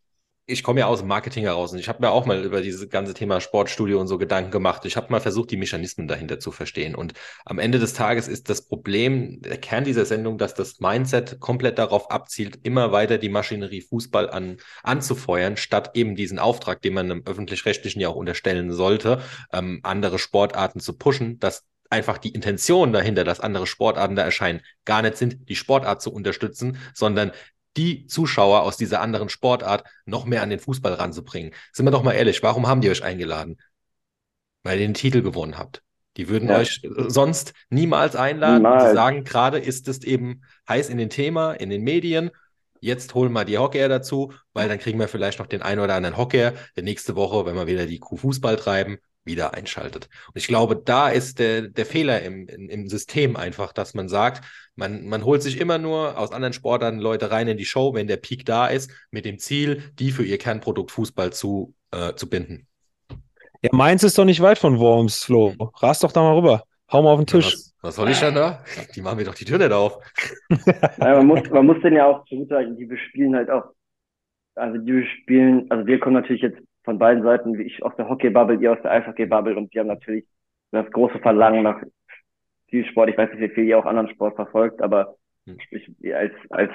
[0.51, 2.89] Ich komme ja aus dem Marketing heraus und ich habe mir auch mal über dieses
[2.89, 4.85] ganze Thema Sportstudio und so Gedanken gemacht.
[4.85, 6.95] Ich habe mal versucht, die Mechanismen dahinter zu verstehen.
[6.95, 7.13] Und
[7.45, 11.77] am Ende des Tages ist das Problem, der Kern dieser Sendung, dass das Mindset komplett
[11.79, 17.09] darauf abzielt, immer weiter die Maschinerie Fußball an, anzufeuern, statt eben diesen Auftrag, den man
[17.09, 19.21] einem öffentlich-rechtlichen ja auch unterstellen sollte,
[19.53, 24.61] ähm, andere Sportarten zu pushen, dass einfach die Intention dahinter, dass andere Sportarten da erscheinen,
[24.85, 27.31] gar nicht sind, die Sportart zu unterstützen, sondern
[27.77, 31.53] die Zuschauer aus dieser anderen Sportart noch mehr an den Fußball ranzubringen.
[31.71, 33.57] Sind wir doch mal ehrlich, warum haben die euch eingeladen?
[34.63, 35.81] Weil ihr den Titel gewonnen habt.
[36.17, 36.57] Die würden ja.
[36.57, 38.63] euch sonst niemals einladen.
[38.63, 38.89] Niemals.
[38.89, 42.31] Sie sagen, gerade ist es eben heiß in den Thema, in den Medien.
[42.81, 45.95] Jetzt holen wir die Hockeyer dazu, weil dann kriegen wir vielleicht noch den einen oder
[45.95, 50.09] anderen Hockeyer, der nächste Woche, wenn wir wieder die Kuh Fußball treiben, wieder einschaltet.
[50.27, 54.43] Und ich glaube, da ist der, der Fehler im, im System einfach, dass man sagt,
[54.75, 58.07] man, man holt sich immer nur aus anderen Sportarten Leute rein in die Show, wenn
[58.07, 62.29] der Peak da ist, mit dem Ziel, die für ihr Kernprodukt Fußball zu, äh, zu
[62.29, 62.67] binden.
[63.61, 65.53] Ja, meins ist doch nicht weit von Worms, Flo.
[65.81, 66.63] Rast doch da mal rüber.
[66.91, 67.51] Hau mal auf den Tisch.
[67.51, 68.63] Ja, was, was, soll ich denn da?
[68.95, 69.99] Die machen mir doch die Tür nicht auf.
[70.49, 73.65] ja, man, muss, man muss denn ja auch zugutehalten, die bespielen halt auch.
[74.55, 78.09] Also die spielen, also wir kommen natürlich jetzt von beiden Seiten, wie ich aus der
[78.09, 80.25] Hockey-Bubble, ihr aus der Eishockey-Bubble und die haben natürlich
[80.71, 81.81] das große Verlangen nach
[82.67, 83.09] viel Sport.
[83.09, 85.15] Ich weiß nicht, wie viel ihr auch anderen Sport verfolgt, aber
[85.45, 85.57] hm.
[85.69, 86.71] ich, als, als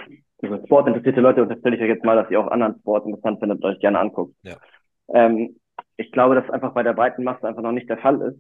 [0.64, 3.62] Sport interessierte Leute unterstelle ich euch jetzt mal, dass ihr auch anderen Sport interessant findet
[3.62, 4.34] und euch gerne anguckt.
[4.42, 4.57] Ja.
[5.12, 5.57] Ähm,
[5.96, 8.38] ich glaube, dass einfach bei der breiten Masse einfach noch nicht der Fall ist,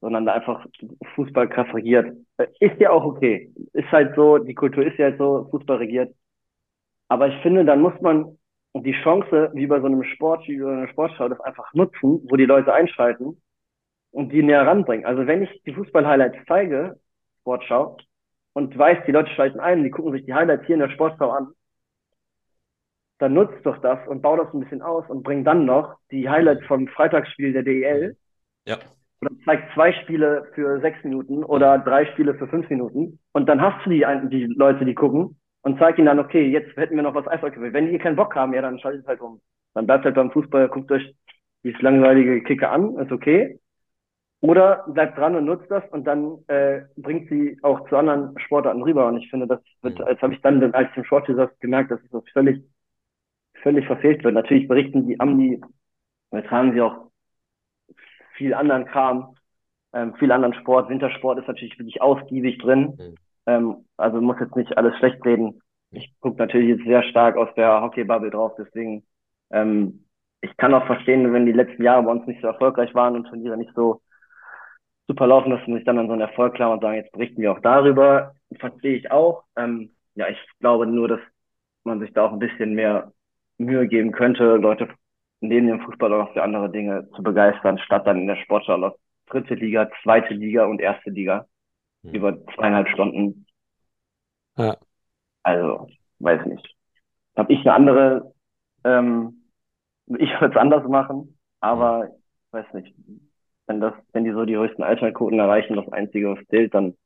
[0.00, 0.66] sondern da einfach
[1.14, 2.16] Fußball krass regiert.
[2.60, 3.52] Ist ja auch okay.
[3.72, 6.14] Ist halt so, die Kultur ist ja halt so, Fußball regiert.
[7.08, 8.37] Aber ich finde, dann muss man
[8.78, 12.24] und die Chance, wie bei so einem Sport, wie bei einer Sportschau, das einfach nutzen,
[12.30, 13.42] wo die Leute einschalten
[14.12, 15.04] und die näher ranbringen.
[15.04, 16.96] Also wenn ich die Fußball-Highlights zeige,
[17.40, 17.96] Sportschau,
[18.52, 21.28] und weiß, die Leute schalten ein, die gucken sich die Highlights hier in der Sportschau
[21.30, 21.48] an,
[23.18, 26.28] dann nutzt doch das und bau das ein bisschen aus und bring dann noch die
[26.28, 28.16] Highlights vom Freitagsspiel der DEL.
[28.64, 28.78] Ja.
[29.20, 33.18] Oder zeig zwei Spiele für sechs Minuten oder drei Spiele für fünf Minuten.
[33.32, 36.76] Und dann hast du die, die Leute, die gucken und zeig ihnen dann, okay, jetzt
[36.76, 37.60] hätten wir noch was Eishockey.
[37.72, 39.40] Wenn die keinen Bock haben, ja, dann schaltet halt um.
[39.74, 41.14] Dann bleibt halt beim Fußball, guckt euch
[41.64, 43.58] dieses langweilige Kicker an, ist okay.
[44.40, 48.82] Oder bleibt dran und nutzt das und dann äh, bringt sie auch zu anderen Sportarten
[48.82, 49.08] rüber.
[49.08, 50.04] Und ich finde, das wird, Mhm.
[50.04, 52.62] als habe ich dann, als ich im Sport saß, gemerkt, dass es das völlig,
[53.62, 54.34] völlig verfehlt wird.
[54.34, 55.60] Natürlich berichten die, haben die,
[56.30, 57.10] übertragen sie auch
[58.36, 59.34] viel anderen Kram,
[59.92, 60.88] ähm, viel anderen Sport.
[60.88, 62.94] Wintersport ist natürlich wirklich ausgiebig drin.
[62.98, 63.14] Mhm.
[63.48, 65.60] Ähm, also muss jetzt nicht alles schlecht reden.
[65.90, 69.04] Ich gucke natürlich jetzt sehr stark aus der Hockeybubble drauf, deswegen
[69.50, 70.04] ähm,
[70.40, 73.24] ich kann auch verstehen, wenn die letzten Jahre bei uns nicht so erfolgreich waren und
[73.24, 74.02] Turniere nicht so
[75.08, 77.40] super laufen, dass sie sich dann an so einen Erfolg klammern und sagen, jetzt berichten
[77.40, 78.34] wir auch darüber.
[78.58, 79.44] Verstehe ich auch.
[79.56, 81.20] Ähm, ja, ich glaube nur, dass
[81.84, 83.12] man sich da auch ein bisschen mehr
[83.56, 84.88] Mühe geben könnte, Leute
[85.40, 88.96] neben dem Fußball auch für andere Dinge zu begeistern, statt dann in der Sportschau
[89.26, 91.46] dritte Liga, zweite Liga und erste Liga.
[92.12, 93.46] Über zweieinhalb Stunden.
[94.56, 94.76] Ja.
[95.42, 95.88] Also,
[96.18, 96.74] weiß nicht.
[97.36, 98.34] Habe ich eine andere,
[98.84, 99.44] ähm,
[100.06, 102.10] ich würde es anders machen, aber
[102.50, 102.94] weiß nicht.
[103.66, 106.96] Wenn das, wenn die so die höchsten Einschaltquoten erreichen, das einzige, was zählt, dann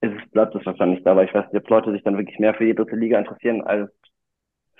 [0.00, 1.24] ist es, bleibt es wahrscheinlich dabei.
[1.24, 3.90] Ich weiß nicht, ob Leute sich dann wirklich mehr für die dritte Liga interessieren, als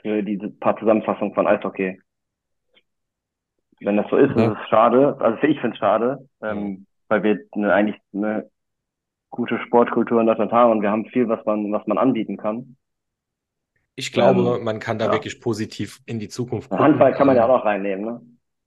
[0.02, 2.00] für diese paar Zusammenfassungen von Eishockey.
[3.80, 4.52] Wenn das so ist, Ja.
[4.52, 5.16] ist es schade.
[5.20, 8.50] Also ich finde es schade, ähm, weil wir eine, eigentlich eine
[9.30, 12.76] gute Sportkultur in Deutschland haben und wir haben viel, was man, was man anbieten kann.
[13.96, 15.12] Ich glaube, Ähm, man kann da ja.
[15.12, 16.84] wirklich positiv in die Zukunft gucken.
[16.84, 18.20] Handball kann man ja auch noch reinnehmen, ne?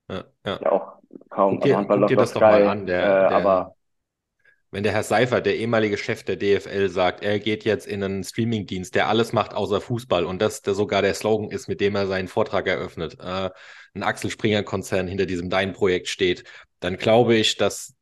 [0.09, 0.59] Ja, ja.
[0.61, 0.93] Ja, auch
[1.30, 1.55] kaum.
[1.55, 3.76] Guck dir- Also Handball guck dir das doch mal an, der- äh, der- aber
[4.72, 8.24] Wenn der Herr Seifert, der ehemalige Chef der DFL, sagt, er geht jetzt in einen
[8.24, 11.95] Streamingdienst, der alles macht außer Fußball und das der sogar der Slogan ist, mit dem
[11.95, 13.51] er seinen Vortrag eröffnet, äh,
[13.93, 16.43] ein Axel Springer-Konzern hinter diesem Dein-Projekt steht,
[16.80, 17.93] dann glaube ich, dass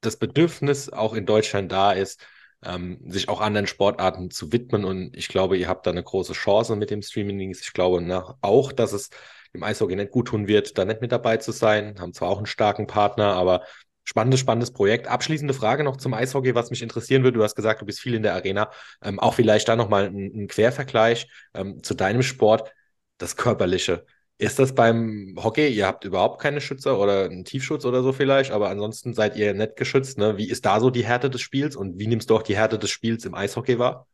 [0.00, 2.24] das Bedürfnis auch in Deutschland da ist,
[2.64, 4.84] ähm, sich auch anderen Sportarten zu widmen.
[4.84, 7.62] Und ich glaube, ihr habt da eine große Chance mit dem Streamingdienst.
[7.62, 9.10] Ich glaube nach, auch, dass es
[9.54, 12.00] dem Eishockey nicht gut tun wird, da nicht mit dabei zu sein.
[12.00, 13.62] Haben zwar auch einen starken Partner, aber
[14.08, 15.06] Spannendes, spannendes Projekt.
[15.06, 17.36] Abschließende Frage noch zum Eishockey, was mich interessieren würde.
[17.36, 18.70] Du hast gesagt, du bist viel in der Arena.
[19.02, 22.72] Ähm, auch vielleicht da nochmal ein, ein Quervergleich ähm, zu deinem Sport,
[23.18, 24.06] das Körperliche.
[24.38, 25.68] Ist das beim Hockey?
[25.68, 29.52] Ihr habt überhaupt keine Schützer oder einen Tiefschutz oder so vielleicht, aber ansonsten seid ihr
[29.52, 30.16] nicht geschützt.
[30.16, 30.38] Ne?
[30.38, 32.78] Wie ist da so die Härte des Spiels und wie nimmst du auch die Härte
[32.78, 34.06] des Spiels im Eishockey wahr?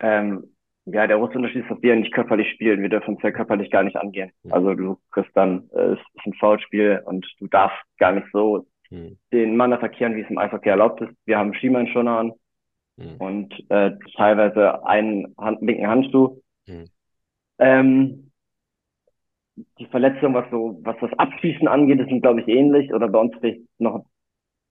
[0.00, 0.54] ähm,
[0.86, 2.80] ja, der große Unterschied ist, dass wir nicht körperlich spielen.
[2.80, 4.30] Wir dürfen uns ja körperlich gar nicht angehen.
[4.44, 4.52] Mhm.
[4.52, 8.66] Also du kriegst dann, äh, es ist ein Foulspiel und du darfst gar nicht so
[8.90, 11.10] Hm, den Mann attackieren, wie es im Eishockey erlaubt ist.
[11.24, 12.32] Wir haben Schienbeinschoner an
[12.98, 16.40] hm, und äh, teilweise einen Hand, linken Handschuh.
[16.66, 16.84] hm.
[17.58, 18.25] Ähm,
[19.78, 22.92] die Verletzung, was so, was das Abschießen angeht, ist, glaube ich, ähnlich.
[22.92, 24.04] Oder bei uns vielleicht noch,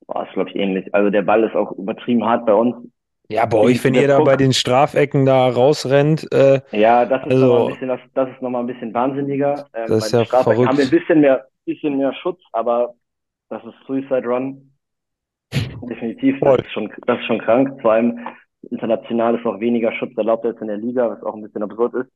[0.08, 0.94] oh, ist, glaube ich, ähnlich.
[0.94, 2.76] Also der Ball ist auch übertrieben hart bei uns.
[3.28, 7.26] Ja, bei euch, wenn ihr da Puck- bei den Strafecken da rausrennt, äh, Ja, das
[7.26, 9.66] ist Also- noch mal ein bisschen, das, das ist noch mal ein bisschen wahnsinniger.
[9.74, 10.70] Ähm, Das ist ja Strafecken verrückt.
[10.70, 12.94] haben wir ein bisschen mehr, bisschen mehr Schutz, aber
[13.50, 14.72] das ist Suicide Run.
[15.90, 17.82] Definitiv, das ist schon, das ist schon krank.
[17.82, 18.20] Vor allem
[18.70, 21.94] international ist auch weniger Schutz erlaubt als in der Liga, was auch ein bisschen absurd
[21.96, 22.12] ist.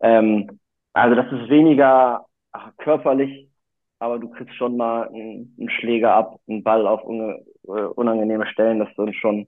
[0.00, 0.58] Ähm,
[1.00, 3.48] also das ist weniger ach, körperlich,
[3.98, 8.46] aber du kriegst schon mal einen, einen Schläger ab, einen Ball auf unge, äh, unangenehme
[8.46, 9.46] Stellen, dass du uns schon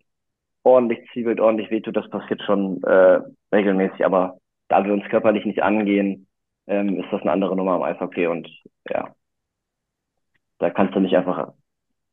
[0.62, 1.96] ordentlich zwiebelt, ordentlich wehtut.
[1.96, 3.20] Das passiert schon äh,
[3.52, 4.38] regelmäßig, aber
[4.68, 6.26] da wir uns körperlich nicht angehen,
[6.66, 8.48] ähm, ist das eine andere Nummer am Eishockey und
[8.88, 9.08] ja,
[10.58, 11.52] da kannst du nicht einfach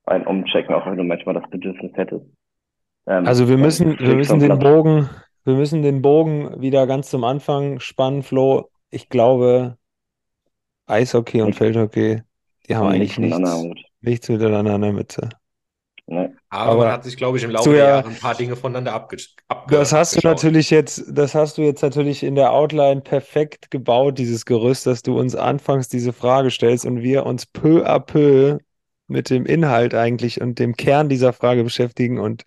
[0.06, 2.26] einen umchecken, auch wenn du manchmal das Bedürfnis hättest.
[3.06, 4.58] Ähm, also wir müssen, wir müssen den.
[4.58, 5.10] Bogen,
[5.44, 8.70] wir müssen den Bogen wieder ganz zum Anfang spannen, Flo.
[8.90, 9.78] Ich glaube,
[10.86, 12.22] Eishockey und Feldhockey,
[12.68, 15.30] die haben eigentlich nichts miteinander nichts, miteinander in der Mitte.
[16.08, 16.34] Ne?
[16.50, 18.56] Aber, Aber man hat sich, glaube ich, im Laufe der ja- Jahre ein paar Dinge
[18.56, 19.18] voneinander abge
[19.50, 23.70] abge Das hast du natürlich jetzt, das hast du jetzt natürlich in der Outline perfekt
[23.72, 28.00] gebaut, dieses Gerüst, dass du uns anfangs diese Frage stellst und wir uns peu à
[28.00, 28.60] peu
[29.08, 32.44] mit dem Inhalt eigentlich und dem Kern dieser Frage beschäftigen und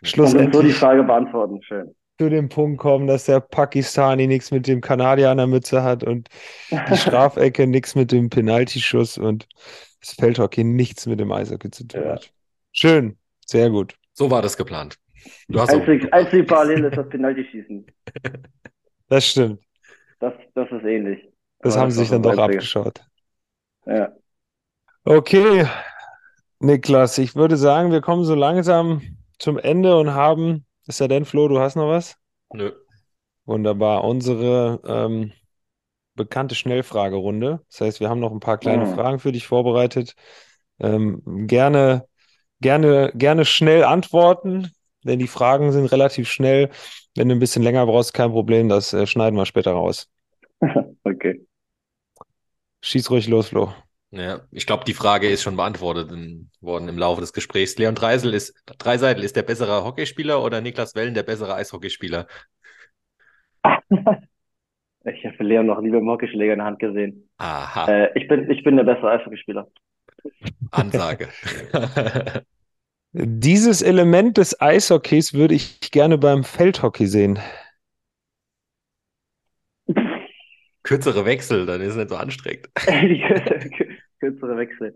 [0.00, 1.62] so die schlussendlich Frage beantworten.
[1.62, 1.94] Schön.
[2.22, 6.04] Zu dem Punkt kommen, dass der Pakistani nichts mit dem Kanadier an der Mütze hat
[6.04, 6.28] und
[6.70, 9.48] die Strafecke nichts mit dem Penaltyschuss und
[10.00, 12.12] das Feldhockey nichts mit dem Eishockey zu tun Ja.
[12.12, 12.32] hat.
[12.72, 13.16] Schön,
[13.46, 13.94] sehr gut.
[14.12, 14.98] So war das geplant.
[15.48, 17.86] Du hast auch Einzig, einzig parallel ist das Penalty-Schießen.
[19.08, 19.60] Das stimmt.
[20.20, 21.28] Das, das ist ähnlich.
[21.60, 22.44] Das Aber haben sie sich dann doch Einzige.
[22.44, 23.00] abgeschaut.
[23.86, 24.12] Ja.
[25.04, 25.66] Okay,
[26.60, 29.02] Niklas, ich würde sagen, wir kommen so langsam
[29.38, 32.16] zum Ende und haben, ist ja denn, Flo, du hast noch was?
[32.54, 32.68] Nö.
[33.44, 35.32] Wunderbar, unsere ähm,
[36.14, 37.60] bekannte Schnellfragerunde.
[37.70, 38.94] Das heißt, wir haben noch ein paar kleine Hm.
[38.94, 40.14] Fragen für dich vorbereitet.
[40.80, 42.06] Ähm, gerne,
[42.60, 44.72] gerne, gerne schnell antworten,
[45.04, 46.70] denn die Fragen sind relativ schnell.
[47.16, 50.08] Wenn du ein bisschen länger brauchst, kein Problem, das äh, schneiden wir später raus.
[51.04, 51.40] Okay.
[52.82, 53.72] Schieß ruhig los, Flo.
[54.12, 57.78] Ja, ich glaube, die Frage ist schon beantwortet in, worden im Laufe des Gesprächs.
[57.78, 62.26] Leon Dreisel ist, Dreiseitel ist der bessere Hockeyspieler oder Niklas Wellen der bessere Eishockeyspieler?
[65.04, 67.28] Ich habe Leon noch nie beim Hockeyschläger in der Hand gesehen.
[67.38, 69.66] Aha, Äh, ich bin, ich bin der bessere Eishockeyspieler.
[70.70, 71.28] Ansage.
[73.12, 77.38] Dieses Element des Eishockeys würde ich gerne beim Feldhockey sehen.
[80.84, 82.68] Kürzere Wechsel, dann ist es nicht so anstrengend.
[84.22, 84.94] Kürzere Wechsel.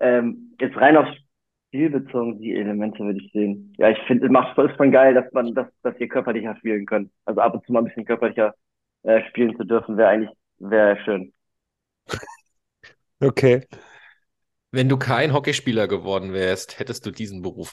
[0.00, 1.06] Ähm, jetzt rein auf
[1.68, 3.72] Spiel bezogen, die Elemente würde ich sehen.
[3.78, 6.84] Ja, ich finde, es macht ist schon geil, dass man, dass, dass ihr körperlicher spielen
[6.84, 7.12] könnt.
[7.24, 8.52] Also ab und zu mal ein bisschen körperlicher
[9.04, 11.32] äh, spielen zu dürfen, wäre eigentlich, wäre schön.
[13.22, 13.62] Okay.
[14.72, 17.72] Wenn du kein Hockeyspieler geworden wärst, hättest du diesen Beruf.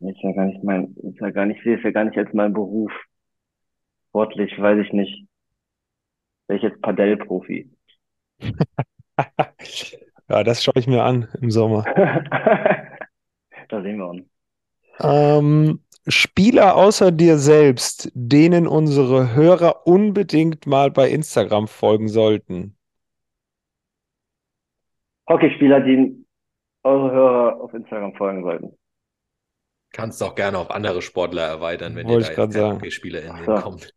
[0.00, 2.18] Ist ja gar nicht mein, ist ja gar nicht, ich sehe es ja gar nicht
[2.18, 2.92] als mein Beruf.
[4.10, 5.26] Sportlich, weiß ich nicht.
[6.46, 7.70] Wäre ich jetzt Padel-Profi.
[10.30, 11.84] Ja, das schaue ich mir an im Sommer.
[13.68, 14.26] Da sehen wir uns.
[15.00, 22.76] Ähm, Spieler außer dir selbst, denen unsere Hörer unbedingt mal bei Instagram folgen sollten.
[25.28, 26.26] Hockeyspieler, die
[26.82, 28.76] eure Hörer auf Instagram folgen sollten.
[29.92, 32.74] Kannst auch gerne auf andere Sportler erweitern, wenn Wollte dir ich da jetzt.
[32.76, 33.54] Hockeyspieler in den So.
[33.54, 33.94] kommt.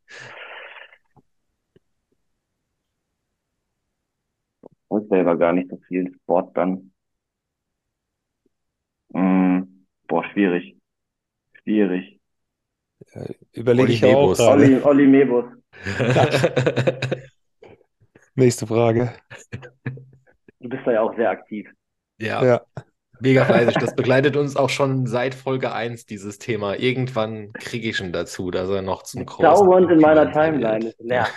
[4.87, 6.91] Und selber gar nicht so viel Sport dann.
[9.09, 10.75] Mm, boah, schwierig.
[11.61, 12.19] Schwierig.
[13.51, 14.37] Überlege Olli ich auch Mebus.
[14.37, 14.63] gerade.
[14.63, 15.45] Olli, Olli Mebus.
[18.35, 19.13] Nächste Frage.
[20.59, 21.69] Du bist da ja auch sehr aktiv.
[22.19, 22.61] Ja, Ja.
[23.23, 23.75] Mega fleißig.
[23.75, 26.75] Das begleitet uns auch schon seit Folge 1, dieses Thema.
[26.77, 31.27] Irgendwann kriege ich ihn dazu, dass er noch zum großen Dauernd in meiner Timeline leer.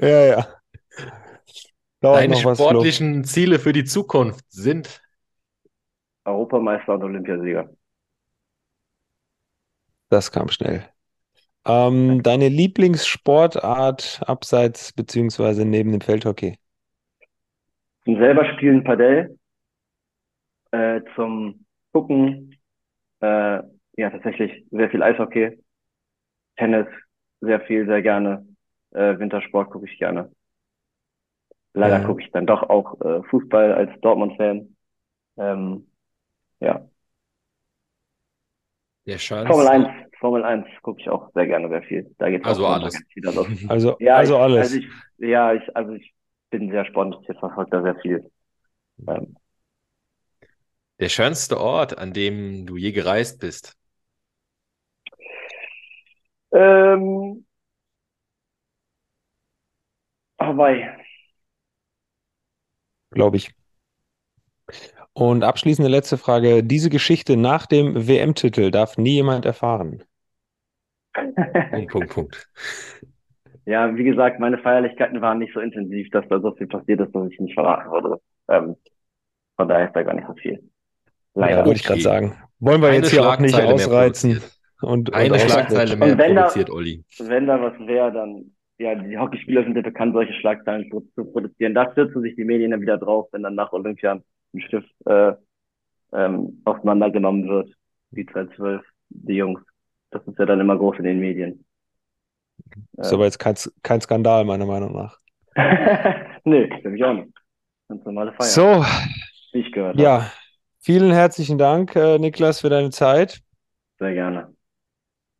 [0.00, 0.46] Ja, ja.
[2.00, 2.68] Dauert Deine noch was, Flo.
[2.68, 5.00] sportlichen Ziele für die Zukunft sind
[6.26, 7.70] Europameister und Olympiasieger.
[10.10, 10.84] Das kam schnell.
[11.66, 16.58] Ähm, deine Lieblingssportart abseits beziehungsweise neben dem Feldhockey?
[18.04, 19.38] Zum selber spielen Padel,
[20.74, 22.56] äh, zum Gucken,
[23.20, 23.62] äh,
[23.96, 25.58] ja, tatsächlich sehr viel Eishockey,
[26.56, 26.86] Tennis,
[27.40, 28.46] sehr viel, sehr gerne,
[28.92, 30.30] äh, Wintersport gucke ich gerne.
[31.74, 32.06] Leider Ja.
[32.06, 34.76] gucke ich dann doch auch äh, Fußball als Dortmund-Fan.
[35.38, 35.90] Ähm,
[36.60, 36.88] ja,
[39.06, 39.52] der Schönste.
[39.52, 39.88] Formel 1,
[40.20, 42.14] Formel 1 gucke ich auch sehr gerne, sehr viel.
[42.18, 42.94] Da geht's Also auch alles.
[43.68, 44.66] Also, Ja, also ich, alles.
[44.66, 44.86] Also ich,
[45.18, 46.14] ja, ich, also ich
[46.50, 48.30] bin sehr sportlich, ich verfolge da sehr viel.
[49.08, 49.36] Ähm,
[51.00, 53.76] Der schönste Ort, an dem du je gereist bist.
[56.52, 57.44] ähm,
[60.40, 60.88] Hawaii.
[63.10, 63.54] glaube ich.
[65.12, 66.64] Und abschließende letzte Frage.
[66.64, 70.02] Diese Geschichte nach dem WM-Titel darf nie jemand erfahren.
[71.70, 72.48] Punkt, Punkt, Punkt.
[73.66, 77.14] Ja, wie gesagt, meine Feierlichkeiten waren nicht so intensiv, dass da so viel passiert ist,
[77.14, 78.20] dass ich nicht verraten wurde.
[78.48, 78.76] Ähm,
[79.56, 80.70] von daher ist da gar nicht so viel.
[81.34, 81.64] Ja, Leider.
[81.66, 82.36] wollte ich gerade sagen.
[82.60, 84.40] Wollen wir Eine jetzt hier auch nicht ausreizen
[84.80, 85.38] und, und Eine.
[85.38, 87.04] Schlagzeile mehr Und wenn da- produziert, Olli.
[87.18, 91.24] Wenn da was wäre, dann, ja, die Hockeyspieler sind ja bekannt, solche Schlagzeilen zu, zu
[91.24, 91.74] produzieren.
[91.74, 94.20] Da stürzen sich die Medien dann wieder drauf, wenn dann nach Olympia
[94.54, 95.32] ein Schiff äh,
[96.12, 97.70] ähm, auseinandergenommen wird,
[98.12, 99.60] wie 2012, die Jungs.
[100.10, 101.64] Das ist ja dann immer groß in den Medien.
[102.96, 105.18] Ist aber jetzt kein, kein Skandal, meiner Meinung nach.
[106.44, 107.32] nee, finde ich auch nicht.
[107.88, 108.84] Ganz normale Feier, So,
[109.52, 110.02] wie ich gehört habe.
[110.84, 113.40] Vielen herzlichen Dank, äh, Niklas, für deine Zeit.
[113.98, 114.54] Sehr gerne,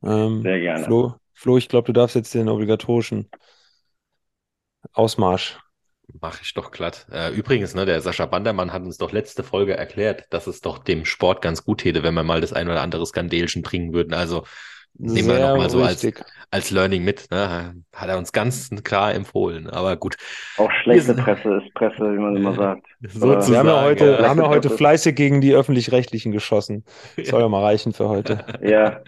[0.02, 0.84] Ähm, sehr gerne.
[0.86, 3.28] Flo, Flo, ich glaube, du darfst jetzt den obligatorischen
[4.94, 5.58] Ausmarsch.
[6.18, 7.06] Mach ich doch glatt.
[7.12, 10.78] Äh, übrigens, ne, der Sascha Bandermann hat uns doch letzte Folge erklärt, dass es doch
[10.78, 14.14] dem Sport ganz gut täte, wenn wir mal das ein oder andere Skandälchen bringen würden.
[14.14, 14.46] Also
[14.94, 16.06] nehmen wir Sehr noch mal so als,
[16.50, 17.30] als Learning mit.
[17.30, 17.74] Ne?
[17.94, 19.68] Hat er uns ganz klar empfohlen.
[19.68, 20.16] Aber gut,
[20.56, 22.86] Auch schlechte Wir Presse ist Presse, wie man immer sagt.
[23.02, 23.52] sozusagen.
[23.52, 24.28] Wir haben ja heute, ja.
[24.28, 26.84] haben ja heute fleißig gegen die Öffentlich-Rechtlichen geschossen.
[27.22, 28.44] Soll ja mal reichen für heute.
[28.62, 29.02] Ja,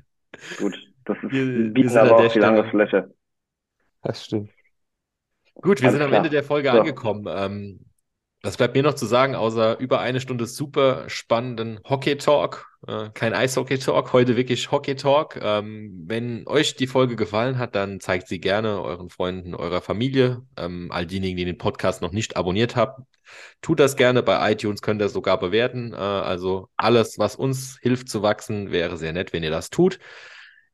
[0.58, 0.76] gut.
[1.04, 2.48] Das ist, Wir- wir bieten an aber auch viel Stelle.
[2.48, 3.14] Angriffsfläche.
[4.02, 4.50] Das stimmt.
[5.54, 6.18] Gut, wir Alles sind am klar.
[6.18, 6.78] Ende der Folge So.
[6.80, 7.26] angekommen.
[7.28, 7.80] Ähm,
[8.47, 12.68] Was bleibt mir noch zu sagen, außer über eine Stunde super spannenden Hockey-Talk?
[12.86, 15.40] Äh, kein Eishockey-Talk, heute wirklich Hockey-Talk.
[15.43, 20.43] Ähm, wenn euch die Folge gefallen hat, dann zeigt sie gerne euren Freunden, eurer Familie,
[20.56, 23.09] ähm, all diejenigen, die den Podcast noch nicht abonniert haben.
[23.62, 25.93] Tut das gerne bei iTunes, könnt ihr sogar bewerten.
[25.93, 29.98] Äh, also alles, was uns hilft zu wachsen, wäre sehr nett, wenn ihr das tut.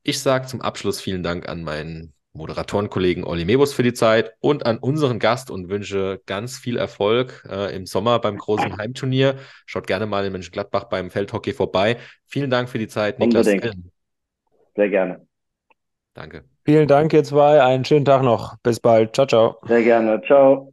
[0.02, 4.64] Ich sage zum Abschluss vielen Dank an meinen Moderatorenkollegen Olli Mebus für die Zeit und
[4.64, 9.36] an unseren Gast und wünsche ganz viel Erfolg äh, im Sommer beim großen Heimturnier.
[9.66, 11.98] Schaut gerne mal in Mönchengladbach beim Feldhockey vorbei.
[12.26, 13.46] Vielen Dank für die Zeit, Niklas.
[13.46, 13.76] Unbedingt.
[14.74, 15.26] Sehr gerne.
[16.14, 16.44] Danke.
[16.64, 17.62] Vielen Dank, ihr zwei.
[17.62, 18.56] Einen schönen Tag noch.
[18.62, 19.14] Bis bald.
[19.14, 19.58] Ciao, ciao.
[19.66, 20.22] Sehr gerne.
[20.22, 20.71] Ciao.